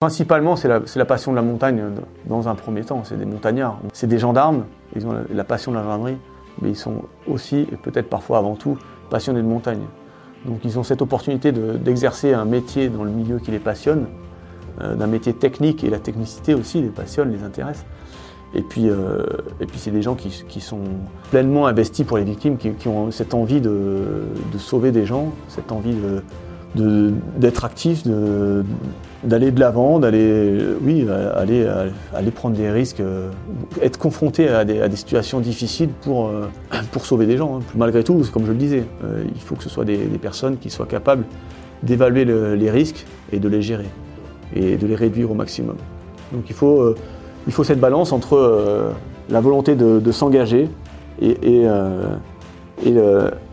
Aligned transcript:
Principalement, 0.00 0.56
c'est 0.56 0.66
la, 0.66 1.04
passion 1.04 1.30
de 1.30 1.36
la 1.36 1.42
montagne 1.42 1.82
dans 2.24 2.48
un 2.48 2.54
premier 2.54 2.84
temps. 2.84 3.02
C'est 3.04 3.18
des 3.18 3.26
montagnards. 3.26 3.78
C'est 3.92 4.06
des 4.06 4.18
gendarmes, 4.18 4.64
ils 4.96 5.06
ont 5.06 5.14
la, 5.30 5.44
passion 5.44 5.72
de 5.72 5.76
la 5.76 5.82
gendarmerie, 5.82 6.16
mais 6.62 6.70
ils 6.70 6.76
sont 6.76 7.02
aussi, 7.28 7.66
et 7.70 7.76
peut-être 7.76 8.08
parfois 8.08 8.38
avant 8.38 8.54
tout, 8.54 8.78
passionnés 9.10 9.42
de 9.42 9.46
montagne. 9.46 9.82
Donc 10.46 10.60
ils 10.64 10.78
ont 10.78 10.84
cette 10.84 11.02
opportunité 11.02 11.52
d'exercer 11.52 12.32
un 12.32 12.46
métier 12.46 12.88
dans 12.88 13.04
le 13.04 13.10
milieu 13.10 13.40
qui 13.40 13.50
les 13.50 13.58
passionne, 13.58 14.06
euh, 14.80 14.94
d'un 14.94 15.06
métier 15.06 15.34
technique, 15.34 15.84
et 15.84 15.90
la 15.90 15.98
technicité 15.98 16.54
aussi 16.54 16.80
les 16.80 16.88
passionne, 16.88 17.30
les 17.30 17.44
intéresse. 17.44 17.84
Et 18.54 18.62
puis, 18.62 18.88
euh, 18.88 19.26
puis 19.58 19.78
c'est 19.78 19.90
des 19.90 20.00
gens 20.00 20.14
qui, 20.14 20.60
sont 20.62 20.80
pleinement 21.30 21.66
investis 21.66 22.06
pour 22.06 22.16
les 22.16 22.24
victimes, 22.24 22.56
qui, 22.56 22.88
ont 22.88 23.10
cette 23.10 23.34
envie 23.34 23.60
de, 23.60 24.22
de, 24.50 24.56
sauver 24.58 24.92
des 24.92 25.04
gens, 25.04 25.30
cette 25.48 25.72
envie 25.72 25.94
d'être 26.74 27.66
actifs, 27.66 28.04
d'aller 29.24 29.50
de 29.50 29.60
l'avant, 29.60 29.98
d'aller 29.98 30.58
oui, 30.80 31.06
aller, 31.34 31.68
aller 32.14 32.30
prendre 32.30 32.56
des 32.56 32.70
risques, 32.70 33.00
euh, 33.00 33.30
être 33.82 33.98
confronté 33.98 34.48
à 34.48 34.64
des, 34.64 34.96
situations 34.96 35.40
difficiles 35.40 35.90
pour, 36.02 36.28
euh, 36.28 36.48
sauver 37.02 37.26
des 37.26 37.36
gens. 37.36 37.58
Hein. 37.58 37.62
Malgré 37.74 38.02
tout, 38.02 38.22
comme 38.32 38.46
je 38.46 38.52
le 38.52 38.58
disais, 38.58 38.84
euh, 39.04 39.24
il 39.34 39.40
faut 39.40 39.56
que 39.56 39.62
ce 39.62 39.68
soit 39.68 39.84
des, 39.84 39.98
personnes 40.20 40.56
qui 40.58 40.70
soient 40.70 40.86
capables 40.86 41.24
d'évaluer 41.82 42.24
les 42.24 42.70
risques 42.70 43.06
et 43.32 43.38
de 43.38 43.48
les 43.48 43.62
gérer 43.62 43.88
et 44.54 44.76
de 44.76 44.86
les 44.86 44.94
réduire 44.94 45.30
au 45.30 45.34
maximum. 45.34 45.76
Donc 46.32 46.44
il 46.48 46.54
faut, 46.54 46.94
cette 47.64 47.80
balance 47.80 48.12
entre 48.12 48.92
la 49.30 49.40
volonté 49.40 49.74
de, 49.76 50.12
s'engager 50.12 50.68
et 51.22 51.64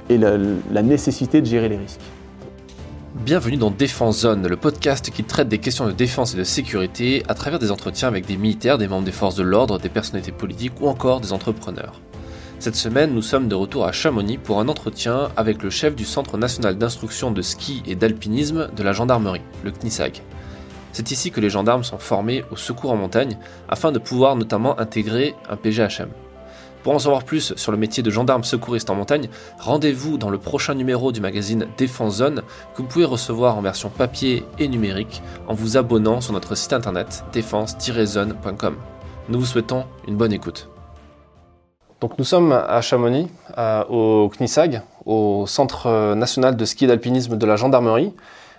la 0.10 0.82
nécessité 0.84 1.40
de 1.40 1.46
gérer 1.46 1.70
les 1.70 1.78
risques. 1.78 2.02
Bienvenue 3.26 3.58
dans 3.58 3.72
Défense 3.72 4.22
Zone, 4.22 4.48
le 4.48 4.56
podcast 4.56 5.10
qui 5.10 5.24
traite 5.24 5.50
des 5.50 5.58
questions 5.58 5.86
de 5.86 5.92
défense 5.92 6.34
et 6.34 6.38
de 6.38 6.44
sécurité 6.44 7.24
à 7.28 7.34
travers 7.34 7.60
des 7.60 7.72
entretiens 7.72 8.08
avec 8.08 8.26
des 8.26 8.38
militaires, 8.38 8.78
des 8.78 8.88
membres 8.88 9.06
des 9.06 9.12
forces 9.12 9.36
de 9.36 9.44
l'ordre, 9.44 9.80
des 9.80 9.90
personnalités 9.90 10.32
politiques 10.32 10.80
ou 10.80 10.88
encore 10.88 11.20
des 11.20 11.34
entrepreneurs. 11.34 12.00
Cette 12.60 12.76
semaine, 12.76 13.14
nous 13.14 13.22
sommes 13.22 13.50
de 13.50 13.56
retour 13.56 13.86
à 13.86 13.92
Chamonix 13.92 14.38
pour 14.38 14.60
un 14.60 14.68
entretien 14.70 15.30
avec 15.36 15.62
le 15.62 15.70
chef 15.70 15.96
du 15.96 16.06
Centre 16.06 16.38
national 16.38 16.78
d'instruction 16.78 17.32
de 17.32 17.42
ski 17.42 17.84
et 17.86 17.96
d'alpinisme 17.96 18.70
de 18.76 18.84
la 18.84 18.94
gendarmerie, 18.94 19.42
le 19.64 19.72
CNISAG. 19.72 20.22
C'est 20.94 21.12
ici 21.12 21.32
que 21.32 21.42
les 21.42 21.50
gendarmes 21.50 21.84
sont 21.84 22.00
formés 22.00 22.46
au 22.52 22.56
secours 22.56 22.92
en 22.92 22.96
montagne 22.98 23.38
afin 23.68 23.92
de 23.92 24.00
pouvoir 24.00 24.36
notamment 24.36 24.80
intégrer 24.80 25.36
un 25.50 25.58
PGHM. 25.58 26.10
Pour 26.88 26.96
en 26.96 27.00
savoir 27.00 27.26
plus 27.26 27.54
sur 27.58 27.74
le 27.74 27.78
métier 27.78 28.02
de 28.02 28.10
gendarme 28.10 28.46
secouriste 28.46 28.90
en 28.90 28.96
montagne, 28.96 29.28
rendez-vous 29.60 30.18
dans 30.18 30.30
le 30.30 30.38
prochain 30.38 30.74
numéro 30.74 31.12
du 31.12 31.20
magazine 31.20 31.68
Défense 31.78 32.16
Zone 32.16 32.44
que 32.74 32.82
vous 32.82 32.88
pouvez 32.88 33.04
recevoir 33.04 33.58
en 33.58 33.62
version 33.62 33.90
papier 33.90 34.46
et 34.58 34.70
numérique 34.70 35.22
en 35.50 35.54
vous 35.54 35.76
abonnant 35.76 36.22
sur 36.22 36.32
notre 36.32 36.56
site 36.56 36.72
internet 36.72 37.26
défense-zone.com. 37.34 38.78
Nous 39.28 39.38
vous 39.38 39.46
souhaitons 39.46 39.84
une 40.08 40.16
bonne 40.16 40.32
écoute. 40.32 40.70
Donc 42.00 42.18
nous 42.18 42.24
sommes 42.24 42.54
à 42.54 42.80
Chamonix, 42.80 43.28
au 43.90 44.32
CNISAG, 44.34 44.82
au 45.06 45.44
Centre 45.46 46.14
national 46.16 46.56
de 46.56 46.64
ski 46.64 46.88
d'alpinisme 46.88 47.38
de 47.38 47.46
la 47.46 47.58
gendarmerie, 47.58 48.14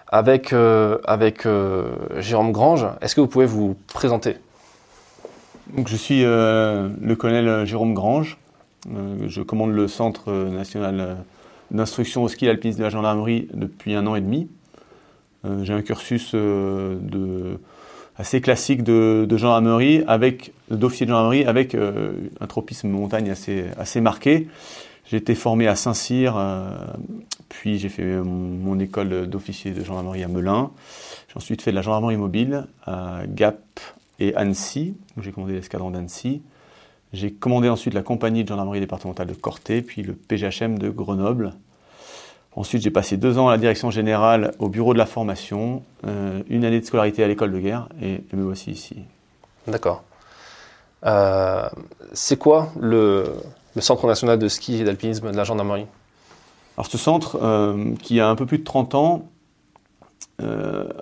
avec, 0.06 0.52
euh, 0.52 0.98
avec 1.04 1.46
euh, 1.46 1.96
Jérôme 2.18 2.52
Grange. 2.52 2.86
Est-ce 3.00 3.14
que 3.14 3.22
vous 3.22 3.26
pouvez 3.26 3.46
vous 3.46 3.74
présenter? 3.94 4.36
Je 5.86 5.96
suis 5.96 6.24
euh, 6.24 6.88
le 7.00 7.16
colonel 7.16 7.66
Jérôme 7.66 7.94
Grange. 7.94 8.38
Euh, 8.94 9.26
je 9.26 9.42
commande 9.42 9.72
le 9.72 9.88
Centre 9.88 10.32
national 10.32 11.18
d'instruction 11.70 12.22
au 12.22 12.28
ski 12.28 12.46
et 12.46 12.50
alpinisme 12.50 12.78
de 12.78 12.84
la 12.84 12.90
gendarmerie 12.90 13.48
depuis 13.52 13.94
un 13.94 14.06
an 14.06 14.14
et 14.14 14.20
demi. 14.20 14.48
Euh, 15.44 15.64
j'ai 15.64 15.74
un 15.74 15.82
cursus 15.82 16.34
assez 18.16 18.40
classique 18.40 18.82
de, 18.82 19.26
gendarmerie, 19.36 20.02
avec 20.06 20.52
d'officier 20.70 21.06
de 21.06 21.10
gendarmerie, 21.10 21.44
avec 21.44 21.74
un 21.74 22.46
tropisme 22.46 22.88
montagne 22.88 23.30
assez, 23.30 23.66
assez 23.78 24.00
marqué. 24.00 24.48
J'ai 25.04 25.18
été 25.18 25.34
formé 25.34 25.68
à 25.68 25.76
Saint-Cyr, 25.76 26.36
puis 27.48 27.78
j'ai 27.78 27.88
fait 27.88 28.04
mon, 28.04 28.78
école 28.78 29.26
d'officier 29.26 29.70
de 29.70 29.84
gendarmerie 29.84 30.24
à 30.24 30.28
Melun. 30.28 30.70
J'ai 31.28 31.36
ensuite 31.36 31.62
fait 31.62 31.70
de 31.70 31.76
la 31.76 31.82
gendarmerie 31.82 32.16
mobile 32.16 32.66
à 32.84 33.20
Gap, 33.26 33.60
et 34.18 34.34
Annecy, 34.34 34.94
où 35.16 35.22
j'ai 35.22 35.32
commandé 35.32 35.52
l'escadron 35.52 35.90
d'Annecy. 35.90 36.42
J'ai 37.12 37.32
commandé 37.32 37.68
ensuite 37.68 37.94
la 37.94 38.02
compagnie 38.02 38.44
de 38.44 38.48
gendarmerie 38.48 38.80
départementale 38.80 39.28
de 39.28 39.34
Corté, 39.34 39.80
puis 39.82 40.02
le 40.02 40.14
PGHM 40.14 40.78
de 40.78 40.90
Grenoble. 40.90 41.54
Ensuite, 42.54 42.82
j'ai 42.82 42.90
passé 42.90 43.16
deux 43.16 43.38
ans 43.38 43.48
à 43.48 43.52
la 43.52 43.58
direction 43.58 43.90
générale 43.90 44.52
au 44.58 44.68
bureau 44.68 44.92
de 44.92 44.98
la 44.98 45.06
formation, 45.06 45.82
euh, 46.06 46.42
une 46.48 46.64
année 46.64 46.80
de 46.80 46.84
scolarité 46.84 47.22
à 47.22 47.28
l'école 47.28 47.52
de 47.52 47.60
guerre, 47.60 47.88
et 48.02 48.22
me 48.32 48.42
voici 48.42 48.70
ici. 48.72 48.96
D'accord. 49.66 50.02
Euh, 51.06 51.68
c'est 52.12 52.36
quoi 52.36 52.72
le, 52.78 53.36
Centre 53.78 54.08
national 54.08 54.40
de 54.40 54.48
ski 54.48 54.80
et 54.80 54.84
d'alpinisme 54.84 55.30
de 55.30 55.36
la 55.36 55.44
gendarmerie? 55.44 55.86
Alors, 56.76 56.86
ce 56.86 56.98
centre, 56.98 57.38
euh, 57.40 57.94
qui 58.02 58.18
a 58.18 58.28
un 58.28 58.34
peu 58.34 58.44
plus 58.44 58.58
de 58.58 58.64
30 58.64 58.94
ans, 58.96 59.28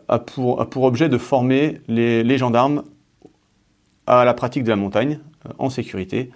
a 0.08 0.18
pour, 0.18 0.60
a, 0.60 0.68
pour, 0.68 0.84
objet 0.84 1.08
de 1.08 1.18
former 1.18 1.80
les, 1.88 2.22
les 2.22 2.38
gendarmes 2.38 2.82
à 4.06 4.24
la 4.24 4.34
pratique 4.34 4.64
de 4.64 4.68
la 4.68 4.76
montagne 4.76 5.20
euh, 5.46 5.52
en 5.58 5.70
sécurité. 5.70 6.30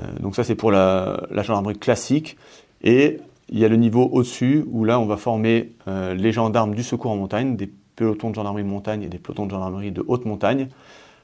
Euh, 0.00 0.04
donc 0.20 0.36
ça 0.36 0.44
c'est 0.44 0.54
pour 0.54 0.70
la, 0.70 1.26
gendarmerie 1.30 1.78
classique. 1.78 2.36
Et 2.82 3.18
il 3.48 3.58
y 3.58 3.64
a 3.64 3.68
le 3.68 3.76
niveau 3.76 4.08
au-dessus 4.12 4.64
où 4.70 4.84
là 4.84 5.00
on 5.00 5.06
va 5.06 5.16
former 5.16 5.72
euh, 5.88 6.14
les 6.14 6.32
gendarmes 6.32 6.74
du 6.74 6.82
secours 6.82 7.10
en 7.10 7.16
montagne, 7.16 7.56
des 7.56 7.70
pelotons 7.96 8.30
de 8.30 8.34
gendarmerie 8.34 8.64
de 8.64 8.68
montagne 8.68 9.02
et 9.02 9.08
des 9.08 9.18
pelotons 9.18 9.46
de 9.46 9.50
gendarmerie 9.50 9.92
de 9.92 10.04
haute 10.06 10.24
montagne, 10.24 10.68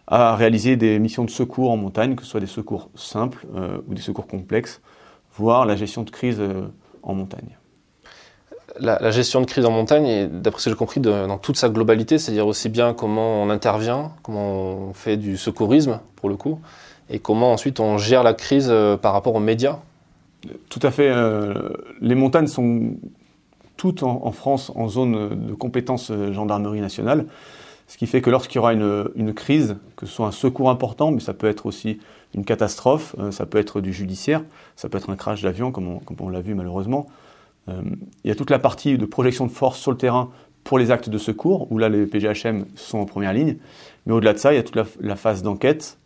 à 0.06 0.34
réaliser 0.34 0.76
des 0.76 0.98
missions 0.98 1.24
de 1.24 1.30
secours 1.30 1.70
en 1.70 1.76
montagne, 1.76 2.16
que 2.16 2.24
ce 2.24 2.30
soit 2.30 2.40
des 2.40 2.46
secours 2.46 2.90
simples 2.94 3.46
ou 3.86 3.94
des 3.94 4.00
secours 4.00 4.26
complexes, 4.26 4.80
voire 5.36 5.64
la 5.64 5.76
gestion 5.76 6.02
de 6.02 6.10
crise 6.10 6.42
en 7.02 7.14
montagne 7.14 7.56
la, 8.78 9.10
gestion 9.10 9.41
de 9.41 9.47
crise 9.47 9.65
en 9.65 9.71
montagne, 9.71 10.28
d'après 10.28 10.60
ce 10.60 10.66
que 10.66 10.71
j'ai 10.71 10.77
compris, 10.77 11.00
dans 11.00 11.38
toute 11.38 11.56
sa 11.56 11.69
globalité, 11.69 12.19
c'est-à-dire 12.19 12.47
aussi 12.47 12.69
bien 12.69 12.94
comment 12.94 13.43
on 13.43 13.50
intervient, 13.50 14.12
comment 14.22 14.88
on 14.88 14.93
fait 14.93 15.16
du 15.16 15.37
secourisme, 15.37 16.00
pour 16.16 16.28
le 16.28 16.37
coup, 16.37 16.60
et 17.11 17.19
comment 17.19 17.53
ensuite 17.53 17.81
on 17.81 17.99
gère 17.99 18.22
la 18.22 18.34
crise 18.34 18.69
euh, 18.71 18.97
par 18.97 19.12
rapport 19.12 19.34
aux 19.34 19.41
médias 19.41 19.78
Tout 20.69 20.81
à 20.82 20.91
fait. 20.91 21.11
Euh, 21.11 21.55
les 22.00 22.15
montagnes 22.15 22.47
sont 22.47 22.94
toutes 23.77 24.03
en, 24.03 24.31
France 24.32 24.71
en 24.77 24.88
zone 24.88 25.49
de 25.49 25.55
compétence 25.55 26.11
euh, 26.11 26.32
gendarmerie 26.32 26.81
nationale, 26.81 27.27
ce 27.88 27.99
qui 27.99 28.06
fait 28.06 28.22
que 28.22 28.31
lorsqu'il 28.31 28.56
y 28.56 28.59
aura 28.61 28.72
une, 28.72 29.34
crise, 29.34 29.77
que 29.97 30.06
ce 30.06 30.12
soit 30.12 30.27
un 30.27 30.32
secours 30.32 30.71
important, 30.71 31.11
mais 31.11 31.21
ça 31.21 31.34
peut 31.34 31.49
être 31.49 31.66
aussi 31.66 31.99
une 32.34 32.44
catastrophe, 32.44 33.15
ça 33.31 33.44
peut 33.44 33.59
être 33.59 33.82
du 33.82 33.93
judiciaire, 33.93 34.43
ça 34.77 34.88
peut 34.88 34.97
être 34.97 35.11
un 35.11 35.16
crash 35.16 35.43
d'avion, 35.43 35.72
comme 35.72 36.00
on 36.21 36.28
l'a 36.31 36.41
vu 36.41 36.55
malheureusement, 36.55 37.06
il 37.69 38.28
y 38.28 38.31
a 38.31 38.34
toute 38.34 38.50
la 38.50 38.59
partie 38.59 38.99
de 38.99 39.06
projection 39.06 39.47
de 39.47 39.50
force 39.50 39.78
sur 39.78 39.93
le 39.93 39.97
terrain 39.97 40.31
pour 40.65 40.78
les 40.78 40.91
actes 40.91 41.09
de 41.09 41.19
secours, 41.19 41.71
où 41.71 41.78
là 41.78 41.89
les 41.89 42.06
PGHM 42.06 42.67
sont 42.75 42.99
en 42.99 43.05
première 43.05 43.33
ligne. 43.33 43.56
Mais 44.06 44.12
au-delà 44.12 44.33
de 44.33 44.39
ça, 44.39 44.53
il 44.53 44.56
y 44.56 44.59
a 44.59 44.62
toute 44.62 44.78
la, 45.00 45.17
phase 45.17 45.43
d'enquête, 45.43 45.99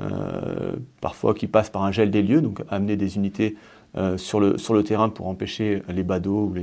euh, 0.00 0.74
parfois 1.00 1.34
qui 1.34 1.46
passe 1.46 1.70
par 1.70 1.82
un 1.84 1.92
gel 1.92 2.10
des 2.10 2.22
lieux, 2.22 2.40
donc 2.40 2.62
amener 2.68 2.96
des 2.96 3.16
unités 3.16 3.56
euh, 3.96 4.16
sur, 4.16 4.40
le, 4.40 4.82
terrain 4.82 5.08
pour 5.08 5.28
empêcher 5.28 5.82
les 5.88 6.02
badauds 6.02 6.52
ou 6.52 6.54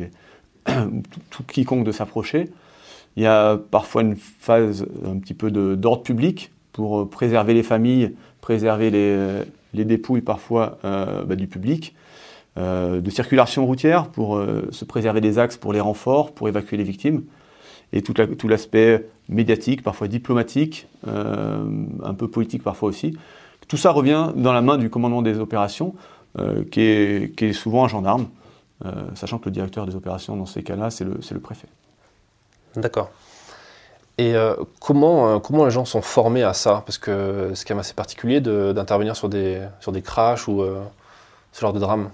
tout, 1.29 1.43
quiconque 1.43 1.83
de 1.83 1.91
s'approcher. 1.91 2.49
Il 3.15 3.23
y 3.23 3.27
a 3.27 3.57
parfois 3.57 4.01
une 4.03 4.15
phase 4.15 4.85
un 5.05 5.17
petit 5.17 5.33
peu 5.33 5.51
d'ordre 5.51 6.03
public 6.03 6.51
pour 6.71 7.09
préserver 7.09 7.53
les 7.53 7.63
familles, 7.63 8.15
préserver 8.39 8.91
les, 8.91 9.43
les 9.73 9.85
dépouilles 9.85 10.21
parfois 10.21 10.77
bah, 10.83 11.35
du 11.35 11.47
public. 11.47 11.95
Euh, 12.59 12.99
de 12.99 13.09
circulation 13.09 13.65
routière 13.65 14.07
pour 14.07 14.35
euh, 14.35 14.67
se 14.71 14.83
préserver 14.83 15.21
des 15.21 15.39
axes 15.39 15.55
pour 15.55 15.71
les 15.71 15.79
renforts, 15.79 16.33
pour 16.33 16.49
évacuer 16.49 16.75
les 16.75 16.83
victimes, 16.83 17.23
et 17.93 18.01
tout, 18.01 18.13
l'aspect 18.47 19.07
médiatique, 19.29 19.81
parfois 19.81 20.07
diplomatique, 20.09 20.87
euh, 21.07 21.63
un 22.03 22.13
peu 22.13 22.27
politique 22.27 22.61
parfois 22.61 22.89
aussi. 22.89 23.17
Tout 23.67 23.77
ça 23.77 23.91
revient 23.91 24.31
dans 24.35 24.51
la 24.51 24.61
main 24.61 24.77
du 24.77 24.89
commandement 24.89 25.21
des 25.21 25.39
opérations, 25.39 25.95
qui 26.71 26.81
est, 26.81 27.53
souvent 27.53 27.85
un 27.85 27.87
gendarme, 27.87 28.27
sachant 29.15 29.39
que 29.39 29.45
le 29.45 29.51
directeur 29.51 29.85
des 29.87 29.95
opérations 29.95 30.35
dans 30.35 30.45
ces 30.45 30.63
cas-là, 30.63 30.89
c'est 30.91 31.03
le, 31.03 31.39
préfet. 31.39 31.67
D'accord. 32.75 33.09
Et 34.17 34.33
comment, 34.79 35.39
les 35.65 35.71
gens 35.71 35.85
sont 35.85 36.01
formés 36.01 36.43
à 36.43 36.53
ça? 36.53 36.83
Parce 36.85 36.97
que 36.97 37.51
c'est 37.53 37.67
quand 37.67 37.75
même 37.75 37.79
assez 37.79 37.95
particulier 37.95 38.41
d'intervenir 38.41 39.15
sur 39.15 39.29
des, 39.29 39.61
crashs 40.03 40.47
ou 40.47 40.63
ce 41.51 41.61
genre 41.61 41.73
de 41.73 41.79
drame 41.79 42.09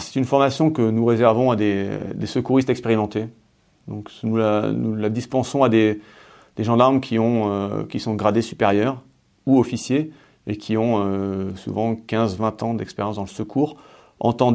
c'est 0.00 0.18
une 0.18 0.24
formation 0.24 0.70
que 0.70 0.82
nous 0.82 1.04
réservons 1.04 1.50
à 1.50 1.56
des, 1.56 1.88
secouristes 2.24 2.70
expérimentés. 2.70 3.26
Nous 3.88 4.36
la, 4.36 5.08
dispensons 5.08 5.62
à 5.62 5.68
des, 5.68 6.00
gendarmes 6.58 7.00
qui, 7.00 7.18
euh, 7.18 7.84
sont 7.98 8.14
gradés 8.14 8.42
supérieurs 8.42 9.02
ou 9.46 9.58
officiers 9.58 10.10
et 10.46 10.56
qui 10.56 10.76
ont 10.76 11.02
euh, 11.04 11.54
souvent 11.56 11.94
15-20 11.94 12.64
ans 12.64 12.74
d'expérience 12.74 13.16
dans 13.16 13.22
le 13.22 13.28
secours 13.28 13.76
en 14.18 14.32
tant, 14.32 14.52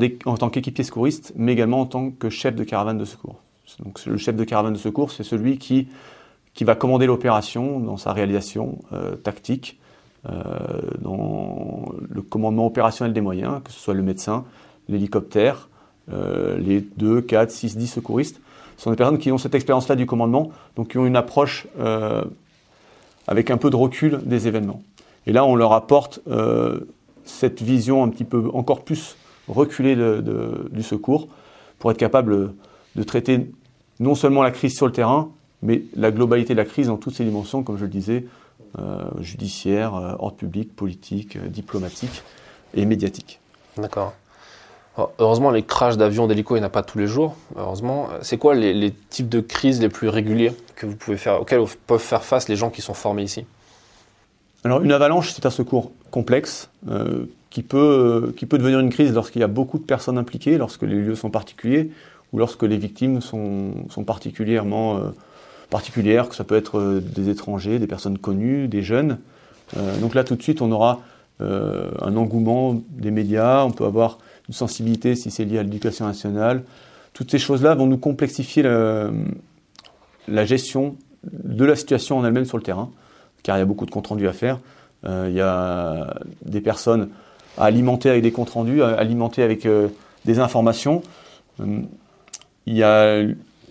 qu'équipier 0.50 0.84
secouriste, 0.84 1.34
mais 1.36 1.54
également 1.54 1.82
en 1.82 1.86
tant 1.86 2.10
que 2.10 2.30
chef 2.30 2.56
de 2.56 2.64
caravane 2.64 2.98
de 2.98 3.06
secours. 3.06 3.36
Donc 3.80 4.04
le 4.06 4.18
chef 4.18 4.36
de 4.36 4.44
caravane 4.44 4.74
de 4.74 4.80
secours, 4.80 5.12
c'est 5.12 5.24
celui 5.24 5.60
qui, 5.60 5.88
qui 6.54 6.64
va 6.64 6.76
commander 6.76 7.06
l'opération 7.06 7.80
dans 7.80 7.98
sa 7.98 8.12
réalisation 8.12 8.80
tactique, 9.24 9.80
dans 11.00 11.86
le 12.10 12.22
commandement 12.24 12.66
opérationnel 12.66 13.14
des 13.14 13.22
moyens, 13.22 13.62
que 13.64 13.72
ce 13.72 13.80
soit 13.80 13.94
le 13.94 14.02
médecin, 14.02 14.46
l'hélicoptère, 14.90 15.70
les 16.10 16.82
2, 16.98 17.22
4, 17.22 17.50
6, 17.52 17.78
10 17.78 17.88
secouristes. 17.88 18.42
Ce 18.78 18.84
sont 18.84 18.90
des 18.90 18.98
personnes 18.98 19.18
qui 19.18 19.32
ont 19.32 19.38
cette 19.38 19.56
expérience-là 19.56 19.96
du 19.96 20.06
commandement, 20.06 20.52
donc 20.76 20.90
qui 20.90 20.98
ont 20.98 21.06
une 21.06 21.16
approche 21.16 21.68
avec 23.28 23.50
un 23.50 23.58
peu 23.58 23.70
de 23.70 23.76
recul 23.76 24.20
des 24.26 24.48
événements. 24.48 24.82
Et 25.26 25.32
là, 25.32 25.46
on 25.46 25.56
leur 25.56 25.72
apporte 25.72 26.20
cette 27.24 27.62
vision 27.62 28.04
un 28.04 28.10
petit 28.10 28.26
peu 28.26 28.50
encore 28.54 28.84
plus 28.84 29.16
reculée 29.48 29.96
du 29.96 30.84
secours 30.84 31.30
pour 31.80 31.92
être 31.92 31.98
capable 31.98 32.54
de 32.96 33.04
traiter 33.04 33.52
non 34.02 34.16
seulement 34.16 34.42
la 34.42 34.52
crise 34.52 34.76
sur 34.76 34.88
le 34.88 34.92
terrain, 34.92 35.32
mais 35.62 35.84
la 35.96 36.12
globalité 36.12 36.54
de 36.54 36.58
la 36.58 36.66
crise 36.66 36.88
dans 36.88 36.98
toutes 36.98 37.14
ses 37.14 37.24
dimensions, 37.24 37.64
comme 37.64 37.78
je 37.78 37.86
le 37.86 37.90
disais, 37.90 38.26
euh, 38.80 39.04
judiciaire, 39.20 39.96
euh, 39.96 40.16
ordre 40.18 40.38
public, 40.38 40.76
politique, 40.76 41.36
euh, 41.36 41.48
diplomatique 41.48 42.24
et 42.74 42.86
médiatique. 42.86 43.40
D'accord. 43.78 44.14
Heureusement, 45.20 45.52
les 45.52 45.64
crashs 45.64 45.98
d'avions, 45.98 46.28
d'hélicos, 46.28 46.58
il 46.58 46.62
n'y 46.62 46.66
en 46.66 46.68
a 46.68 46.72
pas 46.72 46.84
tous 46.84 46.98
les 46.98 47.08
jours. 47.08 47.36
Heureusement, 47.56 48.10
c'est 48.22 48.38
quoi 48.38 48.56
les, 48.56 48.94
types 49.10 49.30
de 49.30 49.40
crises 49.40 49.82
les 49.82 49.90
plus 49.90 50.10
réguliers 50.10 50.52
que 50.76 50.86
vous 50.86 50.96
pouvez 50.96 51.18
faire, 51.18 51.42
auxquels 51.42 51.62
peuvent 51.88 52.00
faire 52.00 52.24
face 52.24 52.50
les 52.50 52.58
gens 52.58 52.70
qui 52.70 52.82
sont 52.82 52.94
formés 52.94 53.24
ici? 53.24 53.46
Alors, 54.64 54.82
une 54.82 54.92
avalanche, 54.92 55.32
c'est 55.32 55.46
un 55.46 55.50
secours 55.50 55.92
complexe 56.12 56.70
qui, 57.50 57.64
peut, 57.64 58.34
qui 58.36 58.46
peut 58.46 58.58
devenir 58.58 58.80
une 58.80 58.90
crise 58.90 59.14
lorsqu'il 59.14 59.42
y 59.42 59.44
a 59.44 59.48
beaucoup 59.48 59.78
de 59.78 59.84
personnes 59.84 60.18
impliquées, 60.18 60.58
lorsque 60.58 60.84
les 60.84 60.96
lieux 60.96 61.16
sont 61.16 61.30
particuliers, 61.30 61.92
ou 62.34 62.40
lorsque 62.40 62.64
les 62.64 62.78
victimes 62.78 63.22
sont, 63.22 63.74
sont 63.90 64.04
particulièrement 64.04 64.98
euh, 64.98 65.00
particulières, 65.70 66.30
que 66.30 66.36
ça 66.36 66.44
peut 66.44 66.56
être 66.56 66.80
euh, 66.80 67.02
des 67.02 67.30
étrangers, 67.30 67.78
des 67.78 67.88
personnes 67.88 68.18
connues, 68.18 68.68
des 68.68 68.82
jeunes. 68.82 69.20
Euh, 69.78 70.00
donc 70.00 70.16
là, 70.16 70.24
tout 70.24 70.36
de 70.36 70.42
suite, 70.42 70.62
on 70.62 70.72
aura 70.72 71.02
un 71.44 72.18
engouement 72.18 72.80
des 72.90 73.10
médias, 73.10 73.64
on 73.64 73.72
peut 73.72 73.86
avoir 73.86 74.20
sensibilité 74.52 75.16
si 75.16 75.32
c'est 75.32 75.46
lié 75.46 75.60
à 75.60 75.64
l'éducation 75.64 76.06
nationale. 76.06 76.64
Toutes 77.14 77.32
ces 77.32 77.40
choses-là 77.40 77.76
vont 77.76 77.88
nous 77.88 77.98
complexifier 77.98 78.64
la 78.64 80.46
gestion 80.46 80.96
de 81.24 81.66
la 81.66 81.76
situation 81.76 82.18
en 82.18 82.26
elle-même 82.26 82.46
sur 82.46 82.58
le 82.58 82.64
terrain, 82.64 82.90
car 83.44 83.58
il 83.58 83.60
y 83.60 83.64
a 83.64 83.66
beaucoup 83.66 83.86
de 83.86 83.92
comptes 83.92 84.08
rendus 84.08 84.28
à 84.28 84.34
faire. 84.34 84.60
il 85.06 85.34
y 85.34 85.42
a 85.42 86.14
des 86.46 86.62
personnes 86.62 87.10
à 87.58 87.66
alimenter 87.66 88.10
avec 88.10 88.24
des 88.24 88.32
comptes 88.32 88.52
rendus, 88.52 88.82
à 88.82 88.90
alimenter 88.90 89.44
avec 89.44 89.68
des 90.26 90.40
informations 90.40 91.04
il 92.66 92.78
y 92.78 92.84
a 92.84 93.22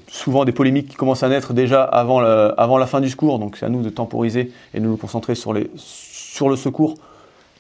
souvent 0.09 0.45
des 0.45 0.53
polémiques 0.53 0.89
qui 0.89 0.97
commencent 0.97 1.23
à 1.23 1.29
naître 1.29 1.53
déjà 1.53 1.83
avant, 1.85 2.21
la 2.21 2.87
fin 2.87 3.01
du 3.01 3.09
secours, 3.09 3.39
donc 3.39 3.57
c'est 3.57 3.67
à 3.67 3.69
nous 3.69 3.83
de 3.83 3.91
temporiser 3.91 4.53
et 4.75 4.81
de 4.81 4.85
nous 4.85 4.97
concentrer 4.97 5.35
sur 5.35 5.53
le 5.53 6.57
secours, 6.57 6.95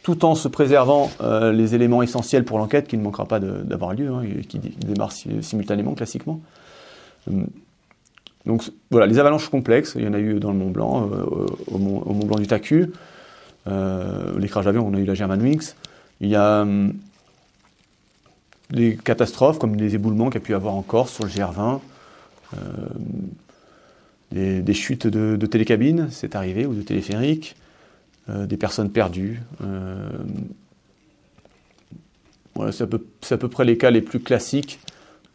tout 0.02 0.24
en 0.24 0.34
se 0.34 0.48
préservant 0.48 1.10
euh, 1.20 1.52
les 1.52 1.74
éléments 1.74 2.02
essentiels 2.02 2.44
pour 2.44 2.58
l'enquête 2.58 2.88
qui 2.88 2.96
ne 2.96 3.02
manquera 3.02 3.26
pas 3.26 3.38
d'avoir 3.40 3.92
lieu, 3.92 4.08
hein, 4.08 4.22
qui 4.48 4.58
démarre 4.58 5.12
simultanément, 5.12 5.94
classiquement. 5.94 6.40
Hum. 7.28 7.46
Donc 8.46 8.62
voilà, 8.90 9.06
les 9.06 9.18
avalanches 9.18 9.50
complexes, 9.50 9.92
il 9.96 10.04
y 10.04 10.08
en 10.08 10.14
a 10.14 10.18
eu 10.18 10.40
dans 10.40 10.50
le 10.50 10.56
Mont 10.56 10.70
Blanc, 10.70 11.10
euh, 11.12 11.46
au, 11.66 11.78
Mont, 11.78 12.26
Blanc 12.26 12.38
du 12.38 12.46
Tacu, 12.46 12.90
euh, 13.68 14.38
les 14.38 14.48
d'avion, 14.48 14.86
on 14.86 14.94
a 14.94 14.98
eu 14.98 15.04
la 15.04 15.14
Germanwings. 15.14 15.74
Il 16.22 16.30
y 16.30 16.36
a 16.36 16.62
hum, 16.62 16.94
des 18.70 18.96
catastrophes 18.96 19.58
comme 19.58 19.76
des 19.76 19.94
éboulements 19.94 20.30
qu'il 20.30 20.40
y 20.40 20.42
a 20.42 20.46
pu 20.46 20.54
avoir 20.54 20.74
en 20.74 20.82
Corse 20.82 21.12
sur 21.14 21.24
le 21.24 21.30
GR20, 21.30 21.80
euh, 22.54 22.60
des, 24.32 24.74
chutes 24.74 25.06
de, 25.06 25.46
télécabines, 25.46 26.08
c'est 26.10 26.36
arrivé, 26.36 26.64
ou 26.64 26.74
de 26.74 26.82
téléphériques, 26.82 27.56
euh, 27.56 27.69
des 28.46 28.56
personnes 28.56 28.90
perdues. 28.90 29.40
Euh, 29.62 30.08
voilà, 32.54 32.72
c'est 32.72 32.84
à, 32.84 33.36
peu 33.36 33.48
près 33.48 33.64
les 33.64 33.78
cas 33.78 33.90
les 33.90 34.02
plus 34.02 34.20
classiques 34.20 34.80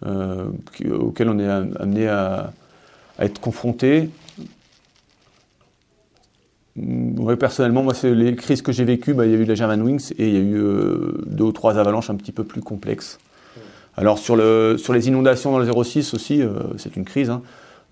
auxquels 0.03 1.29
on 1.29 1.39
est 1.39 1.49
amené 1.49 2.07
à, 2.07 2.51
être 3.17 3.39
confronté. 3.39 4.09
personnellement, 7.39 7.81
moi, 7.81 7.93
c'est 7.93 8.13
les 8.13 8.35
crises 8.35 8.61
que 8.61 8.71
j'ai 8.71 8.83
vécues, 8.83 9.13
bah, 9.13 9.25
il 9.25 9.31
y 9.31 9.35
a 9.35 9.37
eu 9.37 9.45
la 9.45 9.55
Germanwings 9.55 10.11
et 10.17 10.27
il 10.27 10.33
y 10.33 10.37
a 10.37 10.41
eu 10.41 10.61
deux 11.25 11.45
ou 11.45 11.51
trois 11.51 11.77
avalanches 11.77 12.09
un 12.09 12.15
petit 12.15 12.33
peu 12.33 12.43
plus 12.43 12.61
complexes. 12.61 13.17
Alors 13.97 14.19
sur, 14.19 14.35
le, 14.35 14.75
sur 14.77 14.93
les 14.93 15.07
inondations 15.07 15.51
dans 15.51 15.59
le 15.59 15.83
06 15.83 16.13
aussi, 16.13 16.41
euh, 16.41 16.49
c'est 16.77 16.95
une 16.95 17.05
crise. 17.05 17.29
Hein. 17.29 17.41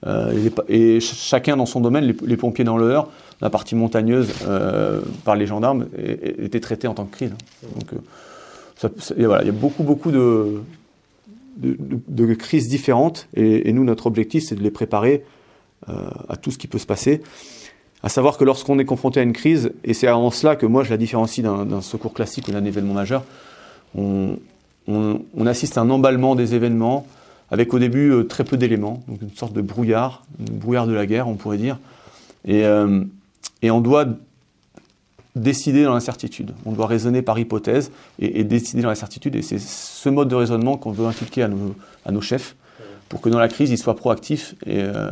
Euh, 0.05 0.49
et, 0.67 0.99
chacun 0.99 1.55
dans 1.55 1.65
son 1.65 1.79
domaine, 1.79 2.13
les, 2.21 2.37
pompiers 2.37 2.65
dans 2.65 2.77
le 2.77 2.97
la 3.43 3.49
partie 3.49 3.75
montagneuse 3.75 4.29
euh, 4.47 5.01
par 5.25 5.35
les 5.35 5.45
gendarmes 5.45 5.87
était 5.97 6.61
traitée 6.61 6.87
en 6.87 6.93
tant 6.93 7.05
que 7.05 7.11
crise. 7.11 7.33
Donc 7.75 8.01
voilà, 9.17 9.43
il 9.43 9.47
y 9.47 9.49
a 9.49 9.53
beaucoup 9.53 9.83
beaucoup 9.83 10.11
de, 10.11 10.63
crises 12.35 12.69
différentes 12.69 13.27
et, 13.35 13.71
nous 13.73 13.83
notre 13.83 14.07
objectif 14.07 14.45
c'est 14.45 14.55
de 14.55 14.63
les 14.63 14.71
préparer 14.71 15.23
à 15.87 16.37
tout 16.37 16.49
ce 16.49 16.57
qui 16.57 16.67
peut 16.67 16.79
se 16.79 16.85
passer. 16.85 17.21
À 18.01 18.09
savoir 18.09 18.37
que 18.37 18.45
lorsqu'on 18.45 18.79
est 18.79 18.85
confronté 18.85 19.19
à 19.19 19.23
une 19.23 19.33
crise, 19.33 19.71
et 19.83 19.93
c'est 19.93 20.09
en 20.09 20.31
cela 20.31 20.55
que 20.55 20.65
moi 20.65 20.83
je 20.83 20.89
la 20.89 20.97
différencie 20.97 21.45
d'un 21.45 21.81
secours 21.81 22.13
classique 22.13 22.47
ou 22.47 22.51
d'un 22.51 22.63
événement 22.63 22.93
majeur, 22.93 23.23
on, 23.95 24.37
assiste 25.45 25.77
à 25.77 25.81
un 25.81 25.89
emballement 25.89 26.35
des 26.35 26.55
événements 26.55 27.05
avec 27.51 27.73
au 27.73 27.79
début 27.79 28.09
euh, 28.09 28.23
très 28.23 28.43
peu 28.43 28.57
d'éléments, 28.57 29.03
donc 29.07 29.21
une 29.21 29.35
sorte 29.35 29.53
de 29.53 29.61
brouillard, 29.61 30.23
brouillard 30.39 30.87
de 30.87 30.93
la 30.93 31.05
guerre, 31.05 31.27
on 31.27 31.35
pourrait 31.35 31.57
dire. 31.57 31.77
Et, 32.45 32.65
euh, 32.65 33.03
on 33.71 33.81
doit 33.81 34.05
décider 35.35 35.83
dans 35.83 35.93
l'incertitude. 35.93 36.51
On 36.65 36.71
doit 36.71 36.87
raisonner 36.87 37.21
par 37.21 37.39
hypothèse 37.39 37.91
et, 38.19 38.43
décider 38.43 38.81
dans 38.81 38.89
l'incertitude. 38.89 39.35
Et 39.35 39.41
c'est 39.41 39.59
ce 39.59 40.09
mode 40.09 40.27
de 40.29 40.35
raisonnement 40.35 40.77
qu'on 40.77 40.91
veut 40.91 41.05
inculquer 41.05 41.43
à 41.43 42.11
nos, 42.11 42.21
chefs 42.21 42.55
pour 43.09 43.21
que 43.21 43.29
dans 43.29 43.39
la 43.39 43.47
crise, 43.47 43.71
ils 43.71 43.77
soient 43.77 43.95
proactifs 43.95 44.55
et, 44.65 44.81
euh, 44.81 45.11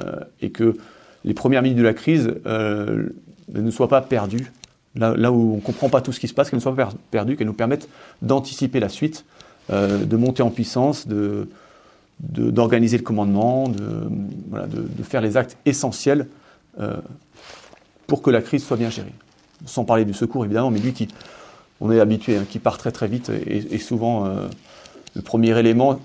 que 0.54 0.78
les 1.24 1.34
premières 1.34 1.62
minutes 1.62 1.78
de 1.78 1.84
la 1.84 1.94
crise 1.94 2.34
ne 2.46 3.72
soient 3.72 3.88
pas 3.88 4.02
perdues. 4.02 4.52
Là, 4.96 5.32
où 5.32 5.54
on 5.54 5.56
ne 5.56 5.62
comprend 5.62 5.88
pas 5.88 6.02
tout 6.02 6.12
ce 6.12 6.20
qui 6.20 6.28
se 6.28 6.34
passe, 6.34 6.50
qu'elles 6.50 6.58
ne 6.58 6.62
soient 6.62 6.76
pas 6.76 6.90
perdues, 7.12 7.38
qu'elles 7.38 7.48
nous 7.48 7.54
permettent 7.54 7.88
d'anticiper 8.22 8.82
la 8.82 8.90
suite 8.90 9.24
euh, 9.70 10.04
de 10.04 10.18
monter 10.18 10.44
en 10.44 10.50
puissance, 10.50 11.08
de, 11.08 11.48
d'organiser 12.20 12.98
le 12.98 13.04
commandement, 13.04 13.70
de, 13.70 15.04
faire 15.04 15.22
les 15.22 15.38
actes 15.38 15.56
essentiels 15.66 16.28
euh, 16.80 16.98
pour 18.12 18.22
que 18.22 18.30
la 18.30 18.42
crise 18.42 18.66
soit 18.66 18.76
bien 18.76 18.90
gérée. 18.90 19.14
Sans 19.66 19.86
parler 19.86 20.04
du 20.04 20.14
secours 20.14 20.44
évidemment, 20.44 20.70
mais 20.70 20.80
lui 20.80 20.92
qui, 20.92 21.08
on 21.80 21.90
est 21.94 22.00
habitué, 22.02 22.36
hein, 22.36 22.44
qui 22.50 22.60
part 22.60 22.78
très 22.78 22.92
très 22.92 23.08
vite 23.08 23.30
et, 23.30 23.78
souvent 23.78 24.26
euh, 24.26 24.50
le 25.16 25.22
premier 25.22 25.58
élément 25.58 25.98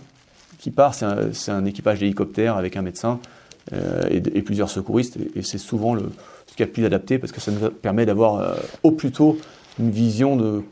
qui 0.60 0.70
part, 0.70 0.94
c'est 0.94 1.50
un, 1.50 1.64
équipage 1.64 1.98
d'hélicoptère 1.98 2.56
avec 2.56 2.76
un 2.76 2.82
médecin 2.82 3.18
et, 4.08 4.20
plusieurs 4.42 4.70
secouristes 4.70 5.18
et, 5.34 5.42
c'est 5.42 5.58
souvent 5.58 5.94
le, 5.94 6.12
ce 6.46 6.54
qui 6.54 6.62
est 6.62 6.66
le 6.66 6.70
plus 6.70 6.84
adapté 6.84 7.18
parce 7.18 7.32
que 7.32 7.40
ça 7.40 7.50
nous 7.50 7.70
permet 7.70 8.06
d'avoir 8.06 8.56
au 8.84 8.92
plus 8.92 9.10
tôt 9.10 9.36
une 9.80 9.90
vision 9.90 10.62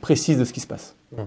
précise 0.00 0.38
de 0.38 0.44
ce 0.44 0.52
qui 0.52 0.60
se 0.60 0.68
passe. 0.68 0.94
Mmh. 1.10 1.22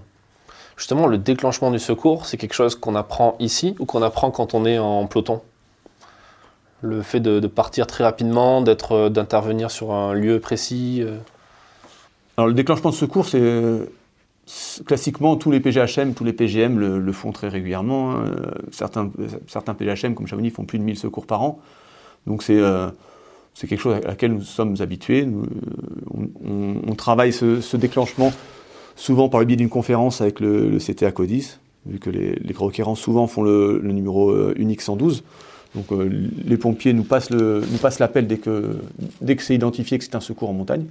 Justement, 0.78 1.08
le 1.08 1.18
déclenchement 1.18 1.70
du 1.70 1.78
secours, 1.78 2.24
c'est 2.24 2.38
quelque 2.38 2.54
chose 2.54 2.74
qu'on 2.74 2.94
apprend 2.94 3.36
ici 3.38 3.76
ou 3.80 3.84
qu'on 3.84 4.00
apprend 4.00 4.30
quand 4.30 4.54
on 4.54 4.64
est 4.64 4.78
en 4.78 5.06
peloton? 5.06 5.42
Le 6.80 7.02
fait 7.02 7.20
de, 7.20 7.46
partir 7.46 7.86
très 7.86 8.04
rapidement, 8.04 8.64
euh, 8.66 9.08
d'intervenir 9.08 9.70
sur 9.70 9.92
un 9.92 10.14
lieu 10.14 10.38
précis 10.40 11.02
euh 11.02 11.16
le 12.46 12.52
déclenchement 12.52 12.90
de 12.90 12.94
secours, 12.94 13.26
c'est 13.26 13.42
classiquement 14.86 15.34
tous 15.34 15.50
les 15.50 15.58
PGHM, 15.58 16.14
tous 16.14 16.22
les 16.22 16.32
PGM 16.32 16.78
le, 16.78 17.12
font 17.12 17.32
très 17.32 17.48
régulièrement. 17.48 18.12
Hein. 18.12 18.26
Certains, 18.70 19.74
PGHM, 19.74 20.14
comme 20.14 20.28
Chamonix, 20.28 20.50
font 20.50 20.64
plus 20.64 20.78
de 20.78 20.84
1000 20.84 20.96
secours 20.96 21.26
par 21.26 21.42
an. 21.42 21.58
Donc, 22.28 22.44
c'est. 22.44 22.60
Euh, 22.60 22.90
c'est 23.54 23.66
quelque 23.66 23.80
chose 23.80 23.96
à 23.96 24.06
laquelle 24.06 24.34
nous 24.34 24.42
sommes 24.42 24.76
habitués. 24.78 25.26
on, 26.44 26.94
travaille 26.94 27.32
ce 27.32 27.76
déclenchement 27.76 28.30
souvent 28.98 29.28
par 29.28 29.40
le 29.40 29.46
biais 29.46 29.56
d'une 29.56 29.68
conférence 29.68 30.20
avec 30.20 30.40
le, 30.40 30.68
le 30.68 30.78
CTA 30.78 31.12
CODIS, 31.12 31.58
vu 31.86 31.98
que 31.98 32.10
les, 32.10 32.36
requérants 32.54 32.96
souvent 32.96 33.26
font 33.26 33.42
le, 33.42 33.80
numéro 33.82 34.30
euh, 34.30 34.52
unique 34.56 34.82
112. 34.82 35.22
Donc 35.74 35.92
euh, 35.92 36.28
les 36.44 36.56
pompiers 36.56 36.92
nous 36.92 37.04
passent, 37.04 37.30
l'appel 37.30 38.26
dès 38.26 38.38
que, 38.38 38.78
dès 39.20 39.36
que 39.36 39.42
c'est 39.42 39.54
identifié 39.54 39.98
que 39.98 40.04
c'est 40.04 40.14
un 40.14 40.20
secours 40.20 40.50
en 40.50 40.54
montagne. 40.54 40.86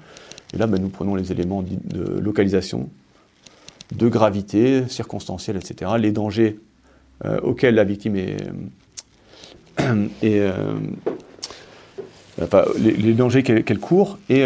Et 0.53 0.57
là, 0.57 0.67
ben, 0.67 0.81
nous 0.81 0.89
prenons 0.89 1.15
les 1.15 1.31
éléments 1.31 1.63
de 1.63 2.19
localisation, 2.19 2.89
de 3.95 4.07
gravité, 4.07 4.87
circonstancielle, 4.87 5.57
etc., 5.57 5.91
les 5.97 6.11
dangers 6.11 6.59
euh, 7.25 7.39
auxquels 7.41 7.75
la 7.75 7.83
victime 7.83 8.15
est, 8.15 8.37
enfin, 12.41 12.63
les, 12.77 13.13
dangers 13.13 13.43
qu'elle 13.43 13.79
court 13.79 14.17
et, 14.29 14.45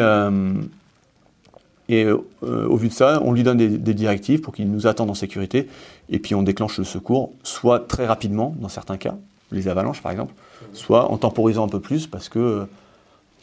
et 1.91 2.05
euh, 2.05 2.17
au 2.41 2.77
vu 2.77 2.87
de 2.87 2.93
ça, 2.93 3.21
on 3.23 3.33
lui 3.33 3.43
donne 3.43 3.57
des, 3.57 3.93
directives 3.93 4.39
pour 4.39 4.53
qu'il 4.53 4.71
nous 4.71 4.87
attende 4.87 5.09
en 5.09 5.13
sécurité. 5.13 5.67
Et 6.09 6.19
puis 6.19 6.33
on 6.33 6.41
déclenche 6.41 6.77
le 6.77 6.85
secours, 6.85 7.33
soit 7.43 7.81
très 7.81 8.05
rapidement 8.05 8.55
dans 8.59 8.69
certains 8.69 8.97
cas, 8.97 9.17
les 9.51 9.67
avalanches 9.67 10.01
par 10.01 10.11
exemple, 10.11 10.33
soit 10.73 11.11
en 11.11 11.17
temporisant 11.17 11.65
un 11.65 11.69
peu 11.69 11.79
plus 11.79 12.07
parce 12.07 12.29
que 12.29 12.67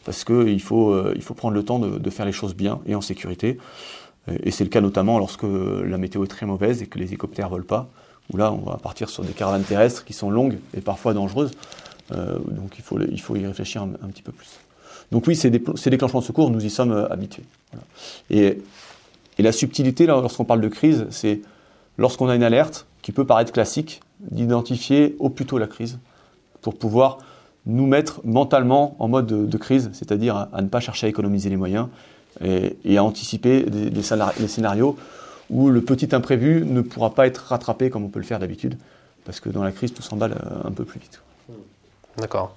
parce 0.04 0.24
qu'il 0.24 0.62
faut, 0.62 1.12
il 1.14 1.20
faut 1.20 1.34
prendre 1.34 1.54
le 1.54 1.62
temps 1.62 1.78
de, 1.78 2.10
faire 2.10 2.24
les 2.24 2.32
choses 2.32 2.54
bien 2.54 2.80
et 2.86 2.94
en 2.94 3.02
sécurité. 3.02 3.58
Et 4.42 4.50
c'est 4.50 4.64
le 4.64 4.70
cas 4.70 4.80
notamment 4.80 5.18
lorsque 5.18 5.42
la 5.42 5.98
météo 5.98 6.24
est 6.24 6.28
très 6.28 6.46
mauvaise 6.46 6.80
et 6.80 6.86
que 6.86 6.98
les 6.98 7.06
hélicoptères 7.06 7.46
ne 7.46 7.50
volent 7.50 7.66
pas, 7.66 7.88
où 8.32 8.38
là 8.38 8.50
on 8.50 8.70
va 8.70 8.78
partir 8.78 9.10
sur 9.10 9.22
des 9.22 9.32
caravanes 9.32 9.64
terrestres 9.64 10.06
qui 10.06 10.14
sont 10.14 10.30
longues 10.30 10.58
et 10.74 10.80
parfois 10.80 11.12
dangereuses. 11.12 11.50
donc 12.10 12.78
il 12.78 12.82
faut, 12.82 12.98
il 13.00 13.20
faut 13.20 13.36
y 13.36 13.46
réfléchir 13.46 13.82
un, 13.82 14.08
petit 14.08 14.22
peu 14.22 14.32
plus. 14.32 14.48
Donc 15.12 15.26
oui, 15.26 15.36
ces, 15.36 15.50
déclenchements 15.50 16.20
de 16.20 16.24
secours, 16.24 16.50
nous 16.50 16.64
y 16.64 16.70
sommes 16.70 17.06
habitués. 17.10 17.44
Et, 18.30 18.62
et, 19.36 19.42
la 19.42 19.52
subtilité, 19.52 20.06
lorsqu'on 20.06 20.46
parle 20.46 20.62
de 20.62 20.68
crise, 20.68 21.06
c'est 21.10 21.42
lorsqu'on 21.98 22.28
a 22.28 22.34
une 22.34 22.44
alerte, 22.44 22.86
qui 23.02 23.12
peut 23.12 23.26
paraître 23.26 23.52
classique, 23.52 24.00
d'identifier 24.20 25.16
au 25.18 25.28
plus 25.28 25.46
tôt 25.46 25.58
la 25.58 25.66
crise 25.66 25.98
pour 26.60 26.76
pouvoir 26.76 27.18
nous 27.66 27.86
mettre 27.86 28.20
mentalement 28.24 28.96
en 28.98 29.08
mode 29.08 29.26
de, 29.26 29.58
crise, 29.58 29.90
c'est-à-dire 29.92 30.48
à, 30.52 30.62
ne 30.62 30.68
pas 30.68 30.80
chercher 30.80 31.06
à 31.06 31.10
économiser 31.10 31.50
les 31.50 31.56
moyens 31.56 31.88
et, 32.42 32.96
à 32.96 33.04
anticiper 33.04 33.62
des, 33.62 33.90
des, 33.90 34.02
scénarios 34.02 34.96
où 35.50 35.68
le 35.68 35.80
petit 35.80 36.14
imprévu 36.14 36.64
ne 36.64 36.80
pourra 36.80 37.14
pas 37.14 37.26
être 37.26 37.38
rattrapé 37.48 37.90
comme 37.90 38.04
on 38.04 38.08
peut 38.08 38.18
le 38.18 38.24
faire 38.24 38.38
d'habitude, 38.38 38.76
parce 39.24 39.40
que 39.40 39.48
dans 39.48 39.62
la 39.62 39.72
crise, 39.72 39.92
tout 39.92 40.02
s'emballe 40.02 40.32
euh, 40.32 40.68
un 40.68 40.72
peu 40.72 40.84
plus 40.84 41.00
vite. 41.00 41.20
D'accord. 42.18 42.54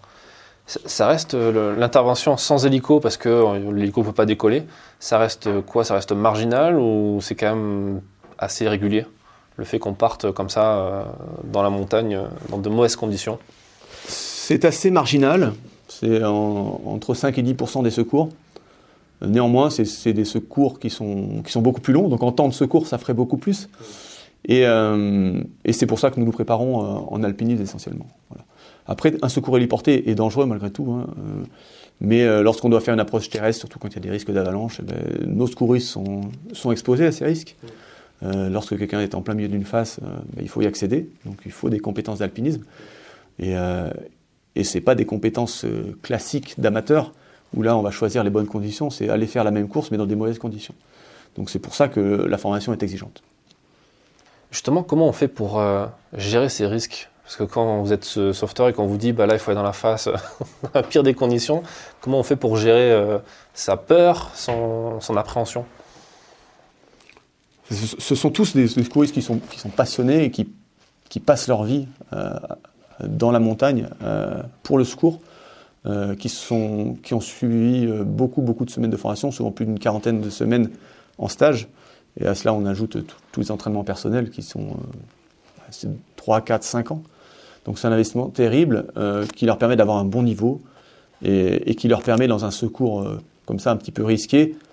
Ça 0.68 1.08
reste 1.08 1.34
euh, 1.34 1.75
l'intervention 1.75 2.38
sans 2.38 2.65
hélico 2.65 3.00
parce 3.00 3.18
que 3.18 3.30
euh, 3.30 3.72
l'hélico 3.74 4.01
ne 4.01 4.06
peut 4.06 4.13
pas 4.13 4.25
décoller. 4.25 4.63
Ça 5.00 5.18
reste 5.18 5.50
quoi? 5.65 5.84
Ça 5.84 5.96
reste 5.96 6.12
marginal 6.12 6.77
ou 6.77 7.20
c'est 7.22 7.36
quand 7.36 7.56
même 7.56 8.01
assez 8.38 8.68
régulier? 8.68 9.06
Le 9.58 9.65
fait 9.65 9.79
qu'on 9.79 9.93
parte 9.93 10.31
comme 10.31 10.50
ça 10.50 10.77
euh, 10.77 11.03
dans 11.43 11.62
la 11.62 11.70
montagne 11.70 12.20
dans 12.50 12.58
de 12.58 12.70
mauvaises 12.70 12.96
conditions 12.96 13.39
C'est 14.08 14.65
assez 14.65 14.91
marginal. 14.91 15.53
C'est 15.88 16.24
entre 16.24 17.13
5 17.13 17.38
et 17.38 17.43
10% 17.43 17.84
des 17.84 17.91
secours. 17.91 18.29
Néanmoins, 19.22 19.70
c'est 19.70 20.13
des 20.13 20.25
secours 20.25 20.79
qui 20.79 20.89
sont, 20.89 21.43
beaucoup 21.58 21.81
plus 21.81 21.93
longs. 21.93 22.08
Donc 22.08 22.24
en 22.24 22.31
temps 22.31 22.48
de 22.48 22.53
secours, 22.53 22.88
ça 22.88 22.98
ferait 22.98 23.13
beaucoup 23.13 23.38
plus. 23.38 23.70
Et, 24.48 24.62
et 24.62 25.74
c'est 25.74 25.86
pour 25.86 26.00
ça 26.00 26.10
que 26.10 26.20
nous 26.20 26.25
nous 26.25 26.31
préparons 26.31 26.79
en 27.12 27.24
alpinisme 27.24 27.62
essentiellement. 27.62 28.08
Après, 28.88 29.13
un 29.22 29.29
secours 29.29 29.58
héliporté 29.58 30.10
est 30.10 30.15
dangereux 30.15 30.46
malgré 30.46 30.72
tout. 30.72 30.91
Hein, 30.91 31.08
euh, 31.17 31.43
mais 32.00 32.24
euh, 32.24 32.41
lorsqu'on 32.41 32.70
doit 32.70 32.81
faire 32.81 32.93
une 32.93 33.00
approche 33.00 33.29
terrestre, 33.29 33.60
surtout 33.60 33.79
quand 33.79 33.89
il 33.89 33.96
y 33.96 33.98
a 34.00 34.01
des 34.01 34.10
risques 34.10 34.31
d'avalanche, 34.31 34.81
eh 34.81 34.84
ben, 34.84 35.27
nos 35.27 35.48
secouristes 35.48 35.88
sont, 35.88 36.72
exposés 36.72 37.05
à 37.05 37.12
ces 37.12 37.25
risques. 37.25 37.55
Euh, 38.23 38.49
lorsque 38.49 38.77
quelqu'un 38.77 39.01
est 39.01 39.15
en 39.15 39.21
plein 39.21 39.33
milieu 39.33 39.47
d'une 39.47 39.65
face, 39.65 39.99
ben, 40.01 40.41
il 40.41 40.49
faut 40.49 40.61
y 40.61 40.67
accéder. 40.67 41.09
Donc 41.25 41.39
il 41.45 41.51
faut 41.51 41.69
des 41.69 41.79
compétences 41.79 42.19
d'alpinisme. 42.19 42.63
Et, 43.39 43.53
et 44.55 44.63
ce 44.63 44.77
n'est 44.77 44.81
pas 44.81 44.93
des 44.93 45.05
compétences 45.05 45.65
classiques 46.03 46.59
d'amateurs, 46.59 47.11
où 47.55 47.63
là 47.63 47.75
on 47.75 47.81
va 47.81 47.89
choisir 47.89 48.23
les 48.23 48.29
bonnes 48.29 48.45
conditions, 48.45 48.91
c'est 48.91 49.09
aller 49.09 49.25
faire 49.25 49.43
la 49.43 49.49
même 49.49 49.67
course 49.67 49.89
mais 49.89 49.97
dans 49.97 50.05
des 50.05 50.15
mauvaises 50.15 50.37
conditions. 50.37 50.75
Donc 51.35 51.49
c'est 51.49 51.57
pour 51.57 51.73
ça 51.73 51.87
que 51.87 51.99
la 51.99 52.37
formation 52.37 52.71
est 52.71 52.83
exigeante. 52.83 53.23
Justement, 54.51 54.83
comment 54.83 55.07
on 55.07 55.13
fait 55.13 55.29
pour 55.29 55.59
gérer 56.13 56.49
ces 56.49 56.67
risques? 56.67 57.09
Parce 57.31 57.49
que 57.49 57.53
quand 57.53 57.81
vous 57.81 57.93
êtes 57.93 58.03
sauveteur 58.03 58.67
et 58.67 58.73
qu'on 58.73 58.87
vous 58.87 58.97
dit, 58.97 59.13
bah 59.13 59.25
là, 59.25 59.35
il 59.35 59.39
faut 59.39 59.51
aller 59.51 59.55
dans 59.55 59.63
la 59.63 59.71
face, 59.71 60.09
la 60.73 60.83
pire 60.83 61.01
des 61.01 61.13
conditions, 61.13 61.63
comment 62.01 62.19
on 62.19 62.23
fait 62.23 62.35
pour 62.35 62.57
gérer 62.57 62.91
euh, 62.91 63.19
sa 63.53 63.77
peur, 63.77 64.31
son, 64.35 64.99
appréhension? 65.15 65.63
Ce 67.71 68.15
sont 68.15 68.31
tous 68.31 68.55
des, 68.55 68.67
secouristes 68.67 69.13
qui 69.13 69.21
sont, 69.21 69.39
passionnés 69.75 70.25
et 70.25 70.31
qui, 70.31 71.19
passent 71.19 71.47
leur 71.47 71.63
vie 71.63 71.87
euh, 72.13 72.31
dans 73.05 73.31
la 73.31 73.39
montagne 73.39 73.87
euh, 74.03 74.41
pour 74.63 74.77
le 74.77 74.83
secours, 74.83 75.19
qui, 76.19 76.29
sont, 76.29 76.95
qui 77.01 77.15
ont 77.15 77.21
suivi 77.21 77.87
beaucoup, 78.05 78.43
beaucoup 78.43 78.65
de 78.65 78.69
semaines 78.69 78.91
de 78.91 78.97
formation, 78.97 79.31
souvent 79.31 79.49
plus 79.49 79.65
d'une 79.65 79.79
quarantaine 79.79 80.21
de 80.21 80.29
semaines 80.29 80.69
en 81.17 81.27
stage. 81.27 81.69
Et 82.19 82.27
à 82.27 82.35
cela, 82.35 82.53
on 82.53 82.67
ajoute 82.67 82.97
tous 83.31 83.39
les 83.39 83.49
entraînements 83.49 83.83
personnels 83.83 84.29
qui 84.29 84.43
sont 84.43 84.77
3, 86.17 86.41
4, 86.41 86.63
5 86.63 86.91
ans. 86.91 87.01
Donc 87.65 87.77
c'est 87.77 87.87
un 87.87 87.91
investissement 87.91 88.29
terrible 88.29 88.85
euh, 88.97 89.25
qui 89.35 89.45
leur 89.45 89.57
permet 89.57 89.75
d'avoir 89.75 89.97
un 89.97 90.05
bon 90.05 90.23
niveau 90.23 90.61
et, 91.23 91.75
qui 91.75 91.87
leur 91.87 92.01
permet 92.01 92.27
dans 92.27 92.45
un 92.45 92.51
secours 92.51 93.01
euh, 93.01 93.21
comme 93.45 93.59
ça 93.59 93.71
un 93.71 93.77
petit 93.77 93.91
peu 93.91 94.03
risqué 94.03 94.55
euh, 94.55 94.70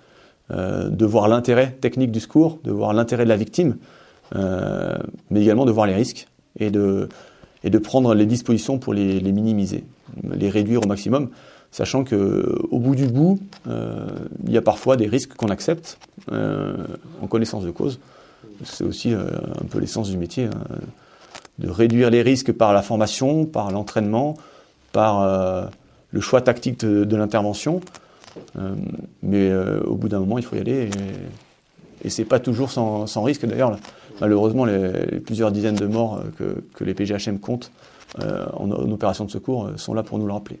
de 0.51 1.05
voir 1.05 1.27
l'intérêt 1.27 1.77
technique 1.79 2.11
du 2.11 2.19
secours, 2.19 2.59
de 2.63 2.71
voir 2.71 2.93
l'intérêt 2.93 3.23
de 3.23 3.29
la 3.29 3.35
victime, 3.35 3.77
mais 4.33 5.41
également 5.41 5.65
de 5.65 5.71
voir 5.71 5.85
les 5.85 5.93
risques 5.93 6.27
et 6.59 6.71
de, 6.71 7.07
prendre 7.83 8.15
les 8.15 8.25
dispositions 8.25 8.79
pour 8.79 8.93
les, 8.93 9.21
minimiser, 9.31 9.83
les 10.23 10.49
réduire 10.49 10.83
au 10.83 10.87
maximum, 10.87 11.29
sachant 11.71 12.03
qu'au 12.03 12.79
bout 12.79 12.95
du 12.95 13.07
bout, 13.07 13.39
il 13.67 14.51
y 14.51 14.57
a 14.57 14.61
parfois 14.61 14.97
des 14.97 15.07
risques 15.07 15.35
qu'on 15.35 15.49
accepte 15.49 15.99
en 16.31 17.27
connaissance 17.27 17.63
de 17.63 17.71
cause. 17.71 17.99
C'est 18.63 18.83
aussi 18.83 19.13
un 19.13 19.65
peu 19.69 19.79
l'essence 19.79 20.09
du 20.09 20.17
métier. 20.17 20.45
Hein 20.45 20.77
de 21.59 21.69
réduire 21.69 22.09
les 22.09 22.21
risques 22.21 22.53
par 22.53 22.73
la 22.73 22.81
formation, 22.81 23.45
par 23.45 23.71
l'entraînement, 23.71 24.37
par 24.91 25.21
euh, 25.21 25.65
le 26.11 26.21
choix 26.21 26.41
tactique 26.41 26.79
de, 26.79 27.15
l'intervention. 27.15 27.81
Euh, 28.57 28.75
mais 29.21 29.49
euh, 29.49 29.81
au 29.81 29.95
bout 29.95 30.09
d'un 30.09 30.19
moment, 30.19 30.37
il 30.37 30.45
faut 30.45 30.55
y 30.55 30.59
aller. 30.59 30.89
Et, 32.03 32.07
et 32.07 32.09
c'est 32.09 32.25
pas 32.25 32.39
toujours 32.39 32.71
sans, 32.71 33.23
risque. 33.23 33.45
D'ailleurs, 33.45 33.77
malheureusement, 34.21 34.65
les, 34.65 35.19
plusieurs 35.19 35.51
dizaines 35.51 35.75
de 35.75 35.87
morts 35.87 36.21
que, 36.37 36.83
les 36.83 36.93
PGHM 36.93 37.39
comptent 37.39 37.71
en, 38.17 38.71
opération 38.71 39.25
de 39.25 39.31
secours 39.31 39.69
sont 39.75 39.93
là 39.93 40.03
pour 40.03 40.17
nous 40.17 40.25
le 40.25 40.33
rappeler. 40.33 40.59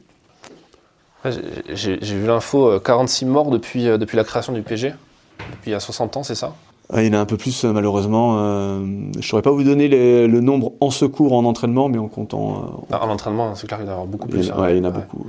J'ai 1.73 1.97
vu 1.97 2.27
l'info 2.27 2.79
46 2.79 3.25
morts 3.25 3.49
depuis, 3.49 3.85
depuis 3.85 4.17
la 4.17 4.23
création 4.23 4.53
du 4.53 4.61
PG, 4.61 4.93
depuis 5.51 5.71
il 5.71 5.71
y 5.71 5.75
a 5.75 5.79
60 5.79 6.17
ans, 6.17 6.23
c'est 6.23 6.35
ça? 6.35 6.53
Il 6.97 7.05
y 7.05 7.09
en 7.09 7.13
a 7.13 7.19
un 7.19 7.25
peu 7.25 7.37
plus 7.37 7.63
euh, 7.63 7.71
malheureusement. 7.71 8.37
Euh, 8.39 8.79
je 9.13 9.17
ne 9.17 9.23
saurais 9.23 9.43
pas 9.43 9.51
vous 9.51 9.63
donner 9.63 9.87
le 9.87 10.41
nombre 10.41 10.73
en 10.81 10.89
secours, 10.89 11.33
en 11.33 11.45
entraînement, 11.45 11.87
mais 11.87 11.99
en 11.99 12.07
comptant. 12.07 12.83
Euh, 12.91 12.95
en 12.95 13.09
entraînement, 13.09 13.53
c'est 13.53 13.67
clair 13.67 13.79
qu'il 13.79 13.87
y 13.87 13.91
en 13.91 14.03
a 14.03 14.05
beaucoup 14.05 14.27
plus. 14.27 14.49
Hein. 14.49 14.69
il 14.71 14.77
y 14.77 14.79
en 14.79 14.85
a 14.85 14.89
beaucoup. 14.89 15.27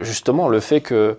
Justement, 0.00 0.48
le 0.48 0.60
fait 0.60 0.80
que 0.80 1.18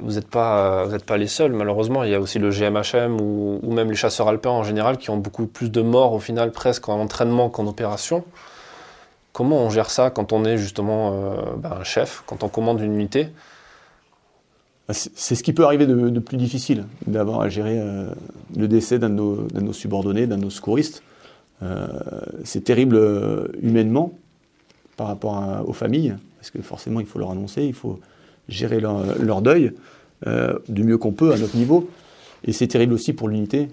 vous 0.00 0.12
n'êtes 0.12 0.28
pas, 0.28 0.84
vous 0.84 0.98
pas 0.98 1.16
les 1.16 1.26
seuls, 1.26 1.52
malheureusement, 1.52 2.04
il 2.04 2.10
y 2.10 2.14
a 2.14 2.20
aussi 2.20 2.38
le 2.38 2.50
GMHM 2.50 3.20
ou, 3.20 3.72
même 3.72 3.88
les 3.88 3.96
chasseurs 3.96 4.28
alpins 4.28 4.50
en 4.50 4.62
général 4.62 4.98
qui 4.98 5.10
ont 5.10 5.16
beaucoup 5.16 5.46
plus 5.46 5.70
de 5.70 5.80
morts 5.80 6.12
au 6.12 6.20
final 6.20 6.52
presque 6.52 6.88
en 6.88 7.00
entraînement 7.00 7.48
qu'en 7.48 7.66
opération. 7.66 8.24
Comment 9.32 9.58
on 9.58 9.70
gère 9.70 9.90
ça 9.90 10.10
quand 10.10 10.32
on 10.32 10.44
est 10.44 10.58
justement 10.58 11.34
ben, 11.56 11.72
un 11.80 11.84
chef, 11.84 12.22
quand 12.26 12.42
on 12.42 12.48
commande 12.48 12.80
une 12.80 12.92
unité? 12.92 13.28
Bah, 14.90 14.94
c'est 14.94 15.36
ce 15.36 15.44
qui 15.44 15.52
peut 15.52 15.64
arriver 15.64 15.86
de, 15.86 16.18
plus 16.18 16.36
difficile, 16.36 16.84
d'avoir 17.06 17.42
à 17.42 17.48
gérer 17.48 17.78
euh, 17.78 18.10
le 18.56 18.66
décès 18.66 18.98
d'un 18.98 19.08
de, 19.08 19.60
nos 19.60 19.72
subordonnés, 19.72 20.26
d'un 20.26 20.36
de 20.36 20.42
nos 20.42 20.50
secouristes. 20.50 21.04
Euh, 21.62 21.86
c'est 22.42 22.64
terrible 22.64 22.96
euh, 22.96 23.46
humainement 23.62 24.18
par 24.96 25.06
rapport 25.06 25.62
aux 25.64 25.72
familles, 25.72 26.16
parce 26.40 26.50
que 26.50 26.60
forcément 26.62 27.00
il 27.00 27.06
faut 27.06 27.18
leur 27.18 27.30
annoncer, 27.30 27.64
il 27.64 27.74
faut 27.74 28.00
gérer 28.48 28.80
leur, 28.80 29.42
deuil 29.42 29.72
du 30.68 30.82
mieux 30.82 30.98
qu'on 30.98 31.12
peut 31.12 31.32
à 31.32 31.38
notre 31.38 31.56
niveau. 31.56 31.88
Et 32.44 32.52
c'est 32.52 32.66
terrible 32.66 32.94
aussi 32.94 33.12
pour 33.12 33.28
l'unité 33.28 33.68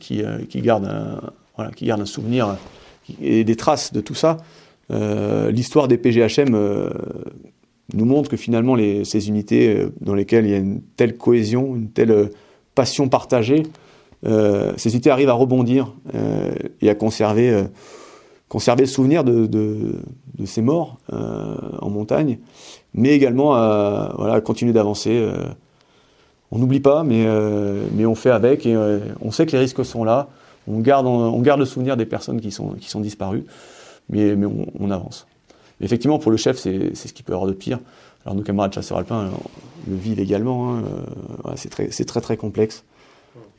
qui, 0.00 0.22
garde 0.62 0.86
un, 0.86 1.70
qui 1.72 1.84
garde 1.84 2.00
un 2.00 2.06
souvenir 2.06 2.56
et 3.20 3.44
des 3.44 3.56
traces 3.56 3.92
de 3.92 4.00
tout 4.00 4.14
ça. 4.14 4.38
L'histoire 4.88 5.88
des 5.88 5.98
PGHM 5.98 6.54
nous 7.94 8.04
montre 8.04 8.28
que 8.28 8.36
finalement 8.36 8.76
ces 9.04 9.28
unités 9.28 9.76
euh, 9.76 9.92
dans 10.00 10.14
lesquelles 10.14 10.46
il 10.46 10.50
y 10.50 10.54
a 10.54 10.58
une 10.58 10.80
telle 10.96 11.16
cohésion, 11.16 11.76
une 11.76 11.90
telle 11.90 12.10
euh, 12.10 12.26
passion 12.74 13.08
partagée, 13.08 13.62
euh, 14.26 14.72
ces 14.76 14.92
unités 14.92 15.10
arrivent 15.10 15.28
à 15.28 15.34
rebondir 15.34 15.94
et 16.80 16.90
à 16.90 16.94
conserver, 16.94 17.64
conserver 18.48 18.82
le 18.82 18.88
souvenir 18.88 19.24
de, 19.24 19.46
de, 19.46 19.94
ces 20.44 20.62
morts 20.62 20.98
en 21.10 21.90
montagne, 21.90 22.38
mais 22.94 23.10
également 23.10 23.54
à 23.54 24.14
voilà, 24.16 24.40
continuer 24.40 24.72
d'avancer. 24.72 25.28
on 26.52 26.58
n'oublie 26.58 26.80
pas, 26.80 27.02
mais, 27.02 27.26
mais 27.92 28.06
on 28.06 28.14
fait 28.14 28.30
avec 28.30 28.64
et 28.66 28.76
on 29.20 29.32
sait 29.32 29.46
que 29.46 29.52
les 29.52 29.58
risques 29.58 29.84
sont 29.84 30.04
là. 30.04 30.28
On 30.68 30.78
garde, 30.80 31.06
on, 31.06 31.40
garde 31.40 31.58
le 31.58 31.66
souvenir 31.66 31.96
des 31.96 32.06
personnes 32.06 32.40
qui 32.40 32.52
sont, 32.52 32.70
qui 32.74 32.88
sont 32.88 33.00
disparues, 33.00 33.44
mais, 34.08 34.36
mais 34.36 34.46
on 34.78 34.90
avance 34.90 35.26
effectivement, 35.80 36.18
pour 36.18 36.30
le 36.30 36.36
chef, 36.36 36.58
c'est 36.58 36.94
ce 36.94 37.12
qui 37.12 37.22
peut 37.22 37.32
avoir 37.32 37.48
de 37.48 37.54
pire. 37.54 37.78
Alors 38.24 38.34
nos 38.34 38.42
camarades 38.42 38.72
chasseurs 38.72 38.98
alpins 38.98 39.26
euh, 39.26 39.30
le 39.88 39.96
vivent 39.96 40.20
également. 40.20 40.74
Hein, 40.74 40.84
euh, 41.46 41.52
c'est 41.56 41.68
très, 41.68 41.88
très 41.88 42.20
très 42.20 42.36
complexe. 42.36 42.84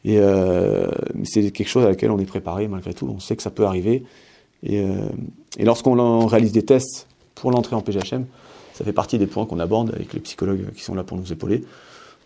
Et 0.03 0.20
euh, 0.20 0.89
c'est 1.24 1.51
quelque 1.51 1.70
chose 1.70 1.86
à 1.86 1.89
laquelle 1.89 2.12
on 2.12 2.20
est 2.20 2.25
préparé 2.25 2.67
malgré 2.67 2.94
tout. 2.94 3.08
On 3.13 3.20
sait 3.20 3.36
que 3.36 3.44
ça 3.44 3.50
peut 3.50 3.65
arriver. 3.65 4.03
Et, 4.63 4.83
lorsqu'on 5.59 6.25
réalise 6.25 6.51
des 6.51 6.63
tests 6.63 7.07
pour 7.35 7.51
l'entrée 7.51 7.75
en 7.75 7.81
PGHM, 7.81 8.25
ça 8.73 8.83
fait 8.83 8.93
partie 8.93 9.17
des 9.17 9.27
points 9.27 9.45
qu'on 9.45 9.59
aborde 9.59 9.93
avec 9.93 10.13
les 10.13 10.19
psychologues 10.19 10.71
qui 10.75 10.83
sont 10.83 10.95
là 10.95 11.03
pour 11.03 11.17
nous 11.17 11.31
épauler. 11.31 11.63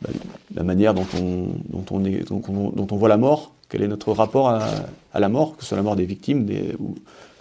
Bah, 0.02 0.10
la 0.56 0.64
manière 0.64 0.94
dont 0.94 1.06
on, 1.14 2.96
voit 2.96 3.10
la 3.10 3.18
mort, 3.18 3.54
quel 3.70 3.84
est 3.84 3.88
notre 3.88 4.12
rapport 4.12 4.50
à, 4.50 5.20
la 5.20 5.30
mort, 5.30 5.56
que 5.56 5.64
ce 5.64 5.70
soit 5.70 5.78
la 5.78 5.84
mort 5.84 5.96
des 5.96 6.06
victimes 6.06 6.48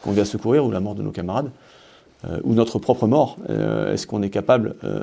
qu'on 0.02 0.12
vient 0.12 0.24
secourir 0.24 0.64
ou 0.64 0.70
la 0.70 0.80
mort 0.80 0.94
de 0.94 1.02
nos 1.02 1.12
camarades. 1.12 1.50
Euh, 2.26 2.38
ou 2.44 2.52
notre 2.52 2.78
propre 2.78 3.06
mort. 3.06 3.38
Euh, 3.48 3.94
est-ce 3.94 4.06
qu'on 4.06 4.20
est 4.20 4.28
capable 4.28 4.74
euh, 4.84 5.02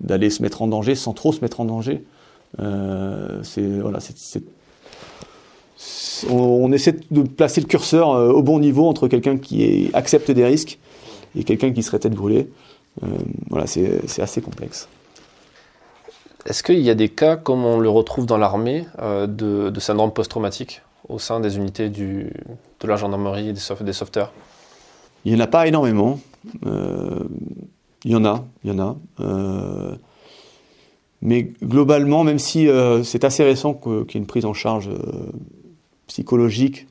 d'aller 0.00 0.28
se 0.28 0.42
mettre 0.42 0.60
en 0.60 0.68
danger 0.68 0.94
sans 0.94 1.14
trop 1.14 1.32
se 1.32 1.40
mettre 1.40 1.60
en 1.60 1.64
danger? 1.64 2.04
c'est 3.42 3.66
voilà, 3.80 3.98
on, 6.30 6.70
essaie 6.72 6.96
de 7.10 7.22
placer 7.22 7.60
le 7.60 7.66
curseur 7.66 8.08
au 8.10 8.42
bon 8.42 8.58
niveau 8.58 8.86
entre 8.86 9.08
quelqu'un 9.08 9.38
qui 9.38 9.90
accepte 9.92 10.30
des 10.30 10.44
risques 10.44 10.78
et 11.36 11.44
quelqu'un 11.44 11.72
qui 11.72 11.82
serait 11.82 11.98
tête 11.98 12.14
brûlée. 12.14 12.48
voilà, 13.50 13.66
c'est 13.66 14.20
assez 14.20 14.40
complexe. 14.40 14.88
Est-ce 16.46 16.62
qu'il 16.62 16.80
y 16.80 16.90
a 16.90 16.94
des 16.94 17.08
cas, 17.08 17.36
comme 17.36 17.64
on 17.64 17.78
le 17.78 17.88
retrouve 17.88 18.26
dans 18.26 18.38
l'armée, 18.38 18.84
de, 19.00 19.72
syndrome 19.78 20.12
post-traumatique 20.12 20.82
au 21.08 21.18
sein 21.18 21.40
des 21.40 21.56
unités 21.56 21.88
de 21.88 22.30
la 22.84 22.96
gendarmerie 22.96 23.48
et 23.48 23.52
des, 23.52 23.84
des 23.84 23.92
sauveteurs? 23.92 24.32
Il 25.24 25.32
n'y 25.32 25.40
en 25.40 25.44
a 25.44 25.46
pas 25.46 25.66
énormément. 25.66 26.18
Euh, 26.66 27.24
il 28.04 28.10
y 28.10 28.16
en 28.16 28.24
a, 28.24 28.44
il 28.64 28.70
y 28.70 28.74
en 28.74 28.78
a. 28.80 28.96
Euh, 29.20 29.94
mais 31.20 31.52
globalement, 31.62 32.24
même 32.24 32.40
si 32.40 32.68
euh, 32.68 33.04
c'est 33.04 33.22
assez 33.24 33.44
récent 33.44 33.74
qu'il 33.74 33.92
y 33.92 33.96
ait 33.98 34.18
une 34.18 34.26
prise 34.26 34.44
en 34.44 34.54
charge 34.54 34.90
psychologique 36.12 36.86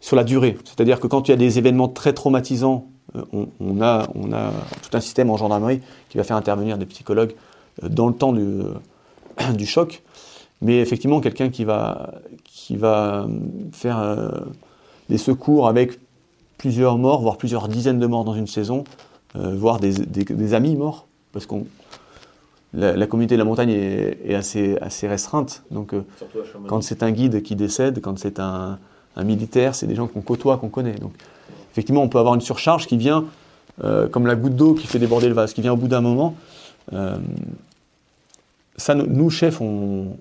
sur 0.00 0.16
la 0.16 0.24
durée, 0.24 0.56
c'est-à-dire 0.64 0.98
que 0.98 1.06
quand 1.06 1.28
il 1.28 1.30
y 1.30 1.34
a 1.34 1.36
des 1.36 1.58
événements 1.58 1.88
très 1.88 2.14
traumatisants, 2.14 2.86
on, 3.32 3.82
a, 3.82 4.08
on 4.14 4.32
a 4.32 4.52
tout 4.82 4.96
un 4.96 5.00
système 5.00 5.30
en 5.30 5.36
gendarmerie 5.36 5.80
qui 6.08 6.16
va 6.16 6.24
faire 6.24 6.36
intervenir 6.36 6.78
des 6.78 6.86
psychologues 6.86 7.34
dans 7.82 8.08
le 8.08 8.14
temps 8.14 8.32
du, 8.32 8.62
du 9.54 9.66
choc. 9.66 10.02
Mais 10.62 10.78
effectivement, 10.78 11.20
quelqu'un 11.20 11.50
qui 11.50 11.64
va, 11.64 12.12
faire 13.72 14.30
des 15.10 15.18
secours 15.18 15.68
avec 15.68 15.98
plusieurs 16.60 16.98
morts, 16.98 17.22
voire 17.22 17.38
plusieurs 17.38 17.68
dizaines 17.68 17.98
de 17.98 18.06
morts 18.06 18.24
dans 18.24 18.34
une 18.34 18.46
saison, 18.46 18.84
euh, 19.36 19.54
voire 19.56 19.80
des, 19.80 20.54
amis 20.54 20.76
morts, 20.76 21.06
parce 21.32 21.46
qu'on 21.46 21.64
la, 22.74 23.06
communauté 23.06 23.34
de 23.34 23.38
la 23.38 23.44
montagne 23.44 23.70
est, 23.70 24.34
assez, 24.34 24.76
assez 24.80 25.08
restreinte. 25.08 25.62
Donc, 25.70 25.92
euh, 25.92 26.02
quand 26.68 26.82
c'est 26.82 27.02
un 27.02 27.10
guide 27.10 27.42
qui 27.42 27.56
décède, 27.56 28.00
quand 28.00 28.18
c'est 28.18 28.38
un, 28.38 28.78
militaire, 29.22 29.74
c'est 29.74 29.86
des 29.86 29.94
gens 29.94 30.06
qu'on 30.06 30.22
côtoie, 30.22 30.56
qu'on 30.56 30.68
connaît. 30.68 30.94
Donc, 30.94 31.12
effectivement, 31.72 32.02
on 32.02 32.08
peut 32.08 32.18
avoir 32.18 32.34
une 32.34 32.40
surcharge 32.40 32.86
qui 32.86 32.96
vient, 32.96 33.24
euh, 33.84 34.08
comme 34.08 34.26
la 34.26 34.34
goutte 34.34 34.56
d'eau 34.56 34.74
qui 34.74 34.86
fait 34.86 34.98
déborder 34.98 35.28
le 35.28 35.34
vase, 35.34 35.52
qui 35.52 35.60
vient 35.60 35.72
au 35.72 35.76
bout 35.76 35.88
d'un 35.88 36.00
moment. 36.00 36.34
ça, 38.76 38.94
nous, 38.94 39.30
chefs, 39.30 39.60
on, 39.60 40.16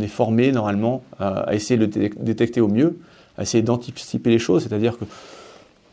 est 0.00 0.08
formés 0.08 0.52
normalement 0.52 1.02
à, 1.18 1.54
essayer 1.54 1.78
de 1.78 1.84
le 1.84 2.08
détecter 2.22 2.60
au 2.60 2.68
mieux 2.68 2.98
essayer 3.42 3.62
d'anticiper 3.62 4.30
les 4.30 4.38
choses, 4.38 4.64
c'est-à-dire 4.64 4.98
que 4.98 5.04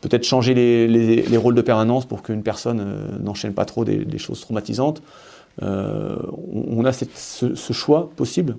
peut-être 0.00 0.24
changer 0.24 0.54
les, 0.54 1.36
rôles 1.36 1.54
de 1.54 1.62
permanence 1.62 2.06
pour 2.06 2.22
qu'une 2.22 2.42
personne 2.42 2.80
euh, 2.80 3.18
n'enchaîne 3.20 3.54
pas 3.54 3.64
trop 3.64 3.84
des, 3.84 4.18
choses 4.18 4.40
traumatisantes. 4.40 5.02
Euh, 5.62 6.16
on, 6.52 6.84
a 6.84 6.92
ce, 6.92 7.72
choix 7.72 8.10
possible, 8.16 8.56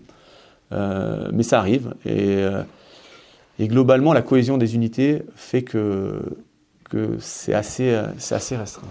euh, 0.71 1.29
mais 1.31 1.43
ça 1.43 1.59
arrive. 1.59 1.93
Et, 2.05 3.67
globalement, 3.67 4.13
la 4.13 4.21
cohésion 4.21 4.57
des 4.57 4.75
unités 4.75 5.21
fait 5.35 5.63
que, 5.63 6.19
que 6.89 7.17
c'est 7.19 7.53
assez, 7.53 7.93
assez 7.93 8.55
restreint. 8.55 8.87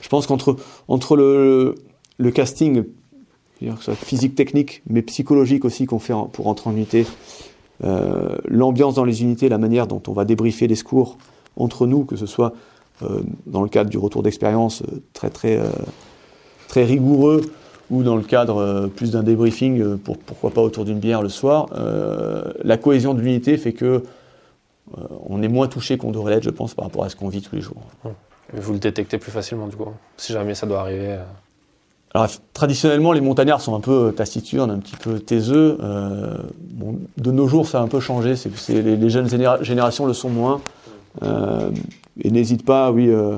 Je 0.00 0.08
pense 0.08 0.26
qu'entre 0.26 0.56
entre 0.88 1.16
le, 1.16 1.76
le 2.18 2.30
casting, 2.30 2.84
physique, 3.94 4.34
technique, 4.34 4.82
mais 4.88 5.02
psychologique 5.02 5.64
aussi 5.64 5.86
qu'on 5.86 6.00
fait 6.00 6.14
pour 6.32 6.48
entrer 6.48 6.70
en 6.70 6.72
unité, 6.72 7.06
l'ambiance 8.48 8.94
dans 8.94 9.04
les 9.04 9.22
unités, 9.22 9.48
la 9.48 9.58
manière 9.58 9.86
dont 9.86 10.02
on 10.08 10.12
va 10.12 10.24
débriefer 10.24 10.66
les 10.66 10.76
secours 10.76 11.18
entre 11.56 11.86
nous, 11.86 12.04
que 12.04 12.16
ce 12.16 12.26
soit 12.26 12.52
euh, 13.02 13.20
dans 13.46 13.62
le 13.62 13.68
cadre 13.68 13.90
du 13.90 13.98
retour 13.98 14.22
d'expérience 14.22 14.82
euh, 14.82 15.02
très 15.12 15.30
très 15.30 15.60
très 16.68 16.84
rigoureux 16.84 17.42
ou 17.90 18.02
dans 18.02 18.16
le 18.16 18.22
cadre 18.22 18.88
plus 18.96 19.10
d'un 19.10 19.22
débriefing, 19.22 19.98
pour, 19.98 20.16
pourquoi 20.16 20.50
pas 20.50 20.62
autour 20.62 20.86
d'une 20.86 20.98
bière 20.98 21.20
le 21.20 21.28
soir, 21.28 21.66
la 22.64 22.78
cohésion 22.78 23.12
de 23.12 23.20
l'unité 23.20 23.58
fait 23.58 23.74
que 23.74 24.02
on 25.28 25.42
est 25.42 25.48
moins 25.48 25.68
touché 25.68 25.98
qu'on 25.98 26.10
devrait 26.10 26.34
l'être, 26.34 26.44
je 26.44 26.50
pense, 26.50 26.72
par 26.72 26.86
rapport 26.86 27.04
à 27.04 27.10
ce 27.10 27.16
qu'on 27.16 27.28
vit 27.28 27.42
tous 27.42 27.54
les 27.54 27.60
jours. 27.60 27.82
Vous 28.54 28.72
le 28.72 28.78
détectez 28.78 29.18
plus 29.18 29.30
facilement, 29.30 29.66
du 29.66 29.76
coup, 29.76 29.84
si 30.16 30.32
jamais 30.32 30.54
ça 30.54 30.66
doit 30.66 30.80
arriver. 30.80 31.18
Alors, 32.14 32.28
traditionnellement, 32.52 33.12
les 33.12 33.22
montagnards 33.22 33.62
sont 33.62 33.74
un 33.74 33.80
peu 33.80 34.12
taciturnes, 34.14 34.70
un 34.70 34.78
petit 34.78 34.96
peu 34.96 35.18
taiseux. 35.18 35.78
Euh, 35.82 36.36
de 37.16 37.30
nos 37.30 37.48
jours, 37.48 37.66
ça 37.66 37.80
a 37.80 37.82
un 37.82 37.88
peu 37.88 38.00
changé. 38.00 38.36
C'est, 38.36 38.82
les, 38.82 39.10
jeunes 39.10 39.28
générations 39.62 40.04
le 40.04 40.12
sont 40.12 40.28
moins. 40.28 40.60
Euh, 41.22 41.70
et 42.22 42.30
n'hésitent 42.30 42.64
pas, 42.64 42.90
oui, 42.90 43.08
euh, 43.08 43.36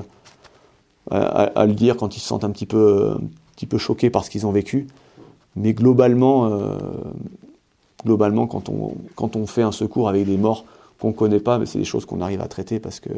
à, 1.10 1.66
le 1.66 1.74
dire 1.74 1.96
quand 1.96 2.16
ils 2.16 2.20
se 2.20 2.26
sentent 2.26 2.44
un 2.44 2.50
petit 2.50 2.66
peu, 2.66 3.16
un 3.16 3.26
petit 3.56 3.66
peu 3.66 3.78
choqués 3.78 4.10
par 4.10 4.24
ce 4.24 4.30
qu'ils 4.30 4.46
ont 4.46 4.52
vécu. 4.52 4.86
Mais 5.56 5.72
globalement, 5.72 6.50
globalement 8.04 8.48
quand, 8.48 8.68
on, 8.68 8.96
quand 9.14 9.36
on 9.36 9.46
fait 9.46 9.62
un 9.62 9.70
secours 9.70 10.08
avec 10.08 10.26
des 10.26 10.36
morts 10.36 10.64
qu'on 10.98 11.08
ne 11.08 11.12
connaît 11.12 11.38
pas, 11.38 11.64
c'est 11.64 11.78
des 11.78 11.84
choses 11.84 12.06
qu'on 12.06 12.20
arrive 12.20 12.40
à 12.40 12.48
traiter 12.48 12.80
parce 12.80 12.98
que, 12.98 13.10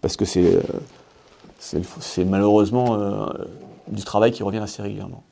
parce 0.00 0.16
que 0.16 0.24
c'est, 0.24 2.24
malheureusement 2.24 3.28
du 3.86 4.02
travail 4.02 4.32
qui 4.32 4.42
revient 4.42 4.58
assez 4.58 4.82
régulièrement. 4.82 5.22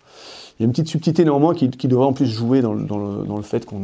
Il 0.59 0.62
y 0.62 0.64
a 0.64 0.66
une 0.66 0.72
petite 0.72 0.88
subtilité 0.88 1.24
néanmoins 1.24 1.54
qui, 1.54 1.68
devrait 1.68 2.07
en 2.07 2.12
plus 2.12 2.26
jouer 2.26 2.61
dans, 2.61 2.74
le, 2.74 3.42
fait 3.42 3.64
qu'on 3.64 3.83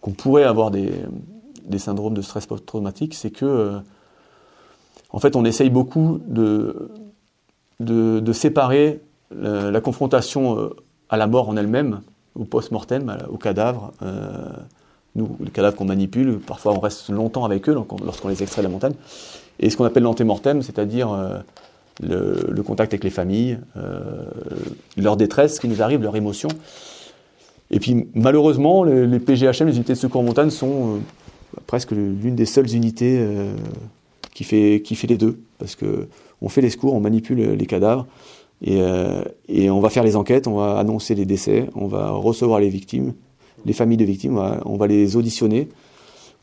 qu'on 0.00 0.12
pourrait 0.12 0.44
avoir 0.44 0.70
des, 0.70 0.90
syndromes 1.78 2.14
de 2.14 2.22
stress 2.22 2.46
post-traumatique, 2.46 3.14
c'est 3.14 3.30
que 3.30 3.44
euh, 3.44 3.78
en 5.10 5.18
fait 5.18 5.36
on 5.36 5.44
essaye 5.44 5.70
beaucoup 5.70 6.20
de, 6.26 6.90
de, 7.80 8.32
séparer 8.32 9.00
la, 9.30 9.80
confrontation 9.80 10.58
euh, 10.58 10.76
à 11.08 11.16
la 11.16 11.26
mort 11.26 11.48
en 11.48 11.56
elle-même, 11.56 12.00
au 12.34 12.44
post-mortem, 12.44 13.16
au 13.28 13.36
cadavre. 13.36 13.92
Euh, 14.02 14.48
nous, 15.16 15.36
les 15.40 15.50
cadavres 15.50 15.76
qu'on 15.76 15.86
manipule, 15.86 16.38
parfois 16.38 16.72
on 16.72 16.80
reste 16.80 17.08
longtemps 17.10 17.44
avec 17.44 17.68
eux 17.68 17.76
lorsqu'on 18.04 18.28
les 18.28 18.42
extrait 18.42 18.62
de 18.62 18.66
la 18.66 18.72
montagne. 18.72 18.94
Et 19.58 19.68
ce 19.68 19.76
qu'on 19.76 19.84
appelle 19.84 20.04
l'antémortem, 20.04 20.62
c'est-à-dire 20.62 21.42
le, 22.02 22.62
contact 22.62 22.92
avec 22.92 23.04
les 23.04 23.10
familles, 23.10 23.58
euh, 23.76 24.24
leur 24.96 25.16
détresse, 25.16 25.56
ce 25.56 25.60
qui 25.60 25.68
nous 25.68 25.82
arrive, 25.82 26.02
leur 26.02 26.16
émotion. 26.16 26.48
Et 27.70 27.78
puis 27.78 28.08
malheureusement, 28.14 28.84
les, 28.84 29.18
PGHM, 29.20 29.68
les 29.68 29.76
unités 29.76 29.92
de 29.92 29.98
secours 29.98 30.22
en 30.22 30.24
montagne, 30.24 30.50
sont 30.50 30.96
euh, 30.96 30.98
presque 31.66 31.92
l'une 31.92 32.34
des 32.34 32.46
seules 32.46 32.74
unités 32.74 33.16
euh, 33.18 33.54
qui, 34.34 34.44
fait, 34.44 35.06
les 35.08 35.16
deux. 35.16 35.40
Parce 35.58 35.76
qu'on 35.76 36.48
fait 36.48 36.60
les 36.60 36.70
secours, 36.70 36.94
on 36.94 37.00
manipule 37.00 37.38
les 37.38 37.66
cadavres, 37.66 38.06
et, 38.62 38.78
et, 39.48 39.70
on 39.70 39.80
va 39.80 39.88
faire 39.88 40.04
les 40.04 40.16
enquêtes, 40.16 40.46
on 40.46 40.56
va 40.56 40.78
annoncer 40.78 41.14
les 41.14 41.24
décès, 41.24 41.68
on 41.74 41.86
va 41.86 42.10
recevoir 42.10 42.60
les 42.60 42.68
victimes, 42.68 43.14
les 43.64 43.72
familles 43.72 43.96
de 43.96 44.04
victimes, 44.04 44.38
on 44.66 44.76
va, 44.76 44.86
les 44.86 45.16
auditionner, 45.16 45.68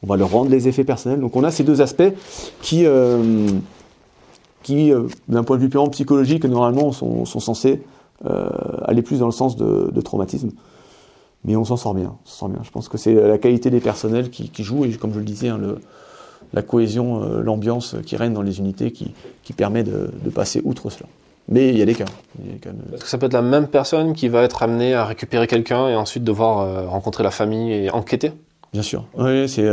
on 0.02 0.08
va 0.08 0.18
leur 0.18 0.32
rendre 0.32 0.50
les 0.50 0.68
effets 0.68 0.84
personnels. 0.84 1.20
Donc 1.20 1.36
on 1.36 1.44
a 1.44 1.52
ces 1.52 1.64
deux 1.64 1.80
aspects 1.82 2.12
qui 2.62 2.86
euh, 4.70 5.08
d'un 5.28 5.44
point 5.44 5.58
de 5.58 5.62
vue 5.62 5.70
purement 5.70 5.90
psychologique, 5.90 6.46
normalement 6.46 6.92
sont, 6.92 7.26
censés 7.26 7.82
euh, 8.26 8.50
aller 8.84 9.02
plus 9.02 9.20
dans 9.20 9.26
le 9.26 9.32
sens 9.32 9.56
de, 9.56 10.02
traumatisme. 10.02 10.52
Mais 11.46 11.56
on 11.56 11.66
s'en 11.66 11.78
sort 11.78 11.94
bien, 11.94 12.16
sort 12.26 12.50
bien. 12.50 12.62
Je 12.64 12.72
pense 12.72 12.90
que 12.90 12.98
c'est 12.98 13.14
la 13.14 13.38
qualité 13.38 13.70
des 13.70 13.80
personnels 13.80 14.30
qui, 14.30 14.64
joue, 14.64 14.86
et 14.86 14.92
comme 14.94 15.14
je 15.14 15.20
le 15.20 15.26
disais, 15.26 15.50
hein, 15.50 15.60
la 16.54 16.62
cohésion, 16.62 17.24
euh, 17.24 17.42
l'ambiance 17.42 17.96
qui 18.06 18.16
règne 18.16 18.34
dans 18.34 18.42
les 18.42 18.60
unités 18.60 18.92
qui, 18.92 19.14
permet 19.54 19.84
de, 19.84 20.10
passer 20.34 20.62
outre 20.64 20.90
cela. 20.90 21.08
Mais 21.50 21.70
il 21.70 21.78
y 21.78 21.82
a 21.82 21.86
des 21.86 21.96
cas. 21.96 22.06
Est-ce 22.94 23.04
que 23.04 23.10
ça 23.10 23.18
peut 23.18 23.28
être 23.28 23.34
la 23.34 23.42
même 23.42 23.68
personne 23.68 24.14
qui 24.14 24.28
va 24.28 24.44
être 24.44 24.64
amenée 24.64 24.94
à 24.94 25.06
récupérer 25.06 25.48
quelqu'un 25.48 25.88
et 25.88 25.96
ensuite 25.96 26.26
devoir 26.26 26.90
rencontrer 26.90 27.24
la 27.24 27.32
famille 27.32 27.72
et 27.72 27.90
enquêter 27.90 28.34
Bien 28.74 28.82
sûr. 28.82 29.06
Oui, 29.18 29.48
c'est 29.48 29.66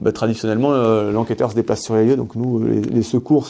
bah, 0.00 0.10
traditionnellement 0.10 0.72
l'enquêteur 0.72 1.52
se 1.52 1.54
déplace 1.54 1.84
sur 1.84 1.94
les 1.94 2.04
lieux. 2.04 2.16
Donc 2.16 2.34
nous, 2.34 2.58
les, 2.66 3.02
secours, 3.04 3.46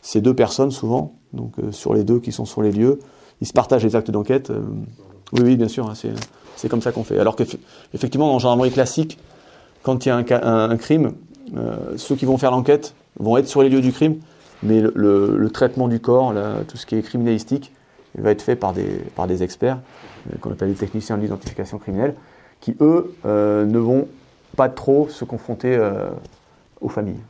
c'est 0.00 0.22
deux 0.22 0.34
personnes 0.34 0.70
souvent, 0.70 1.18
donc 1.32 1.52
euh, 1.58 1.72
sur 1.72 1.92
les 1.92 2.04
deux 2.04 2.18
qui 2.20 2.32
sont 2.32 2.44
sur 2.44 2.62
les 2.62 2.72
lieux. 2.72 2.98
Ils 3.40 3.46
se 3.46 3.52
partagent 3.52 3.84
les 3.84 3.94
actes 3.94 4.10
d'enquête. 4.10 4.50
Euh, 5.34 5.38
oui, 5.38 5.42
oui, 5.42 5.56
bien 5.56 5.68
sûr, 5.68 5.88
hein, 5.88 5.94
c'est 6.56 6.68
comme 6.68 6.82
ça 6.82 6.92
qu'on 6.92 7.04
fait. 7.04 7.18
Alors 7.18 7.36
qu'effectivement, 7.36 8.28
dans 8.28 8.38
gendarmerie 8.38 8.70
classique, 8.70 9.18
quand 9.82 10.04
il 10.04 10.08
y 10.08 10.12
a 10.12 10.16
un, 10.16 10.76
crime, 10.76 11.12
euh, 11.56 11.76
ceux 11.96 12.16
qui 12.16 12.24
vont 12.24 12.38
faire 12.38 12.50
l'enquête 12.50 12.94
vont 13.18 13.36
être 13.36 13.48
sur 13.48 13.62
les 13.62 13.68
lieux 13.68 13.80
du 13.80 13.92
crime, 13.92 14.16
mais 14.62 14.80
le, 14.80 15.48
traitement 15.52 15.88
du 15.88 16.00
corps, 16.00 16.34
tout 16.66 16.76
ce 16.76 16.84
qui 16.84 16.96
est 16.96 17.02
criminalistique, 17.02 17.72
va 18.16 18.30
être 18.30 18.42
fait 18.42 18.56
par 18.56 18.72
des, 18.72 18.88
par 19.14 19.26
des 19.26 19.42
experts, 19.42 19.78
qu'on 20.40 20.50
appelle 20.50 20.70
les 20.70 20.74
techniciens 20.74 21.16
de 21.16 21.22
l'identification 21.22 21.78
criminelle, 21.78 22.14
qui, 22.60 22.76
eux, 22.80 23.14
ne 23.24 23.78
vont 23.78 24.08
pas 24.56 24.68
trop 24.68 25.08
se 25.08 25.24
confronter 25.24 25.78
aux 26.80 26.88
familles. 26.88 27.20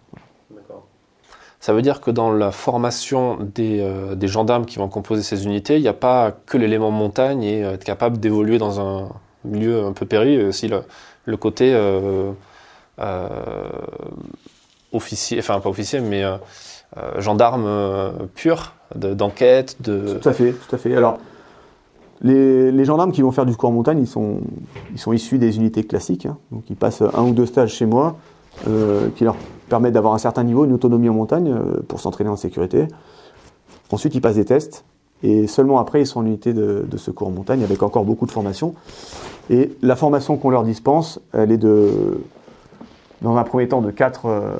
Ça 1.61 1.73
veut 1.73 1.83
dire 1.83 2.01
que 2.01 2.11
dans 2.11 2.31
la 2.31 2.53
formation 2.53 3.38
euh, 3.59 4.14
des, 4.14 4.29
gendarmes 4.29 4.64
qui 4.64 4.79
vont 4.79 4.88
composer 4.88 5.23
ces 5.23 5.44
unités, 5.44 5.77
il 5.77 5.83
n'y 5.83 5.88
a 5.88 5.92
pas 5.92 6.33
que 6.47 6.57
l'élément 6.57 6.92
montagne 6.92 7.42
et 7.42 7.64
euh, 7.64 7.73
être 7.73 7.85
capable 7.85 8.18
d'évoluer 8.18 8.59
dans 8.59 8.81
un 8.81 9.09
milieu 9.44 9.85
un 9.85 9.92
peu 9.92 10.07
péri, 10.07 10.40
aussi 10.44 10.68
le, 10.68 11.37
côté 11.37 11.73
euh, 11.75 12.31
officier, 14.92 15.38
enfin 15.40 15.59
pas 15.61 15.68
officier, 15.68 16.01
mais 16.01 16.23
gendarme 17.18 18.29
pur, 18.35 18.75
d'enquête, 18.94 19.77
de, 19.81 20.18
Tout 20.21 20.29
à 20.29 20.33
fait, 20.33 20.53
tout 20.53 20.75
à 20.75 20.79
fait. 20.79 20.94
Alors, 20.97 21.18
les, 22.21 22.85
gendarmes 22.85 23.12
qui 23.12 23.23
vont 23.23 23.31
faire 23.31 23.47
du 23.47 23.53
secours 23.53 23.71
en 23.71 23.73
montagne, 23.73 24.01
ils 24.01 24.09
sont, 24.09 24.40
ils 24.92 24.99
sont 24.99 25.12
issus 25.12 25.38
des 25.38 25.57
unités 25.57 25.85
classiques. 25.85 26.27
Hein. 26.27 26.38
Donc, 26.51 26.64
ils 26.71 26.77
passent 26.77 27.03
un 27.03 27.23
ou 27.23 27.33
deux 27.33 27.47
stages 27.47 27.75
chez 27.75 27.87
moi 27.87 28.16
qui 29.16 29.25
leur 29.25 29.37
permettent 29.68 29.94
d'avoir 29.94 30.14
un 30.14 30.18
certain 30.18 30.44
niveau, 30.44 30.64
une 30.64 30.73
autonomie 30.73 31.09
en 31.09 31.14
montagne 31.14 31.55
pour 31.87 32.01
s'entraîner 32.01 32.31
en 32.31 32.37
sécurité. 32.37 32.88
Ensuite, 33.90 34.14
ils 34.14 34.21
passent 34.21 34.37
des 34.37 34.44
tests 34.44 34.85
et 35.23 35.47
seulement 35.47 35.79
après, 35.79 36.03
ils 36.03 36.07
sont 36.07 36.21
en 36.21 36.27
unité 36.27 36.53
de, 36.53 36.97
secours 36.97 37.29
en 37.29 37.33
montagne 37.33 37.62
avec 37.64 37.83
encore 37.83 38.05
beaucoup 38.05 38.27
de 38.27 38.31
formation. 38.31 38.75
Et 39.51 39.77
la 39.83 39.97
formation 39.97 40.37
qu'on 40.37 40.51
leur 40.51 40.62
dispense, 40.62 41.21
elle 41.33 41.51
est 41.51 41.59
de, 41.59 42.21
dans 43.23 43.37
un 43.37 43.44
premier 43.44 43.66
temps 43.66 43.81
de 43.81 43.90
quatre, 43.90 44.27
euh, 44.27 44.57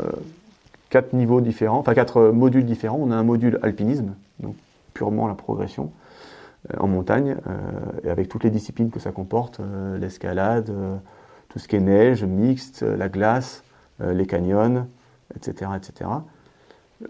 quatre 0.91 1.13
niveaux 1.13 1.41
différents, 1.41 1.79
enfin 1.79 1.95
quatre 1.95 2.31
modules 2.31 2.65
différents. 2.65 2.99
On 3.01 3.11
a 3.11 3.17
un 3.17 3.23
module 3.23 3.59
alpinisme, 3.63 4.15
donc 4.41 4.57
purement 4.95 5.29
la 5.29 5.35
progression 5.35 5.93
euh, 6.73 6.79
en 6.81 6.89
montagne, 6.89 7.37
euh, 7.47 7.53
et 8.05 8.11
avec 8.11 8.29
toutes 8.29 8.45
les 8.45 8.51
disciplines 8.51 8.91
que 8.91 8.99
ça 8.99 9.13
comporte, 9.13 9.61
l'escalade, 10.01 10.73
tout 11.51 11.59
ce 11.59 11.69
qui 11.69 11.77
est 11.77 11.81
neige, 11.81 12.25
mixte, 12.25 12.83
la 12.83 13.09
glace, 13.09 13.63
les 14.01 14.27
canyons, 14.27 14.87
etc. 15.35 15.71
etc. 15.77 16.11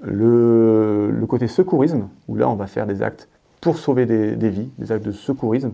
Le, 0.02 1.24
côté 1.28 1.46
secourisme, 1.48 2.08
où 2.26 2.36
là 2.36 2.48
on 2.48 2.54
va 2.54 2.66
faire 2.66 2.86
des 2.86 3.02
actes 3.02 3.28
pour 3.60 3.78
sauver 3.78 4.06
des, 4.06 4.50
vies, 4.50 4.70
des 4.78 4.92
actes 4.92 5.04
de 5.04 5.12
secourisme, 5.12 5.72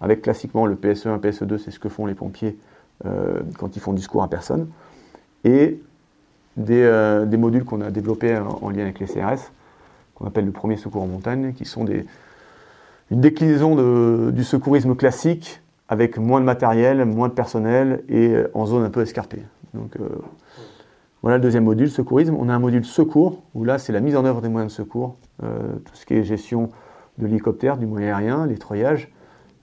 avec 0.00 0.22
classiquement 0.22 0.66
le 0.66 0.76
PSE1, 0.76 1.18
PSE2, 1.20 1.58
c'est 1.58 1.70
ce 1.70 1.78
que 1.78 1.88
font 1.88 2.06
les 2.06 2.14
pompiers 2.14 2.58
euh, 3.06 3.40
quand 3.58 3.76
ils 3.76 3.80
font 3.80 3.92
du 3.92 4.02
secours 4.02 4.22
à 4.22 4.28
personne, 4.28 4.68
et 5.44 5.80
des, 6.56 6.82
euh, 6.82 7.26
modules 7.36 7.64
qu'on 7.64 7.80
a 7.80 7.90
développés 7.90 8.36
en, 8.36 8.70
lien 8.70 8.82
avec 8.82 9.00
les 9.00 9.06
CRS, 9.06 9.50
qu'on 10.14 10.26
appelle 10.26 10.44
le 10.44 10.52
premier 10.52 10.76
secours 10.76 11.02
en 11.02 11.06
montagne, 11.06 11.52
qui 11.54 11.64
sont 11.64 11.86
une 11.86 13.20
déclinaison 13.20 14.30
du 14.30 14.44
secourisme 14.44 14.94
classique, 14.94 15.60
avec 15.88 16.18
moins 16.18 16.40
de 16.40 16.46
matériel, 16.46 17.04
moins 17.04 17.28
de 17.28 17.34
personnel, 17.34 18.04
et 18.08 18.34
en 18.54 18.66
zone 18.66 18.84
un 18.84 18.90
peu 18.90 19.02
escarpée. 19.02 19.42
Euh, 19.76 20.08
voilà 21.24 21.38
le 21.38 21.42
deuxième 21.42 21.64
module, 21.64 21.90
secourisme. 21.90 22.36
On 22.38 22.48
a 22.48 22.54
un 22.54 22.58
module 22.60 22.84
secours, 22.84 23.42
où 23.54 23.64
là 23.64 23.78
c'est 23.78 23.92
la 23.92 24.00
mise 24.00 24.14
en 24.14 24.24
œuvre 24.24 24.40
des 24.40 24.48
moyens 24.48 24.72
de 24.72 24.76
secours, 24.76 25.16
tout 25.40 25.94
ce 25.94 26.06
qui 26.06 26.14
est 26.14 26.22
gestion 26.22 26.68
de 27.18 27.26
l'hélicoptère, 27.26 27.76
du 27.76 27.86
moyen 27.86 28.08
aérien, 28.08 28.46
les 28.46 28.58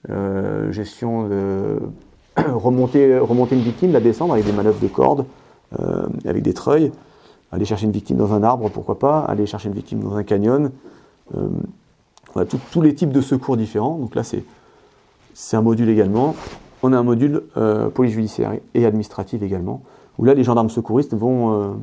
euh, 0.09 0.71
gestion 0.71 1.27
de 1.27 1.79
remonter, 2.53 3.19
une 3.51 3.61
victime, 3.61 3.91
la 3.91 3.99
descendre 3.99 4.33
avec 4.33 4.45
des 4.45 4.51
manœuvres 4.51 4.79
de 4.79 4.87
corde, 4.87 5.25
euh, 5.79 6.07
avec 6.25 6.41
des 6.41 6.53
treuils, 6.53 6.91
aller 7.51 7.65
chercher 7.65 7.85
une 7.85 7.91
victime 7.91 8.17
dans 8.17 8.33
un 8.33 8.43
arbre, 8.43 8.69
pourquoi 8.69 8.97
pas, 8.97 9.19
aller 9.19 9.45
chercher 9.45 9.67
une 9.67 9.75
victime 9.75 9.99
dans 9.99 10.15
un 10.15 10.23
canyon. 10.23 10.71
Euh, 11.35 11.47
voilà, 12.33 12.49
tous 12.71 12.81
les 12.81 12.95
types 12.95 13.11
de 13.11 13.21
secours 13.21 13.57
différents. 13.57 13.97
Donc 13.97 14.15
là, 14.15 14.23
c'est, 14.23 14.43
c'est 15.33 15.57
un 15.57 15.61
module 15.61 15.89
également. 15.89 16.35
On 16.81 16.93
a 16.93 16.97
un 16.97 17.03
module 17.03 17.43
police 17.93 18.13
judiciaire 18.13 18.53
et 18.73 18.85
administrative 18.85 19.43
également, 19.43 19.83
où 20.21 20.25
là, 20.25 20.33
les 20.33 20.43
gendarmes 20.43 20.69
secouristes 20.69 21.13
vont, 21.13 21.81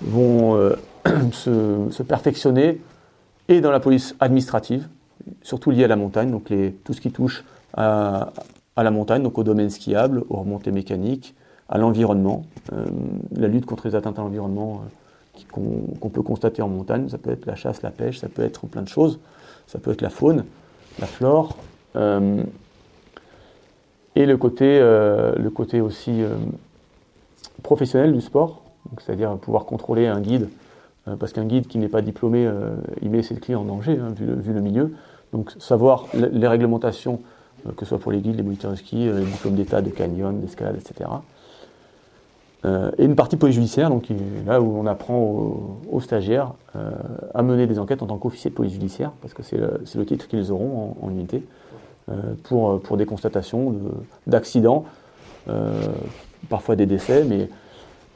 vont 0.00 0.70
se, 1.32 1.88
se, 1.90 2.02
perfectionner 2.02 2.80
et 3.48 3.60
dans 3.60 3.72
la 3.72 3.80
police 3.80 4.14
administrative, 4.20 4.88
surtout 5.42 5.70
liée 5.70 5.84
à 5.84 5.88
la 5.88 5.96
montagne, 5.96 6.30
donc 6.30 6.52
tout 6.84 6.92
ce 6.92 7.00
qui 7.00 7.10
touche 7.10 7.44
à, 7.74 8.32
la 8.76 8.90
montagne, 8.90 9.22
donc 9.22 9.36
au 9.38 9.42
domaine 9.42 9.70
skiable, 9.70 10.24
aux 10.30 10.36
remontées 10.36 10.72
mécaniques, 10.72 11.34
à 11.68 11.78
l'environnement, 11.78 12.44
euh, 12.72 12.84
la 13.36 13.48
lutte 13.48 13.66
contre 13.66 13.86
les 13.86 13.94
atteintes 13.94 14.18
à 14.18 14.22
l'environnement 14.22 14.82
euh, 14.82 15.88
qu'on 16.00 16.08
peut 16.08 16.22
constater 16.22 16.62
en 16.62 16.68
montagne, 16.68 17.08
ça 17.08 17.18
peut 17.18 17.30
être 17.30 17.46
la 17.46 17.54
chasse, 17.54 17.82
la 17.82 17.90
pêche, 17.90 18.18
ça 18.18 18.28
peut 18.28 18.42
être 18.42 18.66
plein 18.66 18.82
de 18.82 18.88
choses, 18.88 19.20
ça 19.66 19.78
peut 19.78 19.92
être 19.92 20.02
la 20.02 20.10
faune, 20.10 20.44
la 20.98 21.06
flore, 21.06 21.56
euh, 21.96 22.42
et 24.16 24.26
le 24.26 24.36
côté, 24.36 24.80
le 24.80 25.50
côté 25.50 25.80
aussi 25.80 26.22
professionnel 27.62 28.12
du 28.12 28.20
sport, 28.20 28.62
c'est-à-dire 28.98 29.36
pouvoir 29.36 29.64
contrôler 29.64 30.06
un 30.06 30.20
guide 30.20 30.48
euh, 31.08 31.16
parce 31.16 31.32
qu'un 31.32 31.44
guide 31.44 31.66
qui 31.66 31.78
n'est 31.78 31.88
pas 31.88 32.02
diplômé, 32.02 32.46
euh, 32.46 32.76
il 33.02 33.10
met 33.10 33.22
ses 33.22 33.34
clients 33.36 33.62
en 33.62 33.64
danger, 33.64 33.98
hein, 33.98 34.12
vu, 34.14 34.52
le, 34.52 34.60
milieu. 34.60 34.94
Donc 35.32 35.52
savoir 35.58 36.06
les 36.14 36.46
réglementations, 36.46 37.20
euh, 37.66 37.72
que 37.72 37.84
ce 37.84 37.90
soit 37.90 37.98
pour 37.98 38.12
les 38.12 38.20
guides, 38.20 38.36
les 38.36 38.42
moniteurs 38.42 38.70
de 38.70 38.76
ski, 38.76 38.96
les 38.96 39.24
diplômes 39.24 39.54
d'état 39.54 39.80
de 39.82 39.90
canyon, 39.90 40.40
d'escalade, 40.40 40.76
etc. 40.76 41.10
et 42.98 43.04
une 43.06 43.16
partie 43.16 43.38
police 43.38 43.54
judiciaire, 43.54 43.88
donc 43.88 44.08
là 44.46 44.60
où 44.60 44.78
on 44.78 44.84
apprend 44.84 45.18
aux, 45.90 46.00
stagiaires 46.00 46.52
à 47.32 47.42
mener 47.42 47.66
des 47.66 47.78
enquêtes 47.78 48.02
en 48.02 48.06
tant 48.06 48.18
qu'officier 48.18 48.50
de 48.50 48.54
police 48.54 48.74
judiciaire, 48.74 49.12
parce 49.22 49.32
que 49.32 49.42
c'est 49.42 49.56
le, 49.56 50.04
titre 50.04 50.28
qu'ils 50.28 50.52
auront 50.52 50.94
en, 51.00 51.08
unité, 51.08 51.42
pour, 52.44 52.80
pour 52.80 52.96
des 52.96 53.06
constatations 53.06 53.74
d'accidents, 54.26 54.84
parfois 56.48 56.76
des 56.76 56.86
décès, 56.86 57.24
mais 57.24 57.48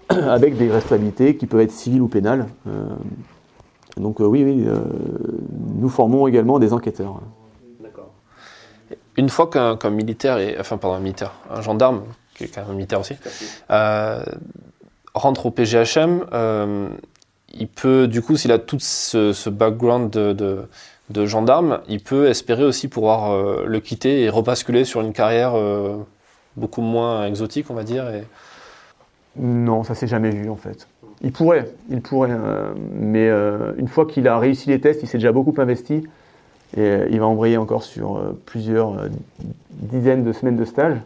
avec 0.08 0.56
des 0.56 0.70
responsabilités 0.70 1.36
qui 1.36 1.46
peuvent 1.46 1.60
être 1.60 1.72
civiles 1.72 2.02
ou 2.02 2.08
pénales. 2.08 2.46
Euh, 2.66 2.86
donc 3.96 4.20
euh, 4.20 4.24
oui, 4.24 4.44
oui 4.44 4.64
euh, 4.66 4.80
nous 5.76 5.88
formons 5.88 6.26
également 6.26 6.58
des 6.58 6.72
enquêteurs. 6.72 7.20
D'accord. 7.80 8.10
Une 9.16 9.28
fois 9.28 9.48
qu'un 9.48 9.90
militaire, 9.90 10.38
est, 10.38 10.58
enfin 10.58 10.76
pardon, 10.76 10.96
un 10.96 11.00
militaire, 11.00 11.32
un 11.50 11.60
gendarme, 11.60 12.02
qui 12.34 12.44
est 12.44 12.48
quand 12.48 12.62
même 12.62 12.72
un 12.72 12.74
militaire 12.74 13.00
aussi, 13.00 13.14
rentre 15.14 15.46
au 15.46 15.50
PGHM, 15.52 16.26
il 17.56 17.68
peut, 17.68 18.08
du 18.08 18.20
coup, 18.20 18.36
s'il 18.36 18.50
a 18.50 18.58
tout 18.58 18.80
ce, 18.80 19.48
background 19.48 20.10
de, 20.10 20.32
de, 20.32 20.62
gendarme, 21.26 21.80
il 21.88 22.00
peut 22.02 22.28
espérer 22.28 22.64
aussi 22.64 22.88
pouvoir 22.88 23.64
le 23.66 23.80
quitter 23.80 24.22
et 24.22 24.30
rebasculer 24.30 24.84
sur 24.84 25.00
une 25.00 25.12
carrière 25.12 25.54
beaucoup 26.56 26.80
moins 26.80 27.26
exotique, 27.26 27.66
on 27.70 27.74
va 27.74 27.84
dire. 27.84 28.06
Non, 29.36 29.82
ça 29.84 29.94
s'est 29.94 30.06
jamais 30.06 30.30
vu 30.30 30.48
en 30.48 30.56
fait. 30.56 30.86
Il 31.22 31.32
pourrait, 31.32 31.70
il 31.90 32.00
pourrait, 32.02 32.30
euh, 32.32 32.74
mais 32.92 33.28
euh, 33.28 33.72
une 33.78 33.88
fois 33.88 34.06
qu'il 34.06 34.28
a 34.28 34.38
réussi 34.38 34.68
les 34.68 34.80
tests, 34.80 35.02
il 35.02 35.08
s'est 35.08 35.18
déjà 35.18 35.32
beaucoup 35.32 35.54
investi 35.58 36.06
et 36.76 36.80
euh, 36.80 37.08
il 37.10 37.18
va 37.18 37.26
embrayer 37.26 37.56
encore 37.56 37.82
sur 37.82 38.20
plusieurs 38.46 39.08
dizaines 39.70 40.24
de 40.24 40.32
semaines 40.32 40.56
de 40.56 40.64
stage. 40.64 40.98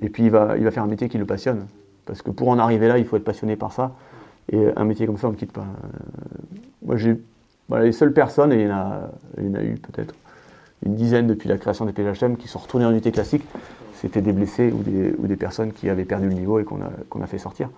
et 0.00 0.08
puis 0.08 0.24
il 0.24 0.30
va, 0.30 0.56
faire 0.70 0.82
un 0.82 0.88
métier 0.88 1.08
qui 1.08 1.18
le 1.18 1.24
passionne, 1.24 1.66
parce 2.06 2.22
que 2.22 2.30
pour 2.30 2.48
en 2.48 2.58
arriver 2.58 2.88
là, 2.88 2.98
il 2.98 3.04
faut 3.04 3.16
être 3.16 3.24
passionné 3.24 3.56
par 3.56 3.72
ça. 3.72 3.92
Et 4.50 4.58
un 4.76 4.84
métier 4.84 5.06
comme 5.06 5.18
ça, 5.18 5.28
on 5.28 5.32
ne 5.32 5.36
quitte 5.36 5.52
pas. 5.52 5.66
Les 7.76 7.92
seules 7.92 8.12
personnes, 8.12 8.52
et 8.52 8.62
il 8.62 8.68
y 8.68 8.72
en 8.72 8.76
a, 8.76 9.10
il 9.38 9.46
y 9.46 9.50
en 9.50 9.54
a 9.54 9.62
eu 9.62 9.74
peut-être 9.74 10.14
une 10.84 10.94
dizaine 10.94 11.26
depuis 11.26 11.48
la 11.48 11.58
création 11.58 11.84
des 11.84 11.92
PHM, 11.92 12.36
qui 12.36 12.48
sont 12.48 12.58
retournés 12.58 12.86
en 12.86 12.90
unité 12.90 13.12
classique 13.12 13.44
c'était 13.98 14.22
des 14.22 14.32
blessés 14.32 14.72
ou 14.72 14.82
des, 14.82 15.12
ou 15.18 15.26
des, 15.26 15.36
personnes 15.36 15.72
qui 15.72 15.88
avaient 15.88 16.04
perdu 16.04 16.28
le 16.28 16.34
niveau 16.34 16.58
et 16.60 16.64
qu'on 16.64 16.80
a, 16.80 17.26
fait 17.26 17.38
sortir. 17.38 17.68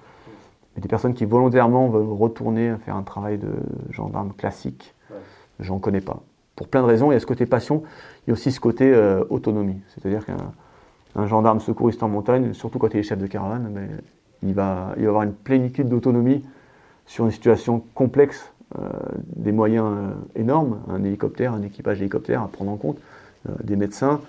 Mais 0.74 0.82
des 0.82 0.88
personnes 0.88 1.14
qui 1.14 1.24
volontairement 1.24 1.88
veulent 1.88 2.12
retourner 2.12 2.74
faire 2.84 2.96
un 2.96 3.02
travail 3.02 3.38
de 3.38 3.48
gendarme 3.90 4.32
classique, 4.36 4.94
j'en 5.58 5.78
connais 5.78 6.02
pas. 6.02 6.20
Pour 6.56 6.68
plein 6.68 6.82
de 6.82 6.86
raisons, 6.86 7.10
il 7.10 7.14
y 7.14 7.16
a 7.16 7.20
ce 7.20 7.26
côté 7.26 7.46
passion, 7.46 7.82
il 8.26 8.28
y 8.28 8.30
a 8.30 8.34
aussi 8.34 8.52
ce 8.52 8.60
côté 8.60 8.92
euh, 8.92 9.24
autonomie. 9.30 9.80
C'est-à-dire 9.88 10.26
qu'un 10.26 11.26
gendarme 11.26 11.60
secouriste 11.60 12.02
en 12.02 12.08
montagne, 12.08 12.52
surtout 12.52 12.78
quand 12.78 12.92
il 12.92 12.98
est 12.98 13.02
chef 13.02 13.18
de 13.18 13.26
caravane, 13.26 13.70
mais 13.72 13.88
il, 14.42 14.52
va, 14.52 14.92
il 14.98 15.04
va 15.04 15.08
avoir 15.08 15.22
une 15.22 15.32
plénitude 15.32 15.88
d'autonomie 15.88 16.44
sur 17.06 17.24
une 17.24 17.30
situation 17.30 17.82
complexe, 17.94 18.49
des 19.36 19.52
moyens 19.52 19.86
euh, 19.86 20.40
énormes, 20.40 20.80
un 20.88 21.02
hélicoptère, 21.04 21.52
un 21.52 21.62
équipage 21.62 21.98
d'hélicoptère 21.98 22.42
à 22.42 22.48
prendre 22.48 22.70
en 22.70 22.76
compte, 22.76 22.98
des 23.64 23.76
médecins 23.76 24.20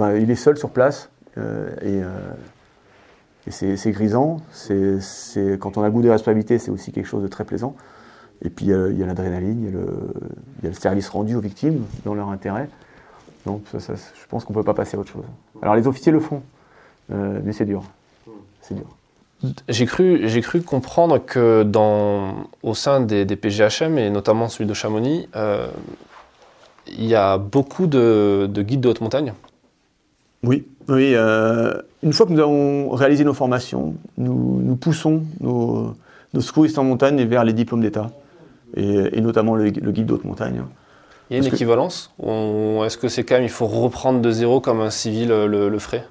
il 0.00 0.30
est 0.30 0.36
seul 0.36 0.56
sur 0.56 0.70
place 0.70 1.10
euh, 1.38 1.74
et, 1.80 2.02
euh, 2.02 2.10
c'est 3.48 3.90
grisant. 3.90 4.40
C'est 4.52 5.58
quand 5.58 5.76
on 5.76 5.82
a 5.82 5.90
goût 5.90 6.02
des 6.02 6.10
responsabilités, 6.10 6.58
c'est 6.58 6.70
aussi 6.70 6.92
quelque 6.92 7.06
chose 7.06 7.22
de 7.22 7.28
très 7.28 7.44
plaisant. 7.44 7.74
Et 8.44 8.50
puis 8.50 8.66
il 8.66 8.98
y 8.98 9.02
a 9.02 9.06
l'adrénaline, 9.06 9.66
il, 9.66 10.64
y 10.64 10.66
a 10.66 10.70
le 10.70 10.74
service 10.74 11.08
rendu 11.08 11.34
aux 11.34 11.40
victimes 11.40 11.84
dans 12.04 12.14
leur 12.14 12.28
intérêt. 12.28 12.68
Donc 13.46 13.64
je 13.72 14.26
pense 14.28 14.44
qu'on 14.44 14.52
ne 14.52 14.58
peut 14.58 14.64
pas 14.64 14.74
passer 14.74 14.96
à 14.96 15.00
autre 15.00 15.10
chose. 15.10 15.24
Alors 15.60 15.74
les 15.74 15.86
officiers 15.86 16.12
le 16.12 16.20
font, 16.20 16.42
euh, 17.12 17.40
mais 17.44 17.52
c'est 17.52 17.64
dur. 17.64 17.82
C'est 18.60 18.74
dur. 18.74 18.86
J'ai 19.68 19.86
cru, 19.86 20.28
j'ai 20.28 20.40
cru 20.40 20.62
comprendre 20.62 21.18
que 21.18 21.62
dans, 21.62 22.46
au 22.62 22.74
sein 22.74 23.00
des, 23.00 23.24
PGHM, 23.24 23.98
et 23.98 24.10
notamment 24.10 24.48
celui 24.48 24.66
de 24.66 24.74
Chamonix, 24.74 25.28
il 26.86 27.04
y 27.04 27.14
a 27.14 27.38
beaucoup 27.38 27.86
de 27.86 28.48
guides 28.62 28.80
de 28.80 28.88
haute 28.88 29.00
montagne 29.00 29.34
oui, 30.44 30.66
oui. 30.88 31.12
Euh, 31.14 31.72
une 32.02 32.12
fois 32.12 32.26
que 32.26 32.32
nous 32.32 32.40
avons 32.40 32.90
réalisé 32.90 33.24
nos 33.24 33.34
formations, 33.34 33.94
nous, 34.18 34.76
poussons 34.76 35.22
nos, 35.40 35.94
secouristes 36.40 36.78
en 36.78 36.84
montagne 36.84 37.24
vers 37.24 37.44
les 37.44 37.52
diplômes 37.52 37.80
d'État, 37.80 38.10
et, 38.76 39.20
notamment 39.20 39.54
le, 39.54 39.70
guide 39.70 40.06
d'haute 40.06 40.24
montagne. 40.24 40.64
Il 41.30 41.34
y 41.34 41.40
a 41.40 41.46
une 41.46 41.52
équivalence 41.52 42.12
Est-ce 42.18 42.98
que 42.98 43.08
c'est 43.08 43.22
quand 43.24 43.36
même, 43.36 43.44
il 43.44 43.50
faut 43.50 43.66
reprendre 43.66 44.20
de 44.20 44.30
zéro 44.30 44.60
comme 44.60 44.80
un 44.80 44.90
civil 44.90 45.28
le, 45.28 45.68
le 45.68 45.78
ferait 45.78 46.04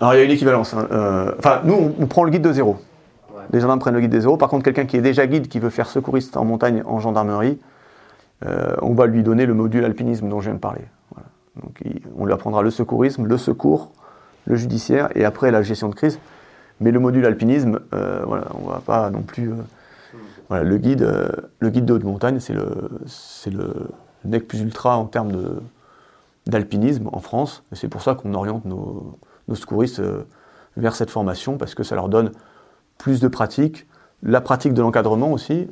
Alors 0.00 0.14
il 0.14 0.18
y 0.18 0.20
a 0.20 0.24
une 0.24 0.30
équivalence. 0.30 0.74
Hein. 0.74 0.88
Euh, 0.92 1.32
enfin, 1.38 1.60
nous, 1.64 1.94
on, 1.98 2.06
prend 2.06 2.24
le 2.24 2.30
guide 2.30 2.42
de 2.42 2.52
zéro. 2.52 2.76
Les 3.52 3.60
gendarmes 3.60 3.78
prennent 3.78 3.94
le 3.94 4.00
guide 4.00 4.10
des 4.10 4.20
zéros. 4.20 4.36
Par 4.36 4.48
contre, 4.48 4.64
quelqu'un 4.64 4.86
qui 4.86 4.96
est 4.96 5.02
déjà 5.02 5.26
guide, 5.26 5.48
qui 5.48 5.58
veut 5.58 5.70
faire 5.70 5.88
secouriste 5.88 6.36
en 6.36 6.44
montagne 6.44 6.82
en 6.84 6.98
gendarmerie, 7.00 7.58
euh, 8.44 8.74
on 8.82 8.92
va 8.92 9.06
lui 9.06 9.22
donner 9.22 9.46
le 9.46 9.54
module 9.54 9.84
alpinisme 9.84 10.28
dont 10.28 10.40
je 10.40 10.46
viens 10.46 10.54
de 10.54 10.60
parler. 10.60 10.82
Donc, 11.62 11.80
on 12.18 12.26
lui 12.26 12.34
apprendra 12.34 12.60
le 12.60 12.70
secourisme, 12.70 13.24
le 13.24 13.38
secours, 13.38 13.92
le 14.44 14.56
judiciaire 14.56 15.08
et 15.14 15.24
après 15.24 15.50
la 15.50 15.62
gestion 15.62 15.88
de 15.88 15.94
crise. 15.94 16.18
Mais 16.80 16.90
le 16.90 17.00
module 17.00 17.24
alpinisme, 17.24 17.80
euh, 17.94 18.22
voilà, 18.26 18.44
on 18.60 18.68
va 18.68 18.82
pas 18.84 19.08
non 19.08 19.22
plus. 19.22 19.50
Euh, 19.50 19.56
voilà, 20.50 20.64
le 20.64 20.76
guide, 20.76 21.08
le 21.58 21.70
guide 21.70 21.86
de 21.86 21.94
haute 21.94 22.04
montagne, 22.04 22.38
c'est 22.40 22.52
le, 22.52 22.90
c'est 23.06 23.50
le 23.50 23.88
nec 24.24 24.46
plus 24.46 24.60
ultra 24.60 24.96
en 24.96 25.06
termes 25.06 25.32
de, 25.32 25.62
d'alpinisme 26.46 27.08
en 27.12 27.20
France. 27.20 27.64
Et 27.72 27.76
c'est 27.76 27.88
pour 27.88 28.02
ça 28.02 28.14
qu'on 28.14 28.34
oriente 28.34 28.64
nos, 28.66 29.18
nos 29.48 29.54
secouristes 29.54 30.02
vers 30.76 30.94
cette 30.94 31.10
formation 31.10 31.58
parce 31.58 31.74
que 31.74 31.82
ça 31.82 31.94
leur 31.94 32.08
donne 32.08 32.32
plus 32.98 33.20
de 33.20 33.28
pratique, 33.28 33.86
la 34.22 34.40
pratique 34.40 34.74
de 34.74 34.82
l'encadrement 34.82 35.32
aussi. 35.32 35.68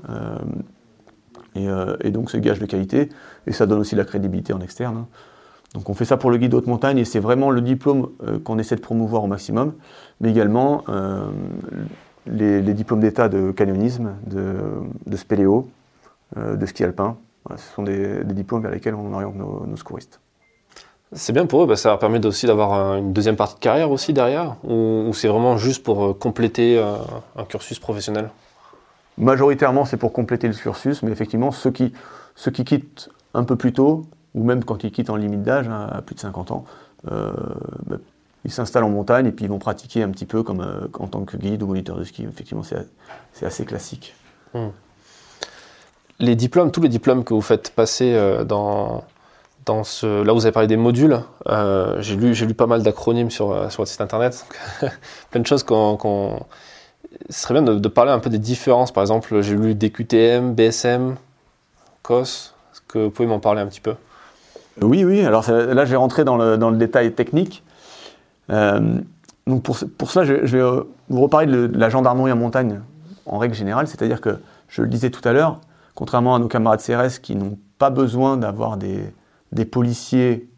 Euh, 1.57 1.97
et, 2.01 2.11
donc 2.11 2.31
c'est 2.31 2.41
gage 2.41 2.59
de 2.59 2.67
qualité, 2.67 3.09
et 3.47 3.53
ça 3.53 3.67
donne 3.67 3.81
aussi 3.81 3.95
la 3.95 4.05
crédibilité 4.05 4.53
en 4.53 4.61
externe. 4.61 4.97
Hein. 4.97 5.07
Donc 5.75 5.89
on 5.89 5.95
fait 5.95 6.05
ça 6.05 6.17
pour 6.17 6.31
le 6.31 6.37
guide 6.37 6.55
haute 6.55 6.67
montagne, 6.67 6.99
et 6.99 7.05
c'est 7.05 7.21
vraiment 7.21 7.51
le 7.51 7.61
diplôme 7.61 8.11
euh, 8.27 8.39
qu'on 8.39 8.59
essaie 8.59 8.77
de 8.77 8.81
promouvoir 8.81 9.25
au 9.25 9.27
maximum, 9.27 9.75
mais 10.21 10.31
également 10.31 10.85
euh, 10.89 11.29
les, 12.27 12.63
diplômes 12.75 13.01
d'état 13.01 13.29
de 13.29 13.51
canyonisme, 13.51 14.15
de, 14.27 14.57
de 15.07 15.17
spéléo, 15.17 15.69
de 16.37 16.67
ski 16.67 16.83
alpin. 16.83 17.17
ce 17.55 17.75
sont 17.75 17.85
des, 17.85 18.25
diplômes 18.25 18.63
vers 18.63 18.73
lesquels 18.73 18.95
on 18.95 19.13
oriente 19.13 19.37
nos, 19.37 19.77
secouristes. 19.77 20.21
C'est 21.15 21.33
bien 21.33 21.47
pour 21.47 21.63
eux, 21.63 21.67
bah, 21.67 21.77
ça 21.77 21.91
leur 21.91 21.99
permet 21.99 22.25
aussi 22.27 22.47
d'avoir 22.47 22.97
une 22.97 23.13
deuxième 23.13 23.37
partie 23.37 23.55
de 23.55 23.61
carrière 23.61 23.91
aussi 23.91 24.13
derrière, 24.13 24.57
ou, 24.65 25.13
c'est 25.15 25.29
vraiment 25.29 25.57
juste 25.57 25.83
pour 25.83 26.19
compléter 26.19 26.79
un 27.37 27.45
cursus 27.45 27.79
professionnel? 27.79 28.31
Majoritairement, 29.17 29.85
c'est 29.85 29.97
pour 29.97 30.13
compléter 30.13 30.49
le 30.49 30.55
cursus, 30.55 31.03
mais 31.03 31.13
effectivement, 31.13 31.53
ceux 31.53 31.71
qui, 31.71 31.93
ceux 32.35 32.51
qui 32.51 32.65
quittent 32.65 33.11
un 33.33 33.45
peu 33.45 33.55
plus 33.55 33.73
tôt, 33.73 34.07
ou 34.35 34.45
même 34.45 34.65
quand 34.65 34.83
ils 34.83 34.91
quittent 34.91 35.11
en 35.11 35.17
limite 35.17 35.43
d'âge, 35.43 35.69
hein, 35.69 35.89
à 35.91 36.03
plus 36.03 36.15
de 36.17 36.21
50 36.21 36.51
ans, 36.51 36.65
euh, 37.11 37.33
bah, 37.87 37.97
ils 38.45 38.51
s'installent 38.51 38.85
en 38.85 38.91
montagne 38.91 39.27
et 39.27 39.33
puis 39.33 39.45
ils 39.45 39.49
vont 39.49 39.59
pratiquer 39.59 40.03
un 40.03 40.11
petit 40.11 40.27
peu 40.27 40.43
comme 40.43 40.61
euh, 40.61 40.89
en 40.99 41.07
tant 41.07 41.25
que 41.25 41.37
guide 41.37 41.63
ou 41.63 41.69
moniteur 41.69 41.97
de 41.97 42.05
ski. 42.05 42.25
Effectivement, 42.25 42.63
c'est 42.63 43.47
assez 43.47 43.65
classique. 43.65 44.15
Hmm. 44.53 44.69
Les 46.19 46.37
diplômes, 46.37 46.71
tous 46.71 46.83
les 46.83 46.89
diplômes 46.89 47.25
que 47.25 47.35
vous 47.35 47.41
faites 47.41 47.71
passer 47.71 48.15
euh, 48.15 48.45
dans, 48.45 49.05
là, 49.69 50.33
vous 50.33 50.45
avez 50.45 50.53
parlé 50.53 50.69
des 50.69 50.77
modules. 50.77 51.21
j'ai 51.99 52.17
lu, 52.17 52.35
j'ai 52.35 52.47
lu 52.47 52.55
pas 52.55 52.67
mal 52.67 52.83
d'acronymes 52.83 53.31
sur, 53.31 53.71
sur 53.71 53.83
votre 53.83 53.91
site 53.91 54.01
internet. 54.01 54.47
plein 55.31 55.41
de 55.41 55.47
choses 55.47 55.63
qu'on 55.63 55.97
ce 57.31 57.43
serait 57.43 57.55
bien 57.55 57.63
de, 57.63 57.89
parler 57.89 58.13
un 58.13 58.19
peu 58.19 58.31
des 58.31 58.39
différences. 58.39 58.93
Par 58.93 59.03
exemple, 59.03 59.41
j'ai 59.41 59.57
lu 59.57 59.75
DQTM, 59.75 60.55
BSM, 60.55 61.17
COS. 62.03 62.55
Est-ce 62.73 62.81
que 62.89 62.99
vous 62.99 63.11
pouvez 63.11 63.29
m'en 63.29 63.41
parler 63.41 63.61
un 63.61 63.67
petit 63.67 63.81
peu? 63.81 63.95
Oui, 64.81 65.05
oui. 65.05 65.25
Alors 65.25 65.49
là, 65.51 65.85
je 65.85 65.91
vais 65.91 65.97
rentrer 65.97 66.25
dans 66.25 66.37
le, 66.37 66.77
détail 66.77 67.13
technique. 67.13 67.63
Euh, 68.51 68.99
donc 69.47 69.63
pour 69.63 70.11
cela, 70.11 70.25
je, 70.25 70.57
vais 70.57 70.85
vous 71.09 71.21
reparler 71.21 71.47
de, 71.47 71.71
la 71.75 71.89
gendarmerie 71.89 72.33
en 72.33 72.37
montagne 72.37 72.81
en 73.27 73.39
règle 73.39 73.55
générale. 73.55 73.87
C'est-à-dire 73.87 74.21
que, 74.21 74.39
je 74.69 74.83
le 74.83 74.89
disais 74.89 75.11
tout 75.11 75.27
à 75.27 75.33
l'heure, 75.33 75.61
contrairement 75.95 76.35
à 76.35 76.39
nos 76.39 76.49
camarades 76.49 76.81
CRS 76.81 77.21
qui 77.21 77.37
n'ont 77.37 77.59
pas 77.79 77.91
besoin 77.91 78.37
d'avoir 78.37 78.77
des, 78.77 79.05
des 79.55 79.65
policiers, 79.65 80.49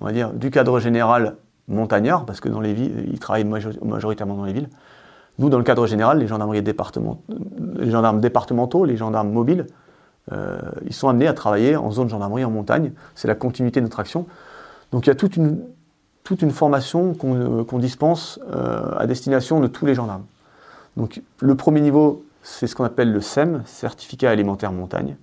on 0.00 0.04
va 0.04 0.12
dire, 0.12 0.32
du 0.32 0.50
cadre 0.50 0.78
général 0.78 1.36
montagnard, 1.68 2.24
parce 2.24 2.40
que 2.40 2.48
dans 2.48 2.60
les 2.60 2.74
villes, 2.74 3.08
ils 3.10 3.18
travaillent 3.18 3.44
majoritairement 3.44 4.36
dans 4.36 4.44
les 4.44 4.52
villes. 4.52 4.68
Nous, 5.38 5.48
dans 5.48 5.58
le 5.58 5.64
cadre 5.64 5.86
général, 5.86 6.18
les, 6.18 6.26
les 6.26 7.90
gendarmes 7.90 8.20
départementaux, 8.20 8.84
les 8.84 8.96
gendarmes 8.96 9.30
mobiles, 9.30 9.66
euh, 10.30 10.60
ils 10.86 10.92
sont 10.92 11.08
amenés 11.08 11.26
à 11.26 11.32
travailler 11.32 11.76
en 11.76 11.90
zone 11.90 12.08
gendarmerie 12.08 12.44
en 12.44 12.50
montagne. 12.50 12.92
C'est 13.14 13.28
la 13.28 13.34
continuité 13.34 13.80
de 13.80 13.86
notre 13.86 13.98
action. 13.98 14.26
Donc 14.92 15.06
il 15.06 15.08
y 15.08 15.12
a 15.12 15.14
toute 15.14 15.36
une, 15.36 15.60
toute 16.22 16.42
une 16.42 16.50
formation 16.50 17.14
qu'on 17.14 17.34
euh, 17.34 17.78
dispense 17.78 18.38
euh, 18.52 18.96
à 18.98 19.06
destination 19.06 19.58
de 19.60 19.66
tous 19.66 19.86
les 19.86 19.94
gendarmes. 19.94 20.24
Donc 20.96 21.22
le 21.40 21.54
premier 21.54 21.80
niveau, 21.80 22.24
c'est 22.42 22.66
ce 22.66 22.76
qu'on 22.76 22.84
appelle 22.84 23.12
le 23.12 23.20
SEM, 23.20 23.62
certificat 23.64 24.30
alimentaire 24.30 24.72
montagne. 24.72 25.16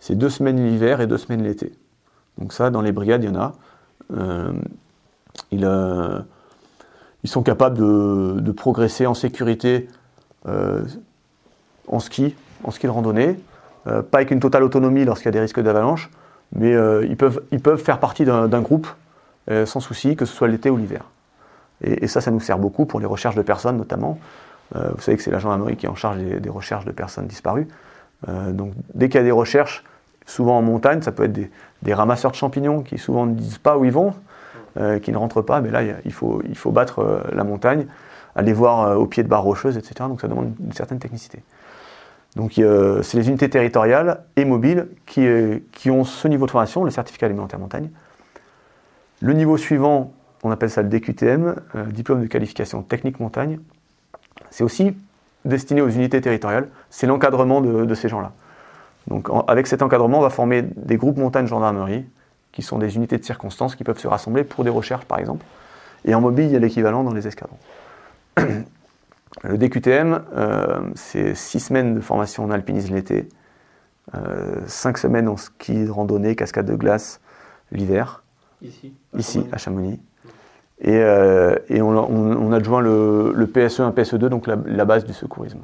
C'est 0.00 0.16
deux 0.16 0.30
semaines 0.30 0.64
l'hiver 0.64 1.00
et 1.00 1.06
deux 1.06 1.18
semaines 1.18 1.42
l'été. 1.42 1.72
Donc 2.38 2.52
ça, 2.52 2.70
dans 2.70 2.82
les 2.82 2.92
brigades, 2.92 3.24
il 3.24 3.30
y 3.30 3.36
en 3.36 3.40
a. 3.40 3.52
il, 5.50 5.64
ils 7.26 7.28
sont 7.28 7.42
capables 7.42 7.76
de, 7.76 8.52
progresser 8.52 9.04
en 9.04 9.14
sécurité 9.14 9.88
euh, 10.46 10.84
en 11.88 11.98
ski, 11.98 12.36
en 12.62 12.70
ski 12.70 12.86
de 12.86 12.92
randonnée, 12.92 13.36
euh, 13.88 14.00
pas 14.00 14.18
avec 14.18 14.30
une 14.30 14.38
totale 14.38 14.62
autonomie 14.62 15.04
lorsqu'il 15.04 15.26
y 15.26 15.30
a 15.30 15.32
des 15.32 15.40
risques 15.40 15.60
d'avalanche, 15.60 16.08
mais 16.54 16.72
euh, 16.72 17.04
ils, 17.04 17.16
peuvent, 17.16 17.82
faire 17.82 17.98
partie 17.98 18.24
d'un 18.24 18.60
groupe 18.60 18.86
sans 19.64 19.80
souci, 19.80 20.14
que 20.14 20.24
ce 20.24 20.32
soit 20.32 20.46
l'été 20.46 20.70
ou 20.70 20.76
l'hiver. 20.76 21.02
Et, 21.82 22.06
ça, 22.06 22.20
ça 22.20 22.30
nous 22.30 22.38
sert 22.38 22.58
beaucoup 22.58 22.86
pour 22.86 23.00
les 23.00 23.06
recherches 23.06 23.34
de 23.34 23.42
personnes 23.42 23.76
notamment. 23.76 24.20
vous 24.72 25.00
savez 25.00 25.16
que 25.16 25.22
c'est 25.24 25.32
la 25.32 25.40
gendarmerie 25.40 25.76
qui 25.76 25.86
est 25.86 25.88
en 25.88 25.96
charge 25.96 26.18
des, 26.18 26.48
recherches 26.48 26.84
de 26.84 26.92
personnes 26.92 27.26
disparues. 27.26 27.66
donc 28.26 28.72
dès 28.94 29.08
qu'il 29.08 29.18
y 29.18 29.20
a 29.20 29.24
des 29.24 29.32
recherches, 29.32 29.82
souvent 30.26 30.58
en 30.58 30.62
montagne, 30.62 31.02
ça 31.02 31.10
peut 31.10 31.24
être 31.24 31.32
des, 31.32 31.50
des, 31.86 31.94
ramasseurs 31.94 32.30
de 32.30 32.36
champignons 32.36 32.82
qui 32.82 32.98
souvent 32.98 33.26
ne 33.26 33.34
disent 33.34 33.58
pas 33.58 33.78
où 33.78 33.84
ils 33.84 33.92
vont, 33.92 34.14
euh, 34.78 34.98
qui 34.98 35.12
ne 35.12 35.16
rentrent 35.16 35.42
pas, 35.42 35.60
mais 35.60 35.70
là, 35.70 35.82
il 36.04 36.12
faut, 36.12 36.42
battre 36.66 36.98
euh, 37.00 37.20
la 37.32 37.44
montagne, 37.44 37.86
aller 38.34 38.52
voir 38.52 38.82
euh, 38.82 38.94
au 38.96 39.06
pied 39.06 39.22
de 39.22 39.28
barres 39.28 39.42
rocheuses, 39.42 39.76
etc. 39.76 39.94
Donc 40.00 40.20
ça 40.20 40.28
demande 40.28 40.52
une 40.64 40.72
certaine 40.72 40.98
technicité. 40.98 41.42
Donc 42.34 42.52
c'est 42.56 43.14
les 43.14 43.28
unités 43.28 43.48
territoriales 43.48 44.20
et 44.36 44.44
mobiles 44.44 44.88
qui, 45.06 45.90
ont 45.90 46.04
ce 46.04 46.28
niveau 46.28 46.44
de 46.44 46.50
formation, 46.50 46.84
le 46.84 46.90
certificat 46.90 47.24
alimentaire 47.24 47.58
montagne. 47.58 47.88
Le 49.22 49.32
niveau 49.32 49.56
suivant, 49.56 50.12
on 50.42 50.50
appelle 50.50 50.68
ça 50.68 50.82
le 50.82 50.90
DQTM, 50.90 51.54
diplôme 51.86 52.20
de 52.20 52.26
qualification 52.26 52.82
technique 52.82 53.20
montagne. 53.20 53.58
C'est 54.50 54.64
aussi 54.64 54.94
destiné 55.46 55.80
aux 55.80 55.88
unités 55.88 56.20
territoriales, 56.20 56.68
c'est 56.90 57.06
l'encadrement 57.06 57.60
de, 57.60 57.94
ces 57.94 58.08
gens-là. 58.08 58.32
Donc 59.08 59.28
avec 59.46 59.66
cet 59.66 59.82
encadrement, 59.82 60.18
on 60.18 60.22
va 60.22 60.30
former 60.30 60.62
des 60.62 60.96
groupes 60.96 61.16
montagne 61.16 61.46
gendarmerie, 61.46 62.04
qui 62.52 62.62
sont 62.62 62.78
des 62.78 62.96
unités 62.96 63.18
de 63.18 63.24
circonstances 63.24 63.76
qui 63.76 63.84
peuvent 63.84 63.98
se 63.98 64.08
rassembler 64.08 64.42
pour 64.42 64.64
des 64.64 64.70
recherches, 64.70 65.04
par 65.04 65.18
exemple. 65.18 65.44
Et 66.04 66.14
en 66.14 66.20
mobile, 66.20 66.46
il 66.46 66.52
y 66.52 66.56
a 66.56 66.58
l'équivalent 66.58 67.04
dans 67.04 67.12
les 67.12 67.26
escadrons. 67.26 67.58
Le 69.42 69.58
DQTM, 69.58 70.22
euh, 70.34 70.80
c'est 70.94 71.34
six 71.34 71.60
semaines 71.60 71.94
de 71.94 72.00
formation 72.00 72.44
en 72.44 72.50
alpinisme 72.50 72.94
l'été, 72.94 73.28
euh, 74.14 74.60
cinq 74.66 74.96
semaines 74.96 75.28
en 75.28 75.36
ski 75.36 75.86
randonnée, 75.86 76.34
cascade 76.34 76.66
de 76.66 76.74
glace 76.74 77.20
l'hiver. 77.70 78.24
Ici 78.62 78.94
Ici, 79.14 79.46
à 79.52 79.58
Chamonix. 79.58 80.00
Et, 80.80 80.96
euh, 80.96 81.56
et 81.68 81.82
on, 81.82 81.90
on, 81.90 82.52
adjoint 82.52 82.80
le, 82.80 83.32
le, 83.34 83.46
PSE 83.46 83.80
1, 83.80 83.90
PSE2, 83.90 84.28
donc 84.28 84.46
la, 84.46 84.56
la 84.64 84.84
base 84.84 85.04
du 85.04 85.12
secourisme. 85.12 85.60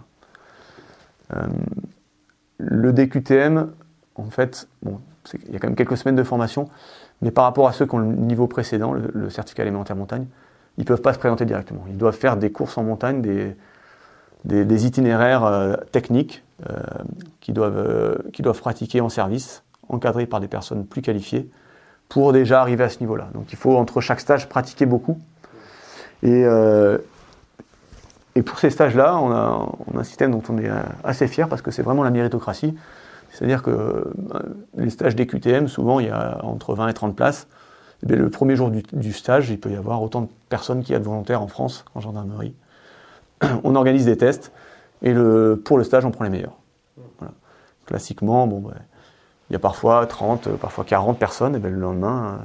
Le 2.64 2.92
DQTM, 2.92 3.70
en 4.14 4.31
fait, 4.31 4.68
bon, 4.83 5.01
il 5.46 5.53
y 5.53 5.57
a 5.57 5.59
quand 5.59 5.68
même 5.68 5.77
quelques 5.77 5.96
semaines 5.96 6.16
de 6.16 6.22
formation, 6.22 6.68
mais 7.20 7.31
par 7.31 7.44
rapport 7.44 7.68
à 7.68 7.72
ceux 7.72 7.87
qui 7.87 7.94
ont 7.94 7.98
le 7.98 8.07
niveau 8.07 8.46
précédent, 8.46 8.92
le, 8.92 9.31
certificat 9.31 9.62
alimentaire 9.62 9.96
montagne, 9.96 10.27
ils 10.79 10.83
ne 10.83 10.87
peuvent 10.87 11.03
pas 11.03 11.12
se 11.12 11.18
présenter 11.18 11.44
directement. 11.44 11.85
Ils 11.88 11.98
doivent 11.98 12.16
faire 12.16 12.37
des 12.37 12.51
courses 12.51 12.79
en 12.79 12.83
montagne, 12.83 13.20
des, 13.20 13.57
des, 14.44 14.87
itinéraires 14.87 15.44
euh, 15.44 15.77
techniques 15.92 16.42
euh, 16.68 16.81
qu'ils 17.40 17.55
doivent, 17.55 17.79
euh, 17.79 18.16
doivent 18.38 18.61
pratiquer 18.61 19.01
en 19.01 19.09
service, 19.09 19.62
encadrés 19.88 20.27
par 20.27 20.40
des 20.40 20.48
personnes 20.48 20.87
plus 20.87 21.03
qualifiées, 21.03 21.48
pour 22.09 22.33
déjà 22.33 22.61
arriver 22.61 22.85
à 22.85 22.88
ce 22.88 23.01
niveau-là. 23.01 23.29
Donc 23.35 23.53
il 23.53 23.57
faut 23.57 23.77
entre 23.77 24.01
chaque 24.01 24.20
stage 24.20 24.48
pratiquer 24.48 24.87
beaucoup. 24.87 25.18
Et, 26.22 26.44
et 28.35 28.42
pour 28.42 28.59
ces 28.59 28.71
stages-là, 28.71 29.18
on 29.18 29.31
a, 29.31 29.68
un 29.99 30.05
système 30.05 30.31
dont 30.31 30.42
on 30.49 30.59
est 30.59 30.71
assez 31.05 31.29
fier 31.29 31.49
parce 31.49 31.62
que 31.62 31.71
c'est 31.71 31.83
vraiment 31.83 32.03
la 32.03 32.11
méritocratie. 32.11 32.75
C'est-à-dire 33.31 33.62
que 33.62 33.71
euh, 33.71 34.12
les 34.77 34.90
stages 34.90 35.16
DQTM, 35.16 35.68
souvent, 35.68 36.01
il 36.01 36.07
y 36.07 36.11
a 36.11 36.38
entre 36.42 36.75
20 36.75 36.88
et 36.88 36.95
30 36.95 37.16
places. 37.16 37.49
Eh 38.07 38.14
le 38.14 38.31
premier 38.31 38.57
jour 38.57 38.71
du, 38.71 39.12
stage, 39.12 39.49
il 39.51 39.59
peut 39.59 39.71
y 39.71 39.77
avoir 39.77 40.03
autant 40.03 40.23
de 40.23 40.29
personnes 40.49 40.83
qu'il 40.83 40.92
y 40.92 40.97
a 40.97 40.99
de 40.99 41.05
volontaires 41.05 41.40
en 41.40 41.47
France, 41.47 41.85
en 41.95 42.01
gendarmerie. 42.01 42.55
On 43.64 43.75
organise 43.75 44.05
des 44.05 44.16
tests, 44.16 44.53
et 45.03 45.14
pour 45.64 45.79
le 45.79 45.85
stage, 45.85 46.05
on 46.05 46.12
prend 46.12 46.23
les 46.25 46.31
meilleurs. 46.31 46.57
Classiquement, 47.87 48.47
bon, 48.47 48.61
ben, 48.61 48.75
il 49.51 49.53
y 49.53 49.57
a 49.57 49.59
parfois 49.59 50.07
30, 50.07 50.51
parfois 50.51 50.85
40 50.85 51.18
personnes, 51.18 51.57
et 51.57 51.59
bien 51.59 51.71
le 51.71 51.79
lendemain, 51.81 52.38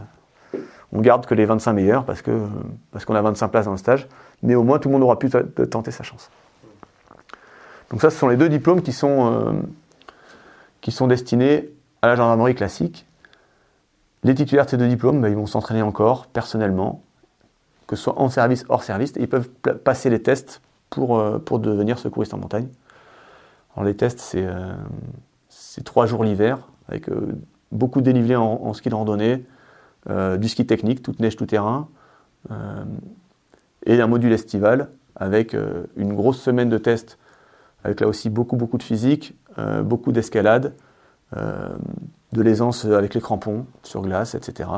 euh, 0.56 0.60
on 0.92 1.02
garde 1.02 1.26
que 1.26 1.36
les 1.36 1.46
25 1.46 1.74
meilleurs 1.74 2.06
parce 2.06 2.22
qu'on 2.22 3.16
a 3.16 3.22
25 3.22 3.48
places 3.50 3.66
dans 3.66 3.72
le 3.72 3.78
stage, 3.78 4.08
mais 4.44 4.56
au 4.56 4.64
moins 4.64 4.80
tout 4.80 4.90
le 4.90 4.94
monde 4.94 5.04
aura 5.04 5.20
pu 5.20 5.30
tenter 5.30 5.92
sa 5.92 6.04
chance. 6.04 6.30
Donc 7.90 8.02
ça, 8.02 8.10
ce 8.10 8.18
sont 8.18 8.28
les 8.28 8.38
deux 8.38 8.50
diplômes 8.50 8.82
qui 8.82 8.94
sont... 8.94 9.32
Euh, 9.32 9.54
qui 10.80 10.92
sont 10.92 11.08
destinés 11.08 11.70
à 12.02 12.08
la 12.08 12.16
gendarmerie 12.16 12.56
classique. 12.56 13.06
Les 14.24 14.36
titulaires 14.36 14.66
de 14.66 14.70
ces 14.70 14.78
deux 14.78 14.88
diplômes, 14.88 15.20
ben, 15.20 15.28
ils 15.28 15.36
vont 15.36 15.48
s'entraîner 15.48 15.82
encore 15.82 16.28
personnellement, 16.28 17.02
que 17.88 17.96
ce 17.96 18.04
soit 18.04 18.22
en 18.22 18.30
service, 18.30 18.64
hors 18.70 18.84
service, 18.84 19.12
et 19.18 19.22
ils 19.22 19.28
peuvent 19.28 19.50
passer 19.50 20.10
les 20.10 20.22
tests 20.22 20.62
pour, 20.90 21.22
pour 21.42 21.60
devenir 21.60 22.00
secouriste 22.00 22.34
en 22.34 22.38
montagne. 22.38 22.70
Alors 23.76 23.86
les 23.86 23.98
tests, 23.98 24.38
c'est 25.50 25.84
trois 25.84 26.06
jours 26.06 26.24
l'hiver, 26.24 26.60
avec 26.88 27.10
beaucoup 27.72 28.00
de 28.00 28.06
dénivelé 28.06 28.36
en, 28.36 28.74
ski 28.74 28.90
de 28.90 28.96
randonnée, 28.96 29.46
du 30.08 30.48
ski 30.48 30.66
technique, 30.66 31.02
toute 31.02 31.20
neige, 31.20 31.36
tout 31.36 31.48
terrain, 31.48 31.90
et 33.86 34.02
un 34.02 34.08
module 34.08 34.32
estival 34.32 34.90
avec 35.16 35.56
une 35.96 36.14
grosse 36.14 36.40
semaine 36.40 36.70
de 36.70 36.78
tests, 36.78 37.18
avec 37.84 38.02
là 38.02 38.08
aussi 38.08 38.30
beaucoup, 38.30 38.56
beaucoup 38.56 38.78
de 38.78 38.84
physique, 38.84 39.36
beaucoup 39.84 40.12
d'escalade, 40.12 40.74
de 41.34 42.42
l'aisance 42.42 42.86
avec 42.86 43.14
les 43.14 43.22
crampons 43.22 43.66
sur 43.84 44.02
glace, 44.02 44.36
etc. 44.36 44.70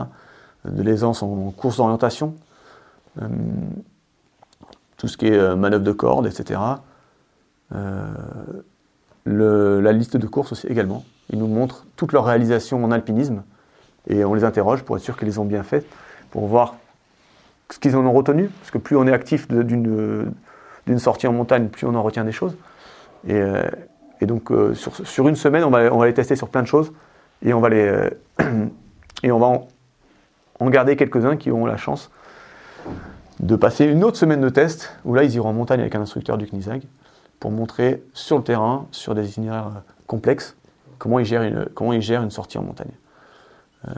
De 0.65 0.81
l'aisance 0.81 1.23
en 1.23 1.51
course 1.51 1.77
d'orientation, 1.77 2.35
euh, 3.21 3.27
tout 4.97 5.07
ce 5.07 5.17
qui 5.17 5.27
est 5.27 5.37
euh, 5.37 5.55
manœuvre 5.55 5.83
de 5.83 5.91
corde, 5.91 6.27
etc. 6.27 6.59
Euh, 7.73 8.07
la 9.25 9.91
liste 9.91 10.17
de 10.17 10.27
courses 10.27 10.51
aussi 10.51 10.67
également. 10.67 11.03
Ils 11.29 11.39
nous 11.39 11.47
montrent 11.47 11.85
toutes 11.95 12.13
leurs 12.13 12.25
réalisations 12.25 12.83
en 12.83 12.91
alpinisme 12.91 13.43
et 14.07 14.25
on 14.25 14.33
les 14.33 14.43
interroge 14.43 14.83
pour 14.83 14.97
être 14.97 15.03
sûr 15.03 15.17
qu'ils 15.17 15.27
les 15.27 15.37
ont 15.37 15.45
bien 15.45 15.63
faites, 15.63 15.85
pour 16.31 16.47
voir 16.47 16.75
ce 17.71 17.79
qu'ils 17.79 17.95
en 17.95 18.05
ont 18.05 18.13
retenu, 18.13 18.47
parce 18.47 18.71
que 18.71 18.77
plus 18.77 18.95
on 18.95 19.05
est 19.07 19.13
actif 19.13 19.47
d'une 19.47 20.33
sortie 20.97 21.27
en 21.27 21.33
montagne, 21.33 21.67
plus 21.67 21.85
on 21.85 21.95
en 21.95 22.03
retient 22.03 22.23
des 22.23 22.31
choses. 22.31 22.57
Et, 23.27 23.41
donc 24.25 24.51
sur, 24.73 25.27
une 25.27 25.35
semaine, 25.35 25.63
on 25.63 25.69
va, 25.69 26.05
les 26.05 26.13
tester 26.13 26.35
sur 26.35 26.49
plein 26.49 26.61
de 26.61 26.67
choses 26.67 26.91
et 27.43 27.53
on 27.53 27.59
va 27.59 27.69
les 27.69 27.81
euh, 27.81 28.09
et 29.23 29.31
on 29.31 29.39
va 29.39 29.47
en, 30.59 30.69
garder 30.69 30.95
quelques-uns 30.95 31.37
qui 31.37 31.51
auront 31.51 31.65
la 31.65 31.77
chance 31.77 32.11
de 33.39 33.55
passer 33.55 33.85
une 33.85 34.03
autre 34.03 34.17
semaine 34.17 34.41
de 34.41 34.49
test 34.49 34.97
où 35.05 35.13
là 35.13 35.23
ils 35.23 35.33
iront 35.35 35.49
en 35.49 35.53
montagne 35.53 35.79
avec 35.79 35.95
un 35.95 36.01
instructeur 36.01 36.37
du 36.37 36.47
CNISAG 36.47 36.83
pour 37.39 37.51
montrer 37.51 38.03
sur 38.13 38.37
le 38.37 38.43
terrain, 38.43 38.87
sur 38.91 39.15
des 39.15 39.29
itinéraires 39.29 39.67
euh, 39.67 39.79
complexes, 40.07 40.57
comment 40.97 41.19
ils 41.19 41.25
gèrent 41.25 41.43
une, 41.43 41.65
comment 41.73 41.93
ils 41.93 42.01
gèrent 42.01 42.23
une 42.23 42.31
sortie 42.31 42.57
en 42.57 42.63
montagne. 42.63 42.91
Euh, 43.87 43.91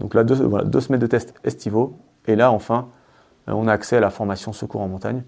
donc 0.00 0.14
là, 0.14 0.24
deux, 0.24 0.80
semaines 0.80 1.00
de 1.00 1.06
test 1.06 1.32
estivaux, 1.44 1.96
et 2.26 2.34
là, 2.34 2.50
enfin, 2.50 2.88
on 3.48 3.66
a 3.66 3.72
accès 3.72 3.96
à 3.96 4.00
la 4.00 4.10
formation 4.10 4.52
secours 4.52 4.80
en 4.80 4.88
montagne, 4.88 5.22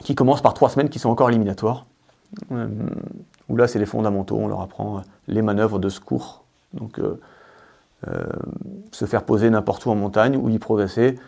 qui 0.00 0.14
commence 0.14 0.42
par 0.42 0.54
trois 0.54 0.68
semaines 0.68 0.88
qui 0.88 0.98
sont 0.98 1.10
encore 1.10 1.30
éliminatoires 1.30 1.86
où 3.48 3.56
là 3.56 3.68
c'est 3.68 3.78
les 3.78 3.86
fondamentaux, 3.86 4.36
on 4.36 4.48
leur 4.48 4.60
apprend 4.60 5.02
les 5.28 5.42
manœuvres 5.42 5.78
de 5.78 5.88
secours. 5.88 6.44
Donc 6.72 6.98
euh, 6.98 7.20
euh, 8.08 8.24
se 8.92 9.04
faire 9.04 9.24
poser 9.24 9.50
n'importe 9.50 9.86
où 9.86 9.90
en 9.90 9.94
montagne, 9.94 10.36
où 10.36 10.48
y 10.48 10.58
progresser, 10.58 11.18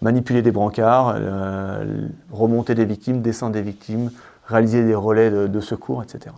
manipuler 0.00 0.42
des 0.42 0.52
brancards, 0.52 1.14
euh, 1.16 2.08
remonter 2.30 2.74
des 2.74 2.84
victimes, 2.84 3.20
descendre 3.22 3.52
des 3.52 3.62
victimes, 3.62 4.10
réaliser 4.46 4.84
des 4.84 4.94
relais 4.94 5.30
de, 5.30 5.60
secours, 5.60 6.02
etc. 6.04 6.34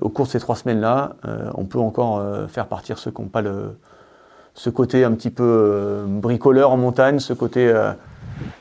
au 0.00 0.08
cours 0.08 0.26
de 0.26 0.30
ces 0.30 0.40
trois 0.40 0.56
semaines-là, 0.56 1.14
on 1.54 1.64
peut 1.64 1.78
encore 1.78 2.20
faire 2.48 2.66
partir 2.66 2.98
ceux 2.98 3.12
qui 3.12 3.22
n'ont 3.22 3.28
pas 3.28 3.40
le, 3.40 3.76
ce 4.54 4.70
côté 4.70 5.04
un 5.04 5.12
petit 5.12 5.30
peu 5.30 6.04
bricoleur 6.06 6.70
en 6.70 6.76
montagne, 6.76 7.18
ce 7.18 7.32
côté 7.32 7.72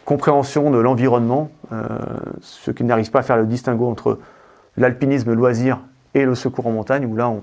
compréhension 0.06 0.72
de 0.72 0.78
l'environnement, 0.78 1.50
ceux 2.42 2.72
qui 2.72 2.84
n'arrivent 2.84 3.12
pas 3.12 3.20
à 3.20 3.24
faire 3.24 3.38
le 3.38 3.46
distinguo 3.46 3.90
entre 3.90 4.20
l'alpinisme 4.78 5.34
loisir 5.34 5.80
et 6.14 6.26
le 6.26 6.36
secours 6.36 6.68
en 6.68 6.72
montagne, 6.72 7.06
où 7.06 7.16
là 7.16 7.34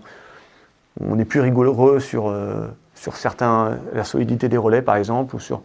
on, 1.01 1.19
est 1.19 1.25
plus 1.25 1.41
rigoureux 1.41 2.01
sur, 2.01 2.29
euh, 2.29 2.67
certains, 2.95 3.79
la 3.93 4.05
solidité 4.05 4.49
des 4.49 4.57
relais 4.57 4.83
par 4.83 4.97
exemple, 4.97 5.37
ou 5.37 5.41
sur, 5.41 5.63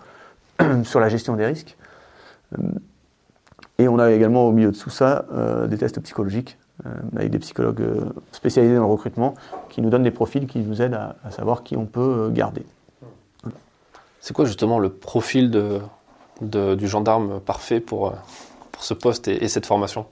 sur 0.84 1.00
la 1.00 1.10
gestion 1.10 1.36
des 1.36 1.46
risques. 1.46 1.78
Euh, 2.58 2.64
et 3.80 3.88
on 3.88 3.98
a 3.98 4.12
également 4.12 4.48
au 4.48 4.52
milieu 4.52 4.72
de 4.72 4.78
tout 4.78 4.92
ça 4.92 5.26
euh, 5.34 5.68
des 5.68 5.78
tests 5.78 6.00
psychologiques 6.02 6.58
avec 7.16 7.32
des 7.32 7.40
psychologues 7.40 7.84
spécialisés 8.32 8.76
dans 8.76 8.82
le 8.82 8.92
recrutement 8.92 9.36
qui 9.70 9.82
nous 9.82 9.90
donnent 9.90 10.04
des 10.04 10.12
profils 10.12 10.48
qui 10.48 10.60
nous 10.60 10.82
aident 10.82 11.00
à, 11.24 11.32
savoir 11.32 11.64
qui 11.64 11.78
on 11.78 11.86
peut 11.86 12.30
garder. 12.32 12.64
C'est 14.20 14.34
quoi 14.34 14.46
justement 14.46 14.80
le 14.80 14.90
profil 14.90 15.52
de, 15.52 15.82
du 16.76 16.88
gendarme 16.88 17.40
parfait 17.40 17.80
pour, 17.80 18.14
pour 18.72 18.84
ce 18.84 18.94
poste 18.94 19.28
et, 19.28 19.44
et 19.44 19.48
cette 19.48 19.66
formation? 19.66 20.06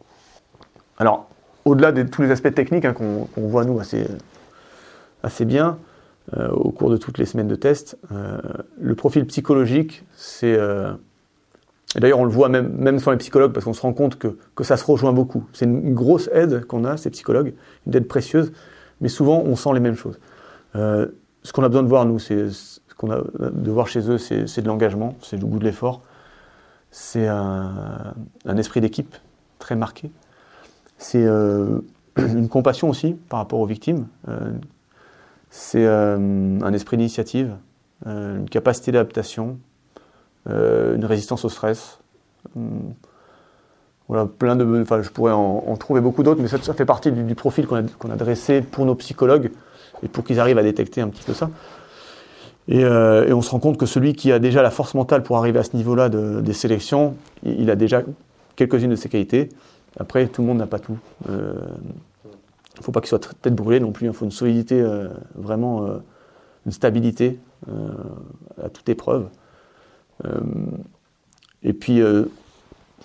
Alors, 0.97 1.27
au-delà 1.65 1.91
de 1.91 2.03
tous 2.03 2.21
les 2.21 2.31
aspects 2.31 2.53
techniques 2.53 2.85
hein, 2.85 2.93
qu'on 2.93 3.27
voit 3.35 3.65
nous 3.65 3.79
assez, 3.79 4.07
assez 5.23 5.45
bien 5.45 5.77
euh, 6.37 6.49
au 6.49 6.71
cours 6.71 6.89
de 6.89 6.97
toutes 6.97 7.17
les 7.17 7.25
semaines 7.25 7.47
de 7.47 7.55
test, 7.55 7.97
euh, 8.11 8.39
le 8.79 8.95
profil 8.95 9.25
psychologique, 9.25 10.03
c'est... 10.15 10.53
Euh, 10.53 10.93
d'ailleurs, 11.99 12.19
on 12.19 12.25
le 12.25 12.31
voit 12.31 12.49
même, 12.49 12.99
sans 12.99 13.11
les 13.11 13.17
psychologues, 13.17 13.51
parce 13.51 13.65
qu'on 13.65 13.73
se 13.73 13.81
rend 13.81 13.93
compte 13.93 14.17
que, 14.17 14.37
que 14.55 14.63
ça 14.63 14.77
se 14.77 14.85
rejoint 14.85 15.13
beaucoup. 15.13 15.45
C'est 15.53 15.65
une, 15.65 15.93
grosse 15.93 16.29
aide 16.33 16.65
qu'on 16.65 16.85
a, 16.85 16.97
ces 16.97 17.09
psychologues, 17.09 17.53
une 17.87 17.95
aide 17.95 18.07
précieuse, 18.07 18.51
mais 19.01 19.09
souvent, 19.09 19.43
on 19.45 19.55
sent 19.55 19.69
les 19.73 19.79
mêmes 19.79 19.95
choses. 19.95 20.19
ce 20.73 21.53
qu'on 21.53 21.63
a 21.63 21.67
besoin 21.67 21.83
de 21.83 21.89
voir, 21.89 22.05
nous, 22.05 22.19
c'est 22.19 22.49
ce 22.49 22.79
qu'on 22.97 23.11
a 23.11 23.21
de 23.39 23.71
voir 23.71 23.87
chez 23.87 24.09
eux, 24.09 24.17
c'est 24.17 24.61
de 24.61 24.67
l'engagement, 24.67 25.15
c'est 25.21 25.37
du 25.37 25.45
goût 25.45 25.59
de 25.59 25.65
l'effort, 25.65 26.01
c'est 26.91 27.27
un, 27.27 28.13
esprit 28.57 28.81
d'équipe 28.81 29.15
très 29.59 29.75
marqué. 29.75 30.11
C'est 30.97 31.25
euh, 31.25 31.79
une 32.17 32.49
compassion 32.49 32.89
aussi 32.89 33.13
par 33.29 33.39
rapport 33.39 33.59
aux 33.59 33.65
victimes. 33.65 34.07
Euh, 34.27 34.51
c'est 35.49 35.85
euh, 35.85 36.59
un 36.61 36.73
esprit 36.73 36.97
d'initiative, 36.97 37.55
une 38.05 38.49
capacité 38.49 38.91
d'adaptation, 38.91 39.59
une 40.47 41.05
résistance 41.05 41.45
au 41.45 41.49
stress. 41.49 41.99
Voilà, 44.07 44.25
plein 44.25 44.57
de, 44.57 44.81
enfin, 44.81 45.01
je 45.01 45.09
pourrais 45.09 45.31
en, 45.31 45.75
trouver 45.77 46.01
beaucoup 46.01 46.21
d'autres, 46.21 46.41
mais 46.41 46.49
ça, 46.49 46.57
fait 46.73 46.85
partie 46.85 47.11
du, 47.11 47.35
profil 47.35 47.65
qu'on 47.65 47.77
a, 48.11 48.15
dressé 48.15 48.61
pour 48.61 48.85
nos 48.85 48.95
psychologues 48.95 49.51
et 50.03 50.07
pour 50.07 50.25
qu'ils 50.25 50.39
arrivent 50.39 50.57
à 50.57 50.63
détecter 50.63 50.99
un 51.01 51.07
petit 51.07 51.23
peu 51.23 51.33
ça. 51.33 51.49
Et, 52.67 52.83
on 52.85 53.41
se 53.41 53.49
rend 53.51 53.59
compte 53.59 53.77
que 53.77 53.85
celui 53.85 54.13
qui 54.13 54.31
a 54.31 54.39
déjà 54.39 54.61
la 54.61 54.71
force 54.71 54.95
mentale 54.95 55.23
pour 55.23 55.37
arriver 55.37 55.59
à 55.59 55.63
ce 55.63 55.77
niveau-là 55.77 56.09
des 56.09 56.53
sélections, 56.53 57.15
il, 57.43 57.69
a 57.69 57.75
déjà 57.75 58.01
quelques-unes 58.55 58.91
de 58.91 58.95
ses 58.95 59.09
qualités. 59.09 59.49
Après, 59.99 60.27
tout 60.27 60.41
le 60.41 60.47
monde 60.47 60.57
n'a 60.57 60.67
pas 60.67 60.79
tout. 60.79 60.97
Il 61.25 61.31
euh, 61.31 61.53
ne 62.77 62.83
faut 62.83 62.91
pas 62.91 63.01
qu'il 63.01 63.09
soit 63.09 63.33
tête 63.41 63.55
brûlée 63.55 63.79
non 63.79 63.91
plus. 63.91 64.07
Il 64.07 64.13
faut 64.13 64.25
une 64.25 64.31
solidité, 64.31 64.79
euh, 64.81 65.09
vraiment 65.35 65.85
euh, 65.85 65.97
une 66.65 66.71
stabilité 66.71 67.39
à 68.61 68.69
toute 68.69 68.89
épreuve. 68.89 69.27
Et 71.63 71.73
puis, 71.73 72.01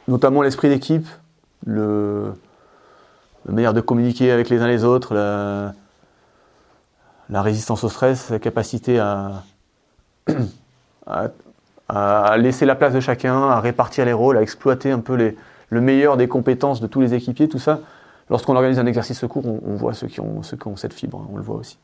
notamment 0.09 0.43
l'esprit 0.43 0.69
d'équipe, 0.69 1.07
le, 1.65 2.33
la 3.47 3.53
manière 3.55 3.75
de 3.75 3.81
communiquer 3.81 4.31
avec 4.31 4.49
les 4.49 4.61
uns 4.61 4.67
les 4.67 4.85
autres, 4.85 5.15
la, 5.15 5.73
résistance 7.43 7.85
au 7.85 7.89
stress, 7.89 8.31
la 8.31 8.39
capacité 8.39 8.99
à, 8.99 9.43
laisser 12.37 12.67
la 12.67 12.75
place 12.75 12.93
de 12.93 13.01
chacun, 13.01 13.43
à 13.49 13.61
répartir 13.61 14.05
les 14.05 14.13
rôles, 14.13 14.37
à 14.37 14.43
exploiter 14.43 14.91
un 14.91 14.99
peu 14.99 15.17
le 15.71 15.81
meilleur 15.81 16.17
des 16.17 16.29
compétences 16.29 16.81
de 16.81 16.87
tous 16.87 17.01
les 17.01 17.15
équipiers, 17.15 17.49
tout 17.49 17.59
ça. 17.59 17.81
Lorsqu'on 18.29 18.57
organise 18.57 18.81
un 18.81 18.87
exercice 18.87 19.21
secours, 19.21 19.47
on, 19.47 19.77
voit 19.77 19.95
ceux 19.95 20.09
qui, 20.09 20.21
ont, 20.21 20.43
ceux 20.43 20.57
qui 20.57 20.67
ont 20.67 20.75
cette 20.75 20.93
fibre, 20.93 21.21
hein, 21.21 21.29
on 21.33 21.37
le 21.37 21.43
voit 21.45 21.57
aussi. 21.57 21.79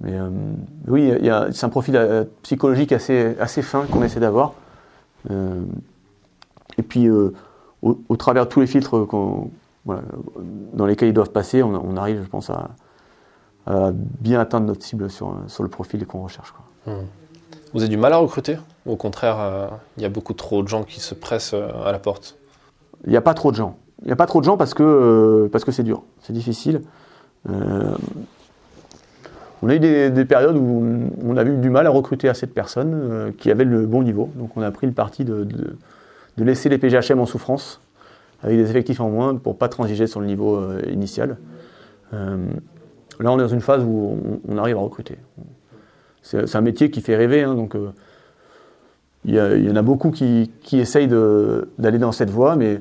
Mais 0.00 0.12
euh, 0.14 0.28
oui, 0.88 1.12
c'est 1.52 1.64
un 1.64 1.68
profil 1.68 1.96
euh, 1.96 2.24
psychologique 2.42 2.92
assez, 2.92 3.36
assez 3.40 3.62
fin 3.62 3.84
qu'on 3.86 4.02
essaie 4.02 4.20
d'avoir. 4.20 4.52
Euh, 5.30 5.62
et 6.76 6.82
puis, 6.82 7.08
au, 7.10 8.16
travers 8.16 8.44
de 8.44 8.50
tous 8.50 8.60
les 8.60 8.66
filtres 8.66 9.06
dans 9.86 10.86
lesquels 10.86 11.08
ils 11.08 11.14
doivent 11.14 11.30
passer, 11.30 11.62
on, 11.62 11.96
arrive, 11.96 12.22
je 12.22 12.28
pense, 12.28 12.50
à, 12.50 13.92
bien 14.20 14.38
atteindre 14.38 14.66
notre 14.66 14.84
cible 14.84 15.10
sur, 15.10 15.34
sur 15.48 15.62
le 15.62 15.70
profil 15.70 16.06
qu'on 16.06 16.22
recherche. 16.22 16.52
Mmh. 16.86 16.92
Vous 17.72 17.80
avez 17.80 17.88
du 17.88 17.96
mal 17.96 18.12
à 18.12 18.18
recruter? 18.18 18.58
Ou 18.84 18.92
au 18.92 18.96
contraire, 18.96 19.70
il 19.96 20.02
y 20.02 20.06
a 20.06 20.10
beaucoup 20.10 20.34
trop 20.34 20.62
de 20.62 20.68
gens 20.68 20.84
qui 20.84 21.00
se 21.00 21.14
pressent 21.14 21.54
à 21.54 21.90
la 21.90 21.98
porte? 21.98 22.36
Il 23.04 23.10
n'y 23.10 23.16
a 23.16 23.22
pas 23.22 23.34
trop 23.34 23.50
de 23.50 23.56
gens. 23.56 23.76
Il 24.02 24.08
n'y 24.08 24.12
a 24.12 24.16
pas 24.16 24.26
trop 24.26 24.40
de 24.40 24.44
gens 24.44 24.58
parce 24.58 24.74
que 24.74 25.48
parce 25.50 25.64
que 25.64 25.72
c'est 25.72 25.82
dur, 25.82 26.02
c'est 26.20 26.34
difficile. 26.34 26.82
Euh, 29.62 29.66
on 29.66 29.68
a 29.68 29.74
eu 29.74 29.78
des, 29.78 30.24
périodes 30.24 30.56
où 30.56 31.10
on, 31.24 31.36
a 31.36 31.44
eu 31.44 31.56
du 31.56 31.70
mal 31.70 31.86
à 31.86 31.90
recruter 31.90 32.28
assez 32.28 32.46
de 32.46 32.52
personnes 32.52 32.92
euh, 32.94 33.30
qui 33.36 33.50
avaient 33.50 33.64
le 33.64 33.86
bon 33.86 34.02
niveau. 34.02 34.30
Donc 34.36 34.56
on 34.56 34.62
a 34.62 34.70
pris 34.70 34.86
le 34.86 34.92
parti 34.92 35.24
de, 35.24 35.46
laisser 36.38 36.68
les 36.68 36.78
PGHM 36.78 37.18
en 37.18 37.26
souffrance, 37.26 37.80
avec 38.42 38.56
des 38.56 38.68
effectifs 38.68 39.00
en 39.00 39.08
moins, 39.08 39.34
pour 39.34 39.56
pas 39.56 39.68
transiger 39.68 40.06
sur 40.06 40.20
le 40.20 40.26
niveau 40.26 40.60
initial. 40.88 41.38
là 42.12 42.36
on 43.20 43.38
est 43.38 43.42
dans 43.42 43.48
une 43.48 43.62
phase 43.62 43.82
où 43.82 44.40
on, 44.46 44.58
arrive 44.58 44.76
à 44.76 44.80
recruter. 44.80 45.16
C'est 46.22 46.54
un 46.54 46.60
métier 46.60 46.90
qui 46.90 47.00
fait 47.00 47.16
rêver, 47.16 47.42
hein, 47.42 47.54
donc 47.54 47.74
il 49.26 49.34
y, 49.34 49.70
en 49.70 49.76
a 49.76 49.82
beaucoup 49.82 50.12
qui, 50.12 50.48
essayent 50.72 51.08
d'aller 51.08 51.98
dans 51.98 52.12
cette 52.12 52.30
voie, 52.30 52.54
mais 52.54 52.80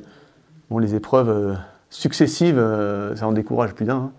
bon, 0.70 0.78
les 0.78 0.94
épreuves 0.94 1.30
euh, 1.30 1.54
successives, 1.90 2.60
euh, 2.60 3.16
ça 3.16 3.28
en 3.28 3.32
décourage 3.32 3.74
plus 3.74 3.86
d'un, 3.86 3.96
hein, 3.96 4.12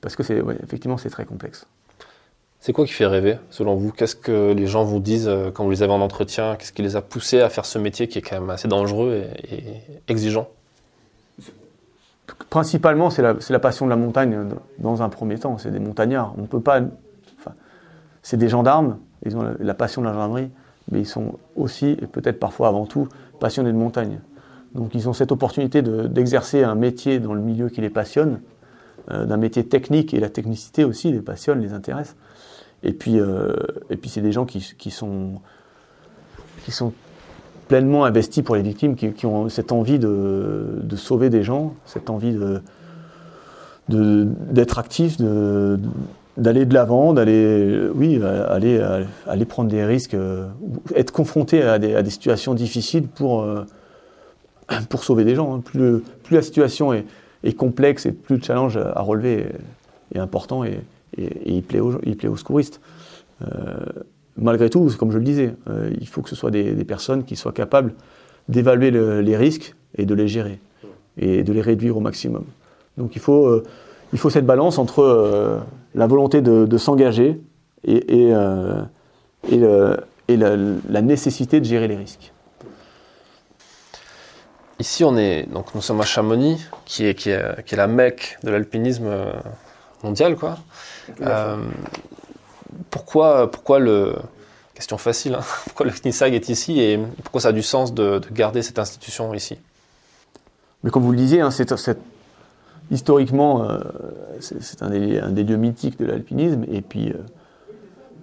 parce 0.00 0.16
que 0.16 0.22
effectivement 0.62 0.96
c'est 0.96 1.10
très 1.10 1.26
complexe. 1.26 1.66
C'est 2.64 2.72
quoi 2.72 2.86
qui 2.86 2.94
fait 2.94 3.04
rêver, 3.04 3.36
selon 3.50 3.74
vous? 3.74 3.92
Qu'est-ce 3.92 4.16
que 4.16 4.54
les 4.54 4.66
gens 4.66 4.84
vous 4.84 4.98
disent 4.98 5.30
quand 5.52 5.64
vous 5.64 5.70
les 5.70 5.82
avez 5.82 5.92
en 5.92 6.00
entretien? 6.00 6.56
Qu'est-ce 6.56 6.72
qui 6.72 6.80
les 6.80 6.96
a 6.96 7.02
poussés 7.02 7.42
à 7.42 7.50
faire 7.50 7.66
ce 7.66 7.78
métier 7.78 8.08
qui 8.08 8.16
est 8.16 8.22
quand 8.22 8.40
même 8.40 8.48
assez 8.48 8.68
dangereux 8.68 9.22
et, 9.52 9.82
exigeant? 10.08 10.48
Principalement, 12.48 13.10
c'est 13.10 13.20
la, 13.20 13.58
passion 13.58 13.84
de 13.84 13.90
la 13.90 13.96
montagne 13.96 14.46
dans 14.78 15.02
un 15.02 15.10
premier 15.10 15.38
temps. 15.38 15.58
C'est 15.58 15.72
des 15.72 15.78
montagnards. 15.78 16.34
On 16.38 16.44
peut 16.44 16.62
pas. 16.62 16.80
c'est 18.22 18.38
des 18.38 18.48
gendarmes. 18.48 18.96
Ils 19.26 19.36
ont 19.36 19.54
la, 19.60 19.74
passion 19.74 20.00
de 20.00 20.06
la 20.06 20.14
gendarmerie, 20.14 20.48
mais 20.90 21.00
ils 21.00 21.06
sont 21.06 21.34
aussi, 21.56 21.98
et 22.00 22.06
peut-être 22.06 22.40
parfois 22.40 22.68
avant 22.68 22.86
tout, 22.86 23.10
passionnés 23.40 23.72
de 23.72 23.76
montagne. 23.76 24.20
Donc 24.74 24.94
ils 24.94 25.06
ont 25.06 25.12
cette 25.12 25.32
opportunité 25.32 25.82
d'exercer 25.82 26.64
un 26.64 26.76
métier 26.76 27.18
dans 27.18 27.34
le 27.34 27.42
milieu 27.42 27.68
qui 27.68 27.82
les 27.82 27.90
passionne, 27.90 28.40
euh, 29.10 29.26
d'un 29.26 29.36
métier 29.36 29.66
technique, 29.66 30.14
et 30.14 30.18
la 30.18 30.30
technicité 30.30 30.84
aussi 30.84 31.12
les 31.12 31.20
passionne, 31.20 31.60
les 31.60 31.74
intéresse. 31.74 32.16
Et 32.84 32.92
puis, 32.92 33.18
euh, 33.18 33.54
puis 34.00 34.10
c'est 34.10 34.20
des 34.20 34.30
gens 34.30 34.44
qui, 34.44 34.60
sont, 34.90 35.40
qui 36.64 36.70
sont 36.70 36.92
pleinement 37.66 38.04
investis 38.04 38.44
pour 38.44 38.56
les 38.56 38.62
victimes, 38.62 38.94
qui, 38.94 39.26
ont 39.26 39.48
cette 39.48 39.72
envie 39.72 39.98
de, 39.98 40.84
sauver 40.96 41.30
des 41.30 41.42
gens, 41.42 41.74
cette 41.86 42.10
envie 42.10 42.34
de, 42.34 42.60
d'être 43.88 44.78
actifs, 44.78 45.16
d'aller 45.16 46.66
de 46.66 46.74
l'avant, 46.74 47.14
d'aller, 47.14 47.88
oui, 47.94 48.22
aller, 48.22 48.84
aller 49.26 49.44
prendre 49.46 49.70
des 49.70 49.84
risques, 49.84 50.14
euh, 50.14 50.46
être 50.94 51.10
confronté 51.10 51.62
à 51.62 51.78
des, 51.78 51.94
à 51.94 52.02
des 52.02 52.10
situations 52.10 52.52
difficiles 52.52 53.08
pour, 53.08 53.46
pour 54.90 55.04
sauver 55.04 55.24
des 55.24 55.34
gens. 55.34 55.54
Hein. 55.54 55.60
Plus, 55.64 56.00
plus, 56.22 56.36
la 56.36 56.42
situation 56.42 56.92
est, 56.92 57.06
complexe 57.56 58.04
et 58.04 58.12
plus 58.12 58.36
le 58.36 58.42
challenge 58.42 58.76
à 58.76 59.00
relever 59.00 59.46
est, 60.14 60.18
important 60.18 60.64
et, 60.64 60.80
il, 61.16 61.62
plaît 61.62 61.80
aux, 61.80 61.98
il 62.04 62.16
plaît 62.16 62.28
aux 62.28 62.36
secouristes. 62.36 62.80
Euh, 63.42 63.46
malgré 64.36 64.70
tout, 64.70 64.90
comme 64.98 65.10
je 65.10 65.18
le 65.18 65.24
disais, 65.24 65.54
euh, 65.68 65.90
il 66.00 66.08
faut 66.08 66.22
que 66.22 66.28
ce 66.28 66.36
soit 66.36 66.50
des, 66.50 66.84
personnes 66.84 67.24
qui 67.24 67.36
soient 67.36 67.52
capables 67.52 67.94
d'évaluer 68.48 68.90
les 68.90 69.36
risques 69.36 69.74
et 69.96 70.04
de 70.06 70.14
les 70.14 70.28
gérer 70.28 70.58
et 71.16 71.44
de 71.44 71.52
les 71.52 71.60
réduire 71.60 71.96
au 71.96 72.00
maximum. 72.00 72.44
Donc 72.98 73.16
il 73.16 73.20
faut, 73.20 73.46
euh, 73.46 73.62
cette 74.30 74.46
balance 74.46 74.78
entre 74.78 75.62
la 75.94 76.06
volonté 76.06 76.40
de, 76.42 76.78
s'engager 76.78 77.40
et, 77.84 78.28
et, 78.28 79.56
la 79.56 81.02
nécessité 81.02 81.60
de 81.60 81.64
gérer 81.64 81.88
les 81.88 81.96
risques. 81.96 82.32
Ici, 84.80 85.04
on 85.04 85.16
est, 85.16 85.48
donc 85.52 85.74
nous 85.74 85.80
sommes 85.80 86.00
à 86.00 86.04
Chamonix, 86.04 86.58
qui 86.84 87.06
est 87.06 87.72
la 87.72 87.86
mecque 87.86 88.38
de 88.42 88.50
l'alpinisme 88.50 89.08
euh, 90.04 90.08
mondial, 90.08 90.36
quoi. 90.36 90.58
Euh, 91.20 91.56
pourquoi, 92.90 93.50
pourquoi 93.50 93.78
le, 93.78 94.16
question 94.74 94.98
facile, 94.98 95.34
hein, 95.34 95.40
pourquoi 95.64 95.86
le 95.86 95.92
CNISAG 95.92 96.34
est 96.34 96.48
ici 96.48 96.80
et 96.80 96.98
pourquoi 97.22 97.40
ça 97.40 97.48
a 97.48 97.52
du 97.52 97.62
sens 97.62 97.94
de, 97.94 98.20
garder 98.32 98.62
cette 98.62 98.78
institution 98.78 99.32
ici? 99.34 99.58
Mais 100.82 100.90
comme 100.90 101.02
vous 101.02 101.12
le 101.12 101.18
disiez, 101.18 101.40
hein, 101.40 101.50
historiquement, 102.90 103.64
euh, 103.64 103.80
c'est, 104.40 104.82
un, 104.82 104.90
des, 104.90 105.18
un, 105.18 105.30
des, 105.30 105.44
lieux 105.44 105.56
mythiques 105.56 105.98
de 105.98 106.04
l'alpinisme 106.04 106.64
et 106.70 106.82
puis 106.82 107.12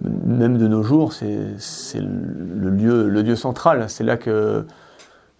même 0.02 0.58
de 0.58 0.66
nos 0.68 0.82
jours, 0.82 1.12
c'est, 1.12 2.00
le, 2.00 2.70
lieu, 2.70 3.08
le 3.08 3.22
lieu 3.22 3.36
central. 3.36 3.88
C'est 3.88 4.04
là 4.04 4.16
que, 4.16 4.64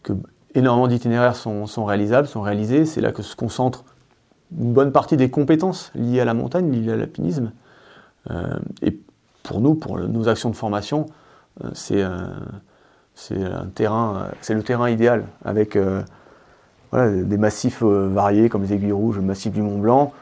que 0.03 0.13
énormément 0.55 0.89
d'itinéraires 0.89 1.37
sont, 1.37 1.85
réalisables, 1.85 2.29
sont 2.29 2.43
réalisés. 2.43 2.85
C'est 2.87 3.01
là 3.01 3.13
que 3.13 3.23
se 3.23 3.37
concentre 3.37 3.85
une 4.59 4.73
bonne 4.73 4.93
partie 4.93 5.17
des 5.17 5.31
compétences 5.31 5.91
liées 5.95 6.21
à 6.21 6.25
la 6.25 6.35
montagne, 6.35 6.71
liées 6.71 6.93
à 6.93 6.97
l'alpinisme. 6.97 7.53
Euh, 8.31 8.59
et 8.83 8.99
pour 9.43 9.61
nous, 9.61 9.75
pour 9.75 9.99
nos 9.99 10.29
actions 10.29 10.51
de 10.51 10.57
formation, 10.57 11.07
euh, 11.65 11.71
c'est 11.75 12.03
un 12.03 13.67
terrain, 13.75 14.29
c'est 14.41 14.55
le 14.55 14.63
terrain 14.63 14.89
idéal 14.89 15.25
avec 15.45 15.77
euh, 15.77 16.03
des 16.93 17.39
massifs 17.39 17.83
variés 17.83 18.49
comme 18.49 18.63
les 18.63 18.73
aiguilles 18.73 18.93
rouges, 18.93 19.17
le 19.17 19.23
massif 19.23 19.53
du 19.53 19.63
Mont 19.63 19.79
Blanc. 19.79 20.13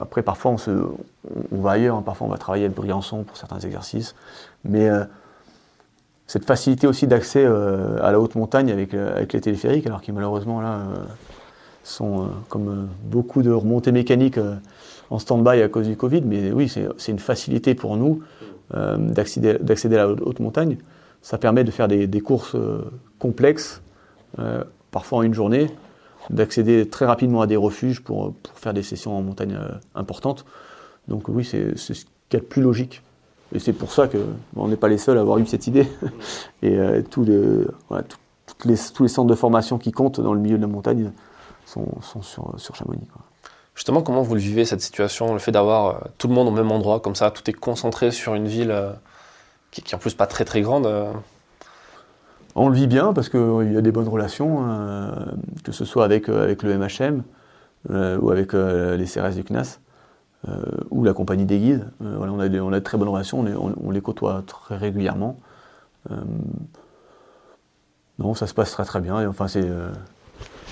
après, 0.00 0.22
parfois, 0.22 0.52
on, 0.52 0.58
se, 0.58 0.70
on, 0.70 1.60
va 1.60 1.72
ailleurs. 1.72 1.96
Hein. 1.96 2.02
parfois, 2.04 2.26
on 2.26 2.30
va 2.30 2.38
travailler 2.38 2.66
à 2.66 2.68
Briançon 2.68 3.22
pour 3.22 3.36
certains 3.36 3.60
exercices. 3.60 4.14
Mais 4.64 4.90
cette 6.28 6.44
facilité 6.44 6.86
aussi 6.86 7.06
d'accès 7.06 7.42
euh, 7.44 7.96
à 8.02 8.12
la 8.12 8.20
haute 8.20 8.34
montagne 8.34 8.70
avec, 8.70 8.92
euh, 8.92 9.16
avec, 9.16 9.32
les 9.32 9.40
téléphériques, 9.40 9.86
alors 9.86 10.02
qui 10.02 10.12
malheureusement 10.12 10.60
là 10.60 10.74
euh, 10.74 11.04
sont 11.82 12.28
comme 12.48 12.88
beaucoup 13.04 13.42
de 13.42 13.50
remontées 13.50 13.92
mécaniques 13.92 14.38
en 15.10 15.18
stand-by 15.18 15.62
à 15.62 15.68
cause 15.68 15.88
du 15.88 15.96
Covid. 15.96 16.22
Mais 16.22 16.52
oui, 16.52 16.68
c'est 16.68 17.12
une 17.12 17.18
facilité 17.18 17.74
pour 17.74 17.96
nous 17.96 18.22
d'accéder 18.70 19.96
à 19.96 20.06
la 20.06 20.08
haute 20.10 20.40
montagne. 20.40 20.76
Ça 21.22 21.38
permet 21.38 21.64
de 21.64 21.70
faire 21.70 21.88
des, 21.88 22.06
des 22.06 22.20
courses 22.20 22.56
complexes, 23.18 23.80
parfois 24.90 25.18
en 25.18 25.22
une 25.22 25.34
journée, 25.34 25.68
d'accéder 26.30 26.86
très 26.86 27.06
rapidement 27.06 27.40
à 27.40 27.46
des 27.46 27.56
refuges 27.56 28.02
pour, 28.02 28.34
pour, 28.34 28.58
faire 28.58 28.74
des 28.74 28.82
sessions 28.82 29.16
en 29.16 29.22
montagne 29.22 29.58
importantes. 29.94 30.44
Donc 31.08 31.28
oui, 31.28 31.44
c'est 31.44 31.76
ce 31.76 31.92
qu'il 31.92 32.04
y 32.34 32.36
a 32.36 32.40
de 32.40 32.44
plus 32.44 32.62
logique. 32.62 33.02
Et 33.54 33.58
c'est 33.58 33.72
pour 33.72 33.92
ça 33.92 34.08
qu'on 34.08 34.68
n'est 34.68 34.76
pas 34.76 34.88
les 34.88 34.98
seuls 34.98 35.16
à 35.18 35.22
avoir 35.22 35.38
eu 35.38 35.46
cette 35.46 35.66
idée. 35.66 35.86
Et 36.62 36.76
euh, 36.76 37.02
tous, 37.08 37.24
les, 38.64 38.76
centres 38.76 39.24
de 39.24 39.34
formation 39.34 39.78
qui 39.78 39.90
comptent 39.90 40.20
dans 40.20 40.34
le 40.34 40.40
milieu 40.40 40.56
de 40.56 40.62
la 40.62 40.68
montagne 40.68 41.12
sont, 41.68 42.22
sur, 42.22 42.76
Chamonix. 42.76 43.06
Justement, 43.74 44.02
comment 44.02 44.22
vous 44.22 44.34
le 44.34 44.40
vivez 44.40 44.64
cette 44.64 44.80
situation 44.80 45.32
Le 45.32 45.38
fait 45.38 45.52
d'avoir 45.52 45.86
euh, 45.86 46.08
tout 46.18 46.28
le 46.28 46.34
monde 46.34 46.48
au 46.48 46.50
même 46.50 46.70
endroit, 46.72 47.00
comme 47.00 47.14
ça, 47.14 47.30
tout 47.30 47.48
est 47.48 47.54
concentré 47.54 48.10
sur 48.10 48.34
une 48.34 48.48
ville 48.48 48.70
euh, 48.70 48.92
qui, 49.70 49.82
qui, 49.82 49.94
en 49.94 49.98
plus 49.98 50.14
pas 50.14 50.26
très 50.26 50.44
très 50.44 50.62
grande 50.62 50.88
On 52.54 52.68
le 52.68 52.74
vit 52.74 52.86
bien 52.86 53.12
parce 53.12 53.28
qu'il 53.28 53.72
y 53.72 53.76
a 53.76 53.82
des 53.82 53.92
bonnes 53.92 54.08
relations, 54.08 54.64
que 55.62 55.72
ce 55.72 55.84
soit 55.84 56.04
avec, 56.04 56.28
avec 56.28 56.62
le 56.62 56.76
MHM 56.76 57.22
ou 58.20 58.30
avec 58.30 58.52
les 58.52 59.04
CRS 59.04 59.34
du 59.34 59.44
CNAS. 59.44 59.78
Euh, 60.46 60.62
ou 60.90 61.02
la 61.02 61.14
compagnie 61.14 61.46
des 61.46 61.58
guides. 61.58 61.90
Euh, 62.00 62.16
on, 62.20 62.38
a 62.38 62.48
on, 62.48 62.72
a 62.72 62.78
de 62.78 62.84
très 62.84 62.96
bonnes 62.96 63.08
relations, 63.08 63.40
on, 63.40 63.90
les 63.90 64.00
côtoie 64.00 64.44
très 64.46 64.76
régulièrement. 64.76 65.36
Euh, 66.12 66.14
non, 68.20 68.34
ça 68.34 68.46
se 68.46 68.54
passe 68.54 68.70
très 68.70 68.84
très 68.84 69.00
bien. 69.00 69.20
Et 69.20 69.26
enfin, 69.26 69.48
c'est, 69.48 69.68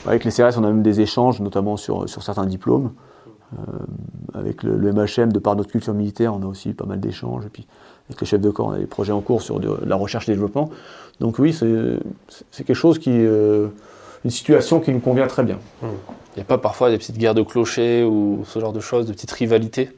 avec 0.06 0.24
les 0.24 0.30
CRS, 0.30 0.58
on 0.58 0.64
a 0.64 0.68
même 0.68 0.82
des 0.82 1.00
échanges, 1.00 1.40
notamment 1.40 1.76
sur, 1.76 2.08
sur 2.08 2.22
certains 2.22 2.46
diplômes. 2.46 2.92
avec 4.34 4.62
le, 4.62 4.92
MHM, 4.92 5.32
de 5.32 5.38
par 5.38 5.56
notre 5.56 5.70
culture 5.70 5.94
militaire, 5.94 6.34
on 6.34 6.42
a 6.42 6.46
aussi 6.46 6.72
pas 6.72 6.86
mal 6.86 7.00
d'échanges. 7.00 7.46
Et 7.46 7.48
puis, 7.48 7.66
avec 8.08 8.20
les 8.20 8.26
chefs 8.26 8.40
de 8.40 8.50
corps, 8.50 8.68
on 8.68 8.72
a 8.72 8.78
des 8.78 8.86
projets 8.86 9.12
en 9.12 9.20
cours 9.20 9.42
sur 9.42 9.60
de, 9.60 9.84
la 9.84 9.96
recherche 9.96 10.28
et 10.28 10.32
développement. 10.32 10.70
Donc 11.20 11.38
oui, 11.38 11.52
c'est, 11.52 12.64
quelque 12.64 12.74
chose 12.74 12.98
qui, 12.98 13.10
une 13.10 14.30
situation 14.30 14.80
qui 14.80 14.92
nous 14.92 15.00
convient 15.00 15.26
très 15.26 15.42
bien. 15.42 15.58
Mmh. 15.82 15.86
Il 16.36 16.40
n'y 16.40 16.42
a 16.42 16.44
pas 16.44 16.58
parfois 16.58 16.90
des 16.90 16.98
petites 16.98 17.16
guerres 17.16 17.34
de 17.34 17.42
clochers 17.42 18.04
ou 18.04 18.42
ce 18.44 18.58
genre 18.58 18.74
de 18.74 18.80
choses, 18.80 19.06
de 19.06 19.12
petites 19.12 19.30
rivalités? 19.30 19.90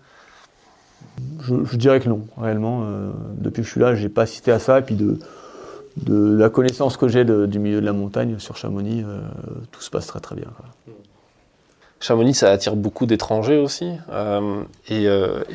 Je, 1.40 1.76
dirais 1.76 1.98
que 1.98 2.08
non, 2.08 2.26
réellement. 2.36 2.82
Euh, 2.84 3.10
depuis 3.38 3.62
que 3.62 3.66
je 3.66 3.72
suis 3.72 3.80
là, 3.80 3.96
je 3.96 4.02
n'ai 4.04 4.08
pas 4.08 4.22
assisté 4.22 4.52
à 4.52 4.60
ça. 4.60 4.78
Et 4.78 4.82
puis 4.82 4.94
de, 4.94 5.18
de 6.04 6.36
la 6.36 6.48
connaissance 6.48 6.96
que 6.96 7.08
j'ai 7.08 7.24
du 7.24 7.58
milieu 7.58 7.80
de 7.80 7.86
la 7.86 7.92
montagne 7.92 8.38
sur 8.38 8.56
Chamonix, 8.56 9.02
euh, 9.02 9.20
tout 9.70 9.82
se 9.82 9.90
passe 9.90 10.06
très 10.06 10.20
très 10.20 10.36
bien. 10.36 10.48
Chamonix, 12.00 12.34
ça 12.34 12.50
attire 12.50 12.76
beaucoup 12.76 13.06
d'étrangers 13.06 13.58
aussi. 13.58 13.90
Euh, 14.10 14.62
et, 14.88 15.06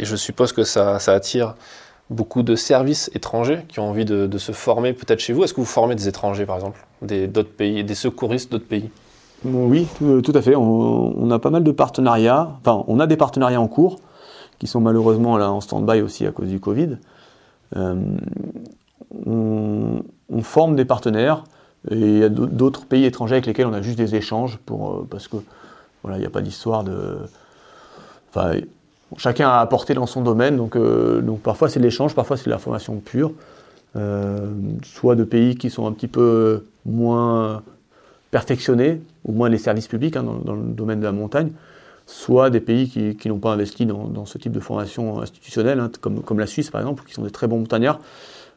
je 0.05 0.15
suppose 0.15 0.51
que 0.51 0.63
ça, 0.63 0.97
attire 1.07 1.55
beaucoup 2.09 2.43
de 2.43 2.55
services 2.55 3.09
étrangers 3.15 3.65
qui 3.69 3.79
ont 3.79 3.89
envie 3.89 4.05
de, 4.05 4.27
de 4.27 4.37
se 4.37 4.51
former 4.51 4.93
peut-être 4.93 5.19
chez 5.19 5.33
vous. 5.33 5.43
Est-ce 5.43 5.53
que 5.53 5.61
vous 5.61 5.65
formez 5.65 5.95
des 5.95 6.07
étrangers, 6.07 6.45
par 6.45 6.55
exemple, 6.55 6.85
d'autres 7.01 7.49
pays, 7.49 7.83
des 7.83 7.95
secouristes 7.95 8.51
d'autres 8.51 8.67
pays? 8.67 8.89
Oui, 9.45 9.87
tout, 9.97 10.31
à 10.33 10.41
fait. 10.41 10.55
On, 10.55 11.29
a 11.31 11.39
pas 11.39 11.49
mal 11.49 11.63
de 11.63 11.71
partenariats. 11.71 12.55
Enfin, 12.61 12.83
on 12.87 12.99
a 12.99 13.07
des 13.07 13.17
partenariats 13.17 13.59
en 13.59 13.67
cours 13.67 13.99
qui 14.59 14.67
sont 14.67 14.79
malheureusement 14.79 15.37
là 15.37 15.51
en 15.51 15.59
stand-by 15.59 16.01
aussi 16.01 16.25
à 16.25 16.31
cause 16.31 16.47
du 16.47 16.59
Covid. 16.59 16.97
Euh, 17.75 17.95
on, 20.33 20.41
forme 20.41 20.75
des 20.75 20.85
partenaires 20.85 21.43
et 21.89 21.95
il 21.95 22.17
y 22.17 22.23
a 22.23 22.29
d'autres 22.29 22.85
pays 22.85 23.05
étrangers 23.05 23.35
avec 23.35 23.45
lesquels 23.45 23.67
on 23.67 23.73
a 23.73 23.81
juste 23.81 23.97
des 23.97 24.15
échanges 24.15 24.59
euh, 24.71 24.75
parce 25.09 25.27
que 25.27 25.37
voilà, 26.01 26.17
il 26.17 26.21
n'y 26.21 26.25
a 26.25 26.29
pas 26.29 26.41
d'histoire 26.41 26.83
de. 26.83 27.17
Enfin, 28.29 28.59
chacun 29.17 29.49
a 29.49 29.59
apporté 29.59 29.93
dans 29.93 30.05
son 30.05 30.21
domaine, 30.21 30.57
donc, 30.57 30.75
euh, 30.75 31.21
parfois 31.43 31.69
c'est 31.69 31.79
l'échange, 31.79 32.15
parfois 32.15 32.37
c'est 32.37 32.49
la 32.49 32.57
formation 32.57 32.99
pure. 32.99 33.31
soit 34.83 35.15
de 35.15 35.23
pays 35.23 35.55
qui 35.55 35.69
sont 35.69 35.85
un 35.87 35.91
petit 35.91 36.07
peu 36.07 36.65
moins 36.85 37.61
perfectionner, 38.33 38.99
au 39.25 39.31
moins 39.31 39.47
les 39.47 39.59
services 39.59 39.87
publics 39.87 40.15
hein, 40.17 40.25
dans, 40.43 40.55
le 40.55 40.63
domaine 40.63 40.99
de 40.99 41.05
la 41.05 41.11
montagne, 41.11 41.51
soit 42.07 42.49
des 42.49 42.59
pays 42.59 42.89
qui, 42.89 43.29
n'ont 43.29 43.37
pas 43.37 43.53
investi 43.53 43.85
dans, 43.85 44.25
ce 44.25 44.39
type 44.39 44.51
de 44.51 44.59
formation 44.59 45.21
institutionnelle, 45.21 45.79
hein, 45.79 45.91
comme, 46.01 46.21
comme, 46.21 46.39
la 46.39 46.47
Suisse 46.47 46.71
par 46.71 46.81
exemple, 46.81 47.03
qui 47.05 47.13
sont 47.13 47.21
des 47.21 47.29
très 47.29 47.45
bons 47.45 47.59
montagnards, 47.59 47.99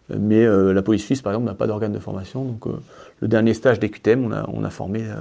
mais 0.08 0.44
euh, 0.44 0.72
la 0.72 0.82
police 0.82 1.04
suisse 1.04 1.20
par 1.22 1.32
exemple 1.32 1.46
n'a 1.46 1.54
pas 1.54 1.66
d'organe 1.66 1.92
de 1.92 1.98
formation. 1.98 2.44
Donc 2.44 2.66
euh, 2.66 2.80
le 3.20 3.28
dernier 3.28 3.54
stage 3.54 3.80
des 3.80 3.90
QTM, 3.90 4.32
on 4.48 4.64
a, 4.64 4.70
formé 4.70 5.02
euh, 5.02 5.14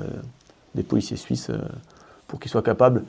des 0.75 0.83
policiers 0.83 1.17
suisses 1.17 1.49
pour 2.27 2.39
qu'ils 2.39 2.51
soient 2.51 2.61
capables, 2.61 3.03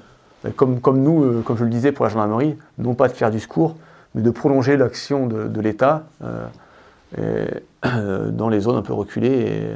comme, 0.54 0.80
comme 0.80 1.02
nous, 1.02 1.42
comme 1.42 1.56
je 1.56 1.64
le 1.64 1.70
disais 1.70 1.92
pour 1.92 2.04
la 2.04 2.10
gendarmerie, 2.10 2.56
non 2.78 2.94
pas 2.94 3.08
de 3.08 3.12
faire 3.12 3.30
du 3.30 3.40
secours, 3.40 3.76
mais 4.14 4.22
de 4.22 4.30
prolonger 4.30 4.76
l'action 4.76 5.26
de, 5.26 5.60
l'État 5.60 6.04
dans 7.16 8.48
les 8.48 8.60
zones 8.60 8.76
un 8.76 8.82
peu 8.82 8.92
reculées 8.92 9.48
et 9.48 9.72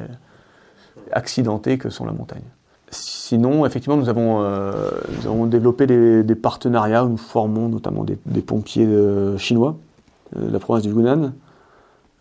accidentées 1.13 1.79
que 1.79 1.91
sont 1.91 2.05
la 2.05 2.13
montagne. 2.13 2.45
Sinon, 2.91 3.67
effectivement, 3.67 3.97
nous 3.97 4.09
avons, 4.09 5.47
développé 5.47 5.87
des, 5.87 6.35
partenariats 6.37 7.05
où 7.05 7.09
nous 7.09 7.17
formons 7.17 7.69
notamment 7.69 8.05
des, 8.05 8.41
pompiers 8.43 8.89
chinois 9.39 9.77
de 10.37 10.53
la 10.53 10.61
province 10.61 10.85
du 10.85 10.91
Yunnan. 10.91 11.33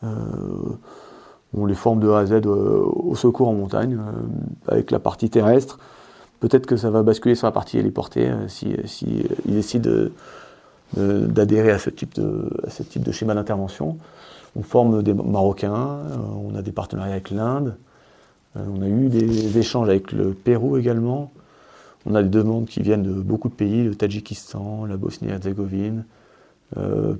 On 0.04 1.66
les 1.66 1.76
forme 1.76 2.00
de 2.00 2.10
A 2.10 2.20
à 2.20 2.26
Z 2.26 2.46
au 2.46 3.16
secours 3.16 3.50
en 3.50 3.54
montagne, 3.54 3.98
avec 4.68 4.92
la 4.92 5.00
partie 5.00 5.30
terrestre, 5.30 5.80
Peut-être 6.40 6.66
que 6.66 6.78
ça 6.78 6.90
va 6.90 7.04
basculer 7.04 7.36
sur 7.36 7.48
la 7.48 7.52
partie 7.52 7.78
héliportée 7.78 8.30
euh, 8.30 8.48
si, 8.48 8.76
si 8.86 9.06
euh, 9.06 9.36
ils 9.46 9.56
décident 9.56 10.10
d'adhérer 10.96 11.72
à 11.72 11.78
ce 11.78 11.92
type 11.92 12.16
de, 12.16 13.12
schéma 13.12 13.36
d'intervention. 13.36 13.98
On 14.56 14.64
forme 14.64 15.04
des 15.04 15.14
Marocains, 15.14 15.76
euh, 15.76 16.18
on 16.44 16.56
a 16.56 16.64
des 16.64 16.72
partenariats 16.72 17.14
avec 17.14 17.30
l'Inde, 17.30 17.76
on 18.56 18.82
a 18.82 18.88
eu 18.88 19.10
des 19.10 19.60
échanges 19.60 19.90
avec 19.90 20.12
le 20.12 20.34
Pérou 20.34 20.78
également. 20.78 21.32
On 22.08 22.16
a 22.16 22.24
des 22.24 22.30
demandes 22.30 22.66
qui 22.66 22.82
viennent 22.82 23.04
de 23.04 23.12
beaucoup 23.12 23.50
de 23.50 23.54
pays, 23.54 23.84
le 23.84 23.94
Tadjikistan, 23.94 24.86
la 24.86 24.98
Bosnie-Herzégovine, 24.98 26.06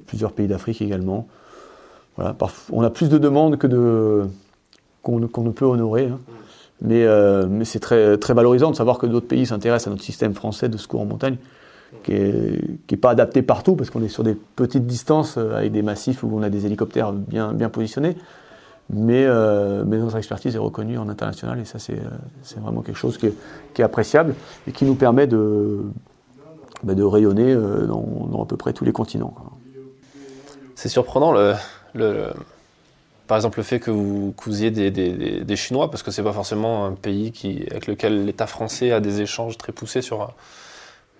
plusieurs 0.08 0.32
pays 0.32 0.48
d'Afrique 0.48 0.82
également. 0.82 1.28
On 2.72 2.84
a 2.84 2.90
plus 2.90 3.10
de 3.10 3.18
demandes 3.18 3.58
que 3.58 3.68
de 3.68 4.28
qu'on 5.02 5.20
ne 5.20 5.52
peut 5.52 5.66
honorer. 5.66 6.08
Hein. 6.08 6.20
Mais, 6.82 7.04
euh, 7.06 7.48
mais 7.50 7.66
c'est 7.66 7.80
très, 7.80 8.18
très 8.18 8.34
valorisant 8.34 8.72
de 8.72 8.76
savoir 8.76 8.98
que 8.98 9.06
d'autres 9.06 9.28
pays 9.28 9.46
s'intéressent 9.46 9.88
à 9.88 9.90
notre 9.90 10.04
système 10.04 10.34
français 10.34 10.70
de 10.70 10.78
secours 10.78 11.02
en 11.02 11.06
montagne, 11.06 11.38
qui 12.04 12.14
n'est 12.14 12.98
pas 12.98 13.12
adapté 13.12 13.42
partout, 13.42 13.76
parce 13.76 13.90
qu'on 13.90 14.02
est 14.02 14.10
sur 14.10 14.24
des 14.24 14.36
petites 14.36 14.86
distances 14.86 15.36
euh, 15.38 15.58
avec 15.58 15.72
des 15.72 15.82
massifs 15.82 16.24
où 16.24 16.30
on 16.34 16.42
a 16.42 16.50
des 16.50 16.66
hélicoptères 16.66 17.12
bien, 17.12 17.54
bien 17.54 17.70
positionnés. 17.70 18.16
Mais, 18.92 19.26
euh, 19.26 19.84
mais, 19.86 19.98
notre 19.98 20.18
expertise 20.18 20.56
est 20.56 20.60
reconnue 20.60 20.98
en 20.98 21.10
international 21.10 21.60
et 21.60 21.66
ça, 21.66 21.78
c'est 21.78 22.00
vraiment 22.60 22.82
quelque 22.82 22.98
chose 22.98 23.18
qui 23.20 23.28
est, 23.28 23.34
qui 23.74 23.82
est, 23.82 23.86
appréciable 23.86 24.34
et 24.68 24.72
qui 24.72 24.84
nous 24.84 24.96
permet 24.96 25.28
de, 25.28 25.82
bah, 26.82 26.96
de 26.96 27.04
rayonner 27.04 27.54
dans, 27.54 28.28
dans, 28.32 28.42
à 28.42 28.46
peu 28.48 28.58
près 28.58 28.74
tous 28.74 28.86
les 28.86 28.92
continents. 28.92 29.36
C'est 30.74 30.90
surprenant 30.90 31.34
le, 31.34 31.54
le 31.94 32.32
par 33.30 33.38
exemple 33.38 33.60
le 33.60 33.64
fait 33.64 33.80
que 33.80 33.92
vous, 33.92 34.34
cousiez 34.36 34.72
des, 34.72 35.56
Chinois, 35.56 35.92
parce 35.92 36.02
que 36.02 36.10
c'est 36.10 36.24
pas 36.24 36.34
forcément 36.34 36.88
un 36.88 36.94
pays 36.94 37.32
qui, 37.32 37.64
avec 37.70 37.86
lequel 37.86 38.26
l'État 38.26 38.48
français 38.48 38.92
a 38.92 39.00
des 39.00 39.22
échanges 39.22 39.56
très 39.56 39.72
poussés 39.72 40.02
sur 40.02 40.24
euh, 40.24 40.26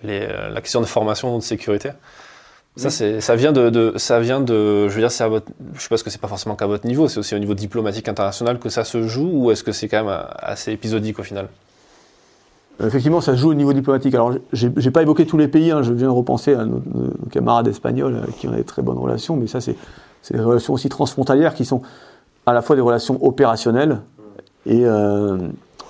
les, 0.04 0.22
euh, 0.22 0.50
la 0.50 0.60
question 0.60 0.82
de 0.82 0.88
formation 0.88 1.36
ou 1.36 1.38
de 1.38 1.44
sécurité. 1.44 1.92
Ça, 2.78 2.90
c'est, 2.90 3.22
ça 3.22 3.36
vient 3.36 3.52
de, 3.52 3.94
ça 3.98 4.20
vient 4.20 4.40
de, 4.40 4.88
je 4.88 4.94
veux 4.94 5.02
dire, 5.02 5.12
c'est 5.12 5.24
à 5.24 5.28
votre, 5.28 5.48
je 5.76 5.82
suppose 5.82 6.02
que 6.02 6.10
c'est 6.10 6.22
pas 6.22 6.28
forcément 6.28 6.56
qu'à 6.56 6.66
votre 6.66 6.88
niveau, 6.88 7.08
c'est 7.08 7.20
aussi 7.20 7.36
au 7.36 7.40
niveau 7.40 7.54
diplomatique 7.54 8.08
international 8.08 8.58
que 8.58 8.70
ça 8.70 8.86
se 8.86 9.08
joue, 9.08 9.30
ou 9.32 9.52
est-ce 9.52 9.64
que 9.64 9.72
c'est 9.72 9.88
quand 9.88 10.04
même 10.04 10.14
euh, 10.14 10.24
assez 10.38 10.72
épisodique 10.72 11.20
au 11.20 11.24
final? 11.24 11.48
Effectivement, 12.84 13.22
ça 13.22 13.34
se 13.34 13.42
joue 13.42 13.52
au 13.52 13.54
niveau 13.54 13.74
diplomatique. 13.74 14.16
Alors, 14.16 14.34
j'ai, 14.54 14.72
j'ai 14.78 14.92
pas 14.92 15.04
évoqué 15.04 15.28
tous 15.28 15.38
les 15.38 15.50
pays, 15.50 15.70
hein. 15.70 15.84
je 15.84 15.94
viens 15.94 16.08
de 16.08 16.14
repenser 16.14 16.56
à 16.56 16.66
nos, 16.66 16.82
camarades 17.30 17.68
espagnols 17.68 18.16
avec 18.24 18.38
qui 18.38 18.48
on 18.48 18.54
a 18.54 18.56
des 18.56 18.64
très 18.64 18.82
bonnes 18.82 18.98
relations, 18.98 19.36
mais 19.36 19.46
ça, 19.46 19.62
c'est, 19.62 19.76
c'est 20.22 20.36
des 20.36 20.44
relations 20.44 20.74
aussi 20.74 20.90
transfrontalières 20.90 21.54
qui 21.54 21.66
sont 21.66 21.82
à 22.46 22.54
la 22.54 22.62
fois 22.62 22.76
des 22.76 22.82
relations 22.82 23.24
opérationnelles 23.26 24.00
et 24.66 24.86
euh, 24.86 25.38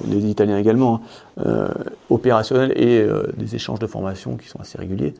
les 0.07 0.25
Italiens 0.25 0.57
également, 0.57 1.01
hein, 1.38 1.43
euh, 1.45 1.67
opérationnelles 2.09 2.73
et 2.75 3.01
euh, 3.01 3.23
des 3.38 3.55
échanges 3.55 3.80
de 3.80 3.88
formation 3.88 4.38
qui 4.38 4.47
sont 4.47 4.59
assez 4.59 4.77
réguliers. 4.77 5.13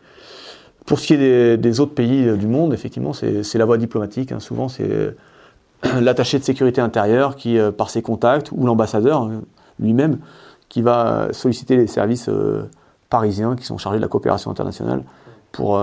Pour 0.86 1.00
ce 1.00 1.08
qui 1.08 1.14
est 1.14 1.58
des, 1.58 1.80
autres 1.80 1.94
pays 1.94 2.36
du 2.38 2.48
monde, 2.48 2.74
effectivement, 2.74 3.14
c'est 3.14 3.58
la 3.58 3.66
voie 3.66 3.78
diplomatique. 3.78 4.32
Hein. 4.32 4.40
Souvent, 4.40 4.70
c'est 4.70 5.16
l'attaché 6.02 6.40
de 6.40 6.44
sécurité 6.44 6.82
intérieure 6.82 7.36
qui, 7.36 7.60
par 7.78 7.92
ses 7.92 8.02
contacts, 8.02 8.52
ou 8.52 8.66
l'ambassadeur 8.66 9.22
hein, 9.22 9.42
lui-même, 9.80 10.18
qui 10.68 10.82
va 10.82 11.28
solliciter 11.32 11.76
les 11.76 11.86
services 11.86 12.30
parisiens 13.10 13.56
qui 13.56 13.66
sont 13.66 13.78
chargés 13.78 14.00
de 14.00 14.02
la 14.02 14.08
coopération 14.08 14.50
internationale 14.50 15.04
pour 15.52 15.80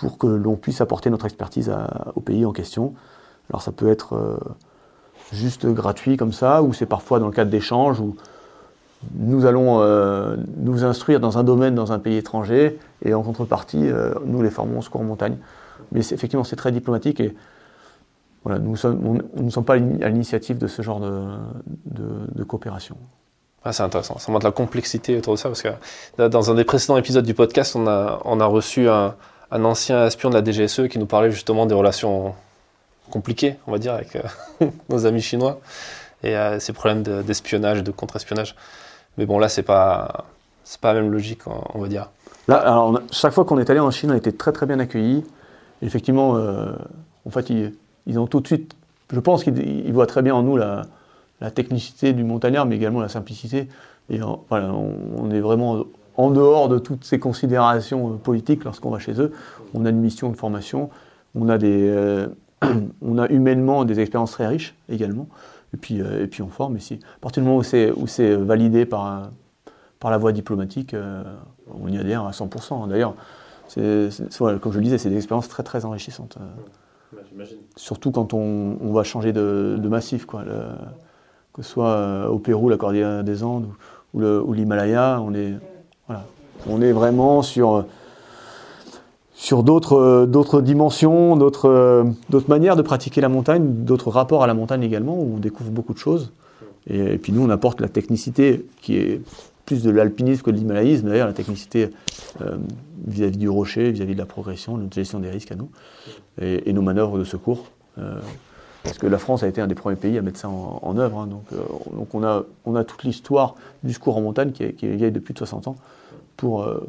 pour 0.00 0.18
que 0.18 0.26
l'on 0.26 0.56
puisse 0.56 0.80
apporter 0.80 1.10
notre 1.10 1.26
expertise 1.26 1.72
au 2.14 2.20
pays 2.20 2.44
en 2.46 2.52
question. 2.52 2.94
Alors 3.50 3.62
ça 3.62 3.72
peut 3.72 3.88
être 3.88 4.14
euh, 4.14 4.36
juste 5.32 5.66
gratuit 5.66 6.16
comme 6.16 6.32
ça, 6.32 6.62
ou 6.62 6.72
c'est 6.72 6.86
parfois 6.86 7.18
dans 7.18 7.26
le 7.26 7.32
cadre 7.32 7.50
d'échanges 7.50 8.00
où 8.00 8.16
nous 9.14 9.46
allons 9.46 9.80
euh, 9.80 10.36
nous 10.56 10.84
instruire 10.84 11.20
dans 11.20 11.38
un 11.38 11.44
domaine 11.44 11.74
dans 11.74 11.92
un 11.92 11.98
pays 11.98 12.16
étranger 12.16 12.78
et 13.04 13.14
en 13.14 13.22
contrepartie, 13.22 13.88
euh, 13.88 14.14
nous 14.24 14.42
les 14.42 14.50
formons 14.50 14.80
au 14.80 14.82
secours 14.82 15.00
en 15.00 15.04
montagne. 15.04 15.36
Mais 15.92 16.00
effectivement, 16.00 16.44
c'est 16.44 16.56
très 16.56 16.72
diplomatique 16.72 17.20
et 17.20 17.34
voilà, 18.44 18.58
nous 18.58 18.72
ne 18.72 19.50
sommes 19.50 19.64
pas 19.64 19.74
à 19.74 19.76
l'initiative 19.76 20.58
de 20.58 20.66
ce 20.68 20.82
genre 20.82 21.00
de, 21.00 22.44
coopération. 22.44 22.96
Ah, 23.64 23.72
c'est 23.72 23.82
intéressant, 23.82 24.18
ça 24.18 24.30
montre 24.30 24.46
la 24.46 24.52
complexité 24.52 25.18
autour 25.18 25.34
de 25.34 25.38
ça, 25.38 25.48
parce 25.48 25.62
que 25.62 26.28
dans 26.28 26.50
un 26.50 26.54
des 26.54 26.64
précédents 26.64 26.96
épisodes 26.96 27.24
du 27.24 27.34
podcast, 27.34 27.74
on 27.76 27.86
a, 27.86 28.20
on 28.24 28.40
a 28.40 28.46
reçu 28.46 28.88
un, 28.88 29.14
un 29.50 29.64
ancien 29.64 30.06
espion 30.06 30.30
de 30.30 30.34
la 30.34 30.44
DGSE 30.44 30.88
qui 30.88 30.98
nous 30.98 31.06
parlait 31.06 31.30
justement 31.30 31.66
des 31.66 31.74
relations 31.74 32.34
compliquées, 33.10 33.56
on 33.66 33.72
va 33.72 33.78
dire, 33.78 33.94
avec 33.94 34.16
euh, 34.16 34.66
nos 34.88 35.06
amis 35.06 35.22
chinois 35.22 35.60
et 36.22 36.36
euh, 36.36 36.58
ces 36.58 36.72
problèmes 36.72 37.02
d'espionnage, 37.02 37.82
de, 37.82 37.90
contre-espionnage. 37.90 38.54
Mais 39.16 39.26
bon, 39.26 39.38
là, 39.38 39.48
c'est 39.48 39.62
pas, 39.62 40.26
c'est 40.64 40.80
pas 40.80 40.92
la 40.92 41.00
même 41.00 41.10
logique, 41.10 41.40
on, 41.46 41.78
va 41.80 41.88
dire. 41.88 42.10
Là, 42.46 42.56
alors, 42.56 43.00
chaque 43.10 43.32
fois 43.32 43.44
qu'on 43.44 43.58
est 43.58 43.70
allé 43.70 43.80
en 43.80 43.90
Chine, 43.90 44.10
on 44.10 44.14
a 44.14 44.16
été 44.16 44.32
très 44.32 44.52
très 44.52 44.66
bien 44.66 44.78
accueillis. 44.78 45.24
Effectivement, 45.82 46.36
euh, 46.36 46.72
en 47.26 47.30
fait, 47.30 47.50
ils, 47.50 48.18
ont 48.18 48.26
tout 48.26 48.40
de 48.40 48.46
suite, 48.46 48.74
je 49.12 49.20
pense 49.20 49.44
qu'ils 49.44 49.92
voient 49.92 50.06
très 50.06 50.22
bien 50.22 50.34
en 50.34 50.42
nous 50.42 50.56
la, 50.56 50.86
technicité 51.54 52.12
du 52.12 52.24
montagnard, 52.24 52.66
mais 52.66 52.74
également 52.74 53.00
la 53.00 53.08
simplicité. 53.08 53.68
Et 54.10 54.18
voilà, 54.48 54.72
on, 54.72 55.30
est 55.30 55.40
vraiment 55.40 55.84
en 56.18 56.30
dehors 56.30 56.68
de 56.68 56.78
toutes 56.78 57.04
ces 57.04 57.18
considérations 57.18 58.12
euh, 58.12 58.16
politiques 58.16 58.64
lorsqu'on 58.64 58.90
va 58.90 58.98
chez 58.98 59.18
eux. 59.18 59.32
On 59.72 59.86
a 59.86 59.90
une 59.90 60.00
mission 60.00 60.28
de 60.28 60.36
formation, 60.36 60.90
on 61.34 61.48
a, 61.48 61.56
des, 61.56 61.88
euh, 61.88 62.26
on 63.02 63.16
a 63.18 63.28
humainement 63.28 63.86
des 63.86 64.00
expériences 64.00 64.32
très 64.32 64.46
riches 64.46 64.74
également, 64.90 65.28
et 65.72 65.76
puis, 65.78 66.02
euh, 66.02 66.24
et 66.24 66.26
puis 66.26 66.42
on 66.42 66.48
forme. 66.48 66.76
ici. 66.76 66.98
à 67.16 67.20
partir 67.20 67.42
du 67.42 67.48
moment 67.48 67.60
où 67.60 68.06
c'est 68.06 68.34
validé 68.34 68.84
par, 68.84 69.30
par 70.00 70.10
la 70.10 70.18
voie 70.18 70.32
diplomatique, 70.32 70.94
on 71.72 71.88
y 71.88 71.96
adhère 71.96 72.24
à 72.24 72.32
100%. 72.32 72.88
D'ailleurs, 72.88 73.14
comme 73.74 74.72
je 74.72 74.78
le 74.78 74.82
disais, 74.82 74.98
c'est 74.98 75.10
des 75.10 75.16
expériences 75.16 75.48
très 75.48 75.62
très 75.62 75.84
enrichissantes. 75.84 76.38
Surtout 77.76 78.10
quand 78.10 78.34
on, 78.34 78.76
on, 78.80 78.92
va 78.92 79.04
changer 79.04 79.32
de, 79.32 79.88
massif, 79.88 80.26
quoi. 80.26 80.44
que 81.52 81.62
ce 81.62 81.68
soit 81.68 82.28
au 82.30 82.38
Pérou, 82.38 82.68
la 82.68 82.76
Cordillère 82.76 83.22
des 83.22 83.44
Andes 83.44 83.68
ou, 84.14 84.22
ou 84.22 84.52
l'Himalaya, 84.52 85.20
on 85.20 85.34
est 85.34 85.54
on 86.66 86.82
est 86.82 86.92
vraiment 86.92 87.42
sur, 87.42 87.84
d'autres, 89.62 90.60
dimensions, 90.60 91.36
d'autres, 91.36 92.14
manières 92.48 92.76
de 92.76 92.82
pratiquer 92.82 93.20
la 93.20 93.28
montagne, 93.28 93.84
d'autres 93.84 94.10
rapports 94.10 94.42
à 94.42 94.46
la 94.46 94.54
montagne 94.54 94.82
également, 94.82 95.14
où 95.14 95.34
on 95.36 95.38
découvre 95.38 95.70
beaucoup 95.70 95.94
de 95.94 95.98
choses. 95.98 96.32
Et, 96.88 97.18
puis 97.18 97.32
nous, 97.32 97.42
on 97.42 97.50
apporte 97.50 97.80
la 97.80 97.88
technicité 97.88 98.66
qui 98.80 98.96
est 98.96 99.20
plus 99.66 99.82
de 99.82 99.90
l'alpinisme 99.90 100.42
que 100.42 100.50
de 100.50 100.56
l'himalayisme, 100.56 101.08
d'ailleurs, 101.08 101.26
la 101.26 101.34
technicité 101.34 101.90
euh, 102.40 102.56
vis-à-vis 103.06 103.36
du 103.36 103.50
rocher, 103.50 103.90
vis-à-vis 103.90 104.14
de 104.14 104.18
la 104.18 104.26
progression, 104.26 104.78
notre 104.78 104.94
gestion 104.94 105.20
des 105.20 105.28
risques 105.28 105.52
à 105.52 105.56
nous, 105.56 105.68
et, 106.40 106.72
nos 106.72 106.80
manœuvres 106.80 107.18
de 107.18 107.24
secours. 107.24 107.66
Euh, 107.98 108.18
parce 108.82 108.98
que 108.98 109.06
la 109.06 109.18
France 109.18 109.42
a 109.42 109.48
été 109.48 109.60
un 109.60 109.66
des 109.66 109.74
premiers 109.74 109.96
pays 109.96 110.18
à 110.18 110.22
mettre 110.22 110.38
ça 110.38 110.48
en, 110.48 110.96
œuvre. 110.98 111.18
Hein. 111.18 111.26
donc, 111.26 111.44
euh, 111.52 112.44
on, 112.64 112.74
a, 112.76 112.84
toute 112.84 113.04
l'histoire 113.04 113.54
du 113.82 113.92
secours 113.92 114.16
en 114.16 114.20
montagne 114.20 114.52
qui 114.52 114.64
est, 114.64 114.72
qui 114.72 114.88
vieille 114.88 115.12
depuis 115.12 115.34
de 115.34 115.38
60 115.38 115.68
ans 115.68 115.76
pour, 116.36 116.62
euh, 116.62 116.88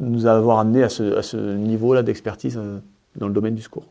nous, 0.00 0.26
avoir 0.26 0.58
amené 0.58 0.82
à 0.82 0.88
ce, 0.88 1.36
niveau-là 1.54 2.02
d'expertise 2.02 2.56
euh, 2.56 2.78
dans 3.16 3.28
le 3.28 3.34
domaine 3.34 3.54
du 3.54 3.62
secours. 3.62 3.84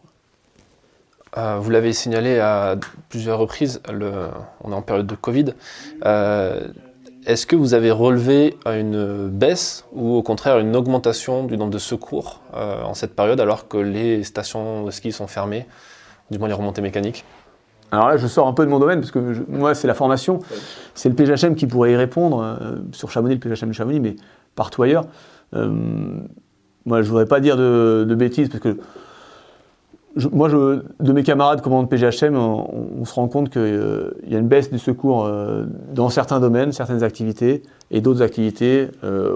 Vous 1.59 1.69
l'avez 1.69 1.91
signalé 1.91 2.39
à 2.39 2.77
plusieurs 3.09 3.37
reprises, 3.37 3.81
on 3.89 4.71
est 4.71 4.73
en 4.73 4.81
période 4.81 5.05
de 5.05 5.15
Covid. 5.15 5.47
Est-ce 7.25 7.45
que 7.45 7.57
vous 7.57 7.73
avez 7.73 7.91
relevé 7.91 8.55
une 8.65 9.27
baisse 9.27 9.83
ou 9.91 10.15
au 10.15 10.23
contraire 10.23 10.59
une 10.59 10.77
augmentation 10.77 11.43
du 11.43 11.57
nombre 11.57 11.73
de 11.73 11.77
secours 11.77 12.39
en 12.53 12.93
cette 12.93 13.17
période 13.17 13.41
alors 13.41 13.67
que 13.67 13.75
les 13.75 14.23
stations 14.23 14.85
de 14.85 14.91
ski 14.91 15.11
sont 15.11 15.27
fermées, 15.27 15.65
du 16.31 16.39
moins 16.39 16.47
les 16.47 16.53
remontées 16.53 16.81
mécaniques 16.81 17.25
alors 17.91 18.09
là, 18.09 18.17
je 18.17 18.25
sors 18.25 18.47
un 18.47 18.51
peu 18.51 18.65
de 18.65 18.69
mon 18.69 18.79
domaine 18.79 18.99
parce 18.99 19.11
que 19.11 19.45
moi, 19.47 19.75
c'est 19.75 19.87
la 19.87 19.93
formation. 19.93 20.39
C'est 20.95 21.07
le 21.07 21.15
PGHM 21.15 21.55
qui 21.55 21.67
pourrait 21.67 21.91
y 21.91 21.95
répondre 21.95 22.57
sur 22.91 23.11
Chamonix, 23.11 23.35
le 23.35 23.39
PGHM 23.39 23.69
de 23.69 23.73
Chamonix, 23.73 23.99
mais 23.99 24.15
partout 24.55 24.83
ailleurs. 24.83 25.05
Euh, 25.53 25.69
moi, 26.85 27.01
je 27.01 27.09
voudrais 27.09 27.25
pas 27.25 27.39
dire 27.39 27.57
de, 27.57 28.15
bêtises 28.17 28.49
parce 28.49 28.61
que 28.61 28.77
moi, 30.31 30.49
de 30.49 31.13
mes 31.13 31.23
camarades 31.23 31.61
commandant 31.61 31.87
PGHM, 31.87 32.35
on, 32.37 33.03
se 33.03 33.13
rend 33.13 33.27
compte 33.27 33.49
qu'il 33.49 33.61
euh, 33.61 34.11
y 34.25 34.35
a 34.35 34.39
une 34.39 34.47
baisse 34.47 34.71
du 34.71 34.79
secours 34.79 35.25
euh, 35.25 35.65
dans 35.93 36.09
certains 36.09 36.39
domaines, 36.39 36.71
certaines 36.71 37.03
activités, 37.03 37.63
et 37.91 37.99
d'autres 38.01 38.21
activités, 38.21 38.89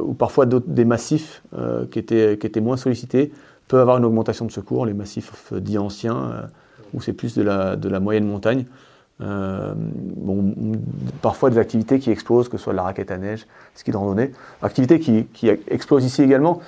ou 0.03 0.13
parfois 0.13 0.45
des 0.45 0.85
massifs 0.85 1.43
qui, 1.91 1.99
étaient, 1.99 2.37
qui 2.39 2.47
étaient 2.47 2.61
moins 2.61 2.77
sollicités, 2.77 3.31
peut 3.67 3.79
avoir 3.79 3.97
une 3.97 4.05
augmentation 4.05 4.45
de 4.45 4.51
secours, 4.51 4.87
les 4.87 4.93
massifs 4.93 5.53
dits 5.53 5.77
anciens, 5.77 6.47
où 6.93 7.01
c'est 7.01 7.13
plus 7.13 7.35
de 7.35 7.41
la, 7.41 7.75
de 7.75 7.89
moyenne 7.97 8.25
montagne. 8.25 8.65
bon, 9.19 10.53
parfois 11.21 11.49
des 11.49 11.57
activités 11.57 11.99
qui 11.99 12.11
explosent, 12.11 12.49
que 12.49 12.57
ce 12.57 12.63
soit 12.63 12.73
la 12.73 12.83
raquette 12.83 13.11
à 13.11 13.17
neige, 13.17 13.45
ski 13.75 13.91
de 13.91 13.97
randonnée. 13.97 14.31
Activités 14.61 14.99
qui, 14.99 15.25
qui 15.25 15.49
explosent 15.49 16.05
ici 16.05 16.21
également, 16.23 16.61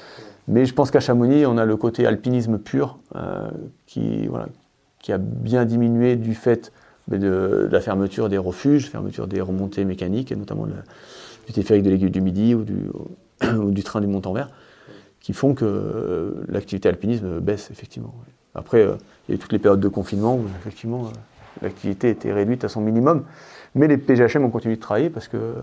mais 0.47 0.65
je 0.65 0.73
pense 0.73 0.91
qu'à 0.91 0.99
Chamonix, 0.99 1.45
on 1.45 1.57
a 1.57 1.65
le 1.65 1.77
côté 1.77 2.05
alpinisme 2.05 2.57
pur 2.57 2.99
qui, 3.85 4.27
voilà, 4.27 4.47
qui 4.99 5.11
a 5.11 5.17
bien 5.17 5.65
diminué 5.65 6.15
du 6.15 6.35
fait 6.35 6.71
de, 7.07 7.67
la 7.71 7.81
fermeture 7.81 8.29
des 8.29 8.37
refuges, 8.37 8.89
fermeture 8.89 9.27
des 9.27 9.41
remontées 9.41 9.85
mécaniques, 9.85 10.31
et 10.31 10.35
notamment 10.35 10.65
du 10.65 10.73
téléphérique 11.53 11.83
de 11.83 11.89
l'aiguille 11.89 12.11
du 12.11 12.21
Midi 12.21 12.55
ou 12.55 12.63
du, 12.63 12.89
ou 13.57 13.71
du 13.71 13.83
train 13.83 14.01
du 14.01 14.07
Mont-en-Vert, 14.07 14.49
qui 15.19 15.33
font 15.33 15.53
que 15.53 15.65
euh, 15.65 16.45
l'activité 16.47 16.89
alpinisme 16.89 17.39
baisse 17.39 17.69
effectivement. 17.71 18.13
Après, 18.55 18.81
euh, 18.81 18.95
il 19.27 19.31
y 19.31 19.33
a 19.33 19.35
eu 19.35 19.39
toutes 19.39 19.53
les 19.53 19.59
périodes 19.59 19.79
de 19.79 19.87
confinement 19.87 20.35
où 20.35 20.45
effectivement 20.59 21.05
euh, 21.05 21.09
l'activité 21.61 22.09
était 22.09 22.33
réduite 22.33 22.63
à 22.63 22.69
son 22.69 22.81
minimum, 22.81 23.23
mais 23.75 23.87
les 23.87 23.97
PGHM 23.97 24.43
ont 24.43 24.49
continué 24.49 24.75
de 24.75 24.81
travailler 24.81 25.09
parce 25.09 25.27
que 25.27 25.55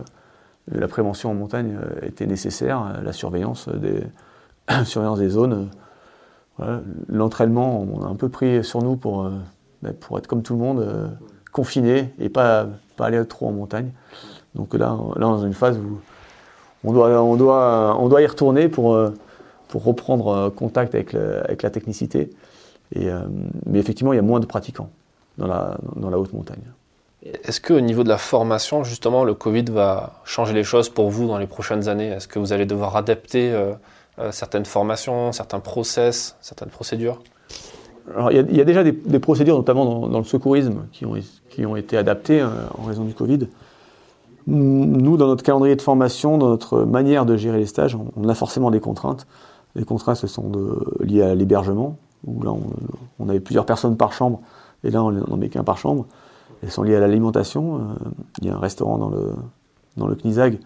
la 0.71 0.89
prévention 0.89 1.31
en 1.31 1.35
montagne 1.35 1.79
était 2.03 2.27
nécessaire, 2.27 3.01
la 3.03 3.13
surveillance 3.13 3.69
des, 3.69 4.03
surveillance 4.85 5.19
des 5.19 5.31
zones. 5.31 5.69
L'entraînement, 7.09 7.81
on 7.81 8.05
a 8.05 8.09
un 8.09 8.17
peu 8.17 8.29
pris 8.29 8.65
sur 8.65 8.83
nous 8.83 8.97
pour, 8.97 9.31
ben, 9.83 9.95
pour 9.95 10.19
être 10.19 10.27
comme 10.27 10.43
tout 10.43 10.55
le 10.55 10.59
monde, 10.59 11.11
confiné 11.53 12.13
et 12.19 12.29
pas, 12.29 12.67
pas 12.97 13.07
aller 13.07 13.25
trop 13.27 13.49
en 13.49 13.53
montagne. 13.53 13.91
Donc 14.55 14.75
là, 14.75 14.97
là, 15.17 15.21
dans 15.21 15.45
une 15.45 15.55
phase 15.55 15.79
où 15.79 16.01
on 16.85 16.93
doit, 16.93 17.23
on 17.23 17.37
doit, 17.37 17.97
on 17.99 18.09
doit 18.09 18.23
y 18.23 18.27
retourner 18.27 18.69
pour, 18.69 18.95
euh, 18.95 19.11
pour 19.69 19.85
reprendre 19.85 20.29
euh, 20.29 20.51
contact 20.51 20.95
avec, 20.95 21.15
avec 21.15 21.63
la 21.63 21.71
technicité. 21.71 22.31
Et, 22.93 23.09
euh, 23.09 23.21
mais 23.67 23.79
effectivement, 23.79 24.13
il 24.13 24.17
y 24.17 24.21
a 24.21 24.23
moins 24.23 24.41
de 24.41 24.47
pratiquants 24.47 24.91
dans 25.37 25.47
la, 25.47 25.77
dans 25.97 26.11
la 26.11 26.19
haute 26.19 26.33
montagne. 26.33 26.63
Est-ce 27.45 27.61
qu'au 27.61 27.81
niveau 27.81 28.05
de 28.05 28.09
la 28.09 28.19
formation, 28.19 28.85
justement, 28.85 29.25
le 29.25 29.35
Covid 29.35 29.65
va 29.65 30.21
changer 30.25 30.55
les 30.55 30.65
choses 30.65 30.89
pour 30.89 31.11
vous 31.11 31.27
dans 31.27 31.39
les 31.39 31.47
prochaines 31.47 31.89
années? 31.89 32.09
Est-ce 32.09 32.29
que 32.29 32.39
vous 32.39 32.53
allez 32.53 32.65
devoir 32.65 32.97
adapter 32.97 33.53
certaines 34.31 34.65
formations, 34.65 35.33
certains 35.33 35.59
process, 35.59 36.37
certaines 36.41 36.69
procédures? 36.69 37.21
Alors, 38.15 38.31
il, 38.31 38.57
y 38.57 38.61
a, 38.61 38.65
déjà 38.65 38.85
des, 38.85 39.19
procédures, 39.19 39.57
notamment 39.57 39.85
dans, 39.85 40.09
dans, 40.09 40.19
le 40.19 40.25
secourisme, 40.25 40.87
qui 40.93 41.05
ont, 41.05 41.15
qui 41.51 41.67
ont 41.67 41.75
été 41.75 41.97
adaptées 41.97 42.43
en 42.43 42.85
raison 42.85 43.05
du 43.05 43.15
Covid. 43.15 43.49
Nous, 44.47 45.19
dans 45.19 45.27
notre 45.27 45.43
calendrier 45.43 45.77
de 45.77 45.83
formation, 45.83 46.39
dans 46.39 46.49
notre 46.49 46.85
manière 46.85 47.27
de 47.27 47.37
gérer 47.37 47.59
les 47.59 47.67
stages, 47.67 47.99
on 48.17 48.29
a 48.29 48.35
forcément 48.35 48.71
des 48.71 48.81
contraintes. 48.81 49.27
Les 49.75 49.85
contraintes, 49.85 50.17
ce 50.17 50.27
sont 50.27 50.51
liées 51.01 51.23
à 51.23 51.35
l'hébergement, 51.35 51.99
où 52.27 52.43
là, 52.43 52.53
on, 53.19 53.29
avait 53.29 53.41
plusieurs 53.41 53.67
personnes 53.67 53.97
par 53.97 54.13
chambre, 54.13 54.41
et 54.85 54.91
là, 54.91 55.03
on 55.03 55.13
n'en 55.13 55.37
met 55.37 55.49
qu'un 55.49 55.65
par 55.65 55.79
chambre. 55.79 56.07
Elles 56.63 56.71
sont 56.71 56.83
liées 56.83 56.97
à 56.97 57.01
l'alimentation. 57.01 57.77
Euh, 57.77 57.81
il 58.41 58.49
y 58.49 58.51
a 58.51 58.57
un 58.57 58.59
restaurant 58.59 58.99
dans 58.99 59.11
le, 59.11 59.33
dans 59.97 60.09
Knizag 60.09 60.59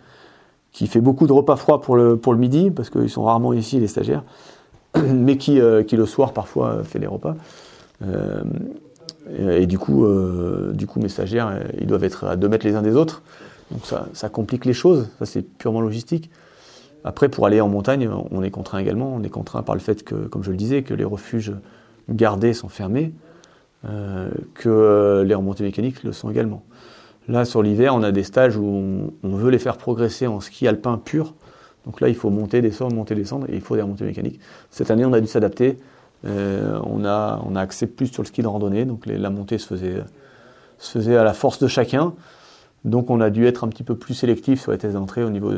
qui 0.73 0.87
fait 0.87 1.01
beaucoup 1.01 1.27
de 1.27 1.33
repas 1.33 1.57
froids 1.57 1.83
pour 1.83 1.97
le, 1.97 2.19
midi, 2.37 2.71
parce 2.71 2.89
qu'ils 2.89 3.11
sont 3.11 3.25
rarement 3.25 3.53
ici, 3.53 3.79
les 3.79 3.89
stagiaires, 3.89 4.25
mais 4.97 5.37
qui, 5.37 5.61
euh, 5.61 5.83
qui 5.83 5.97
le 5.97 6.07
soir, 6.07 6.33
parfois, 6.33 6.83
fait 6.83 6.99
les 6.99 7.07
repas. 7.07 7.35
Euh, 8.03 8.43
et, 9.39 9.67
du 9.67 9.79
coup, 9.79 10.05
du 10.73 10.87
coup, 10.89 10.99
mes 10.99 11.09
stagiaires, 11.09 11.63
ils 11.81 11.87
doivent 11.87 12.03
être 12.03 12.25
à 12.25 12.37
deux 12.37 12.49
mètres 12.49 12.67
les 12.67 12.75
uns 12.75 12.83
des 12.83 12.97
autres. 12.97 13.23
Donc 13.73 13.87
ça, 14.13 14.29
complique 14.29 14.65
les 14.65 14.73
choses, 14.73 15.09
ça 15.19 15.27
c'est 15.27 15.43
purement 15.43 15.81
logistique. 15.81 16.31
Après, 17.05 17.29
pour 17.29 17.47
aller 17.47 17.61
en 17.61 17.69
montagne, 17.69 18.09
on 18.31 18.43
est 18.43 18.51
contraint 18.51 18.79
également. 18.79 19.13
On 19.15 19.23
est 19.23 19.29
contraint 19.29 19.63
par 19.63 19.75
le 19.75 19.81
fait 19.81 20.05
que, 20.05 20.15
comme 20.15 20.45
je 20.45 20.51
le 20.51 20.57
disais, 20.57 20.83
que 20.83 20.95
les 20.95 21.05
refuges 21.05 21.53
gardés 22.09 22.55
sont 22.55 22.69
fermés, 22.69 23.13
euh, 23.89 24.31
que 24.55 25.25
les 25.27 25.35
remontées 25.35 25.65
mécaniques 25.65 26.05
le 26.05 26.13
sont 26.13 26.31
également. 26.31 26.63
Là, 27.29 27.45
sur 27.45 27.63
l'hiver, 27.63 27.95
on 27.95 28.03
a 28.03 28.13
des 28.13 28.23
stages 28.23 28.57
où 28.57 29.13
on, 29.23 29.29
veut 29.37 29.51
les 29.51 29.59
faire 29.59 29.77
progresser 29.77 30.27
en 30.27 30.41
ski 30.41 30.67
alpin 30.67 30.99
pur. 30.99 31.35
Donc 31.85 32.01
là, 32.01 32.09
il 32.09 32.15
faut 32.15 32.31
monter, 32.31 32.61
descendre, 32.61 32.95
monter, 32.95 33.15
descendre, 33.15 33.47
et 33.49 33.55
il 33.55 33.61
faut 33.61 33.75
des 33.75 33.83
remontées 33.83 34.05
mécaniques. 34.05 34.41
Cette 34.71 34.91
année, 34.91 35.05
on 35.05 35.13
a 35.13 35.21
dû 35.21 35.27
s'adapter. 35.27 35.79
Euh, 36.25 36.79
on, 36.85 37.05
a, 37.05 37.43
on 37.45 37.57
a 37.57 37.61
axé 37.61 37.89
plus 37.89 38.07
sur 38.07 38.23
le 38.23 38.29
ski 38.29 38.43
de 38.43 38.47
randonnée, 38.47 38.85
donc 38.85 39.07
la 39.07 39.31
montée 39.31 39.59
se 39.59 39.67
faisait, 39.67 39.97
se 40.79 40.99
faisait 40.99 41.17
à 41.17 41.25
la 41.25 41.33
force 41.33 41.59
de 41.59 41.67
chacun. 41.67 42.15
Donc 42.85 43.11
on 43.11 43.21
a 43.21 43.31
dû 43.31 43.47
être 43.47 43.65
un 43.65 43.69
petit 43.69 43.83
peu 43.83 43.97
plus 43.97 44.15
sélectif 44.15 44.61
sur 44.61 44.71
les 44.73 44.79
tests 44.79 44.95
d'entrée 44.95 45.25
au 45.25 45.31
niveau, 45.31 45.53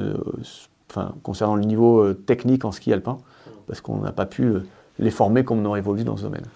enfin, 0.91 1.15
concernant 1.23 1.57
le 1.57 1.65
niveau 1.65 2.01
euh, 2.01 2.15
technique 2.15 2.65
en 2.65 2.73
ski 2.73 2.93
alpin, 2.93 3.19
parce 3.67 3.81
qu'on 3.81 3.99
n'a 3.99 4.13
pas 4.13 4.27
pu 4.27 4.45
euh, 4.45 4.67
les 4.99 5.11
former 5.11 5.45
comme 5.45 5.61
on 5.61 5.65
aurait 5.65 5.81
voulu 5.81 6.05
dans 6.05 6.17
ce 6.17 6.23
domaine. 6.23 6.47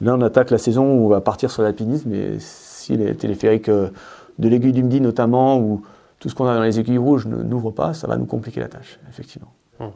Là, 0.00 0.14
on 0.14 0.20
attaque 0.22 0.50
la 0.50 0.58
saison 0.58 0.84
où 0.84 1.06
on 1.06 1.08
va 1.08 1.20
partir 1.20 1.50
sur 1.50 1.62
l'alpinisme, 1.62 2.12
et 2.14 2.36
si 2.38 2.96
les 2.96 3.14
téléphériques 3.14 3.68
euh, 3.68 3.90
de 4.38 4.48
l'aiguille 4.48 4.72
du 4.72 4.82
Midi 4.82 5.00
notamment, 5.00 5.58
ou 5.58 5.82
tout 6.18 6.28
ce 6.28 6.34
qu'on 6.34 6.46
a 6.46 6.54
dans 6.54 6.62
les 6.62 6.78
aiguilles 6.80 6.98
rouges 6.98 7.26
n'ouvre 7.26 7.70
pas, 7.70 7.94
ça 7.94 8.06
va 8.06 8.16
nous 8.16 8.26
compliquer 8.26 8.60
la 8.60 8.68
tâche, 8.68 8.98
effectivement. 9.08 9.52
Hum. 9.80 9.90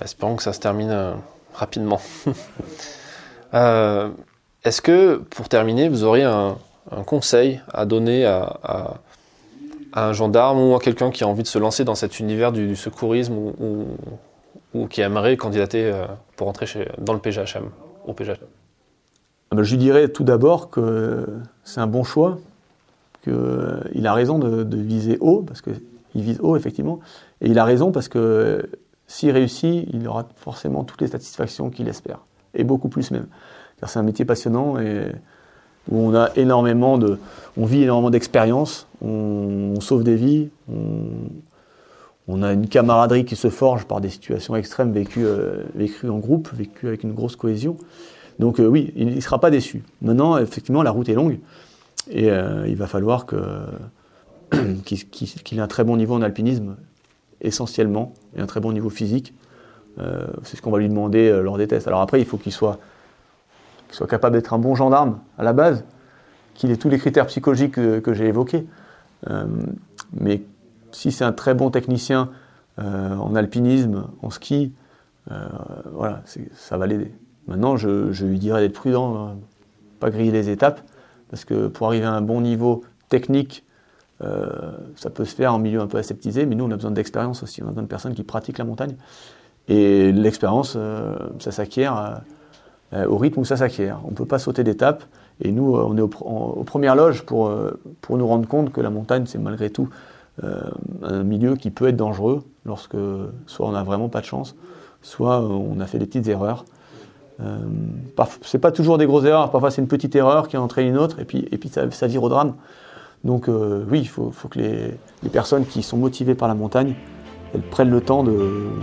Espérons 0.00 0.36
que 0.36 0.42
ça 0.42 0.52
se 0.52 0.60
termine 0.60 1.14
rapidement. 1.52 2.00
Est-ce 3.52 4.80
que, 4.80 5.16
pour 5.16 5.48
terminer, 5.48 5.88
vous 5.88 6.04
auriez 6.04 6.24
un 6.24 6.56
conseil 7.04 7.60
à 7.72 7.84
donner 7.84 8.24
à, 8.24 8.94
un 9.92 10.12
gendarme 10.12 10.58
ou 10.60 10.74
à 10.74 10.80
quelqu'un 10.80 11.10
qui 11.10 11.24
a 11.24 11.28
envie 11.28 11.42
de 11.42 11.48
se 11.48 11.58
lancer 11.58 11.84
dans 11.84 11.94
cet 11.94 12.20
univers 12.20 12.52
du, 12.52 12.76
secourisme 12.76 13.34
ou, 14.74 14.86
qui 14.88 15.00
aimerait 15.00 15.36
candidater 15.36 15.84
euh, 15.84 16.06
pour 16.36 16.48
entrer 16.48 16.66
dans 16.98 17.12
le 17.12 17.18
PGHM, 17.18 17.70
au 18.06 18.12
PGHM 18.12 18.46
ah 19.50 19.56
ben, 19.56 19.62
Je 19.62 19.70
lui 19.72 19.78
dirais 19.78 20.08
tout 20.08 20.24
d'abord 20.24 20.70
que 20.70 21.26
c'est 21.64 21.80
un 21.80 21.86
bon 21.86 22.04
choix, 22.04 22.38
qu'il 23.22 24.06
a 24.06 24.14
raison 24.14 24.38
de, 24.38 24.76
viser 24.76 25.18
haut, 25.20 25.42
parce 25.42 25.60
qu'il 25.60 25.80
vise 26.14 26.38
haut 26.40 26.56
effectivement, 26.56 27.00
et 27.40 27.48
il 27.48 27.58
a 27.58 27.64
raison 27.64 27.90
parce 27.90 28.08
que 28.08 28.70
s'il 29.06 29.32
réussit, 29.32 29.88
il 29.92 30.06
aura 30.06 30.28
forcément 30.36 30.84
toutes 30.84 31.00
les 31.00 31.08
satisfactions 31.08 31.68
qu'il 31.70 31.88
espère, 31.88 32.20
et 32.54 32.62
beaucoup 32.62 32.88
plus 32.88 33.10
même. 33.10 33.26
C'est 33.86 33.98
un 33.98 34.02
métier 34.02 34.24
passionnant 34.24 34.78
et 34.78 35.10
où 35.88 35.98
on 35.98 36.14
a 36.14 36.30
énormément 36.36 36.98
de, 36.98 37.18
on 37.56 37.66
vit 37.66 37.82
énormément 37.82 38.10
d'expériences, 38.10 38.86
on, 39.02 39.80
sauve 39.80 40.04
des 40.04 40.16
vies, 40.16 40.50
on, 42.28 42.42
a 42.42 42.52
une 42.52 42.68
camaraderie 42.68 43.24
qui 43.24 43.34
se 43.34 43.50
forge 43.50 43.86
par 43.86 44.00
des 44.00 44.08
situations 44.08 44.54
extrêmes 44.54 44.92
vécues, 44.92 45.24
euh, 45.24 45.64
vécues 45.74 46.08
en 46.08 46.18
groupe, 46.18 46.50
vécues 46.54 46.86
avec 46.86 47.02
une 47.02 47.12
grosse 47.12 47.34
cohésion. 47.34 47.76
Donc 48.38 48.60
euh, 48.60 48.66
oui, 48.66 48.92
il 48.94 49.14
ne 49.14 49.20
sera 49.20 49.40
pas 49.40 49.50
déçu. 49.50 49.82
Maintenant, 50.00 50.38
effectivement, 50.38 50.82
la 50.82 50.92
route 50.92 51.08
est 51.08 51.14
longue 51.14 51.38
et 52.08 52.30
euh, 52.30 52.66
il 52.68 52.76
va 52.76 52.86
falloir 52.86 53.26
qu'il, 54.84 55.58
ait 55.58 55.60
un 55.60 55.66
très 55.66 55.82
bon 55.82 55.96
niveau 55.96 56.14
en 56.14 56.22
alpinisme, 56.22 56.76
essentiellement, 57.40 58.14
et 58.36 58.40
un 58.40 58.46
très 58.46 58.60
bon 58.60 58.72
niveau 58.72 58.90
physique. 58.90 59.34
c'est 60.44 60.56
ce 60.56 60.62
qu'on 60.62 60.70
va 60.70 60.78
lui 60.78 60.88
demander 60.88 61.40
lors 61.42 61.58
des 61.58 61.66
tests. 61.66 61.88
Alors 61.88 62.00
après, 62.00 62.20
il 62.20 62.26
faut 62.26 62.38
qu'il 62.38 62.52
soit 62.52 62.78
soit 63.94 64.06
capable 64.06 64.36
d'être 64.36 64.52
un 64.52 64.58
bon 64.58 64.74
gendarme 64.74 65.18
à 65.38 65.44
la 65.44 65.52
base, 65.52 65.84
qu'il 66.54 66.70
ait 66.70 66.76
tous 66.76 66.88
les 66.88 66.98
critères 66.98 67.26
psychologiques 67.26 67.74
que, 67.74 68.12
j'ai 68.12 68.26
évoqués. 68.26 68.66
Euh, 69.28 69.44
mais 70.12 70.42
si 70.92 71.12
c'est 71.12 71.24
un 71.24 71.32
très 71.32 71.54
bon 71.54 71.70
technicien 71.70 72.30
euh, 72.78 73.14
en 73.16 73.34
alpinisme, 73.34 74.06
en 74.22 74.30
ski, 74.30 74.72
euh, 75.30 75.48
voilà, 75.92 76.22
ça 76.54 76.76
va 76.76 76.86
l'aider. 76.86 77.12
Maintenant, 77.46 77.76
je, 77.76 78.24
lui 78.24 78.38
dirais 78.38 78.60
d'être 78.60 78.74
prudent, 78.74 79.16
hein, 79.16 79.36
pas 79.98 80.10
griller 80.10 80.32
les 80.32 80.50
étapes, 80.50 80.80
parce 81.30 81.44
que 81.44 81.66
pour 81.66 81.88
arriver 81.88 82.06
à 82.06 82.12
un 82.12 82.22
bon 82.22 82.40
niveau 82.40 82.84
technique, 83.08 83.64
ça 84.96 85.08
peut 85.08 85.24
se 85.24 85.34
faire 85.34 85.54
en 85.54 85.58
milieu 85.58 85.80
un 85.80 85.86
peu 85.86 85.96
aseptisé, 85.96 86.44
mais 86.44 86.54
nous, 86.54 86.66
on 86.66 86.70
a 86.70 86.76
besoin 86.76 86.90
d'expérience 86.90 87.42
aussi. 87.42 87.62
On 87.62 87.66
a 87.66 87.68
besoin 87.70 87.84
de 87.84 87.88
personnes 87.88 88.14
qui 88.14 88.22
pratiquent 88.22 88.58
la 88.58 88.66
montagne. 88.66 88.96
Et 89.66 90.12
l'expérience, 90.12 90.76
ça 91.38 91.52
s'acquiert 91.52 92.20
au 92.92 93.16
rythme 93.16 93.40
où 93.40 93.44
ça 93.44 93.56
s'acquiert. 93.56 94.00
On 94.04 94.10
ne 94.10 94.16
peut 94.16 94.26
pas 94.26 94.38
sauter 94.38 94.64
d'étape. 94.64 95.04
Et 95.42 95.52
nous, 95.52 95.76
euh, 95.76 95.86
on 95.86 95.96
est 95.96 96.00
aux 96.00 96.64
premières 96.64 96.96
loges 96.96 97.22
pour, 97.22 97.48
euh, 97.48 97.80
pour 98.00 98.18
nous 98.18 98.26
rendre 98.26 98.46
compte 98.46 98.72
que 98.72 98.80
la 98.80 98.90
montagne, 98.90 99.24
c'est 99.26 99.38
malgré 99.38 99.70
tout 99.70 99.88
un 101.02 101.22
milieu 101.22 101.54
qui 101.54 101.70
peut 101.70 101.88
être 101.88 101.96
dangereux 101.96 102.42
lorsque 102.64 102.96
soit 103.44 103.66
on 103.68 103.72
n'a 103.72 103.82
vraiment 103.82 104.08
pas 104.08 104.22
de 104.22 104.24
chance, 104.24 104.56
soit 105.02 105.38
on 105.38 105.78
a 105.80 105.86
fait 105.86 105.98
des 105.98 106.06
petites 106.06 106.28
erreurs. 106.28 106.64
Euh, 107.42 107.58
c'est 108.40 108.58
pas 108.58 108.72
toujours 108.72 108.96
des 108.96 109.04
grosses 109.04 109.26
erreurs, 109.26 109.50
parfois 109.50 109.70
c'est 109.70 109.82
une 109.82 109.88
petite 109.88 110.16
erreur 110.16 110.48
qui 110.48 110.56
entraîne 110.56 110.86
une 110.86 110.96
autre, 110.96 111.20
et 111.20 111.26
puis, 111.26 111.46
et 111.52 111.58
puis 111.58 111.68
ça, 111.68 111.90
ça 111.90 112.06
vire 112.06 112.22
au 112.22 112.30
drame. 112.30 112.54
Donc 113.22 113.48
oui, 113.48 114.00
il 114.00 114.08
faut, 114.08 114.30
faut, 114.30 114.48
que 114.48 114.60
les, 114.60 114.94
les, 115.22 115.28
personnes 115.28 115.66
qui 115.66 115.82
sont 115.82 115.98
motivées 115.98 116.34
par 116.34 116.48
la 116.48 116.54
montagne, 116.54 116.94
elles 117.52 117.60
prennent 117.60 117.90
le 117.90 118.00
temps 118.00 118.24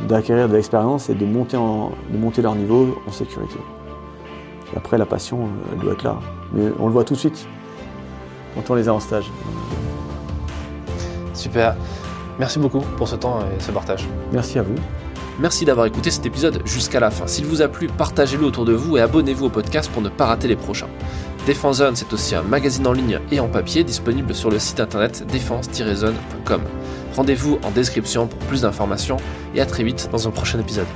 d'acquérir 0.07 0.47
de, 0.49 0.53
l'expérience 0.53 1.09
et 1.09 1.15
de 1.15 1.25
monter, 1.25 1.57
de 1.57 2.17
monter 2.19 2.43
leur 2.43 2.53
niveau 2.53 2.99
en 3.07 3.11
sécurité 3.11 3.57
après, 4.75 4.97
la 4.97 5.05
passion, 5.05 5.43
euh, 5.43 5.73
elle 5.73 5.79
doit 5.79 5.93
être 5.93 6.03
là. 6.03 6.19
Mais 6.53 6.65
on 6.79 6.87
le 6.87 6.93
voit 6.93 7.03
tout 7.03 7.13
de 7.13 7.19
suite 7.19 7.47
quand 8.55 8.71
on 8.71 8.75
les 8.75 8.89
a 8.89 8.93
en 8.93 8.99
stage. 8.99 9.31
Super. 11.33 11.75
Merci 12.39 12.59
beaucoup 12.59 12.81
pour 12.97 13.07
ce 13.07 13.15
temps 13.15 13.39
et 13.39 13.61
ce 13.61 13.71
partage. 13.71 14.07
Merci 14.31 14.59
à 14.59 14.63
vous. 14.63 14.75
Merci 15.39 15.65
d'avoir 15.65 15.85
écouté 15.85 16.09
cet 16.09 16.25
épisode 16.25 16.61
jusqu'à 16.65 16.99
la 16.99 17.11
fin. 17.11 17.27
S'il 17.27 17.45
vous 17.45 17.61
a 17.61 17.67
plu, 17.67 17.87
partagez-le 17.87 18.43
autour 18.43 18.65
de 18.65 18.73
vous 18.73 18.97
et 18.97 19.01
abonnez-vous 19.01 19.45
au 19.45 19.49
podcast 19.49 19.89
pour 19.91 20.01
ne 20.01 20.09
pas 20.09 20.25
rater 20.25 20.47
les 20.47 20.55
prochains. 20.55 20.89
Défense 21.45 21.77
Zone, 21.77 21.95
c'est 21.95 22.11
aussi 22.11 22.35
un 22.35 22.41
magazine 22.41 22.85
en 22.87 22.93
ligne 22.93 23.19
et 23.31 23.39
en 23.39 23.47
papier 23.47 23.83
disponible 23.83 24.33
sur 24.33 24.49
le 24.49 24.59
site 24.59 24.79
internet 24.79 25.25
défense-zone.com. 25.31 26.61
Rendez-vous 27.15 27.59
en 27.63 27.71
description 27.71 28.27
pour 28.27 28.39
plus 28.39 28.61
d'informations 28.61 29.17
et 29.55 29.61
à 29.61 29.65
très 29.65 29.83
vite 29.83 30.09
dans 30.11 30.27
un 30.27 30.31
prochain 30.31 30.59
épisode. 30.59 30.87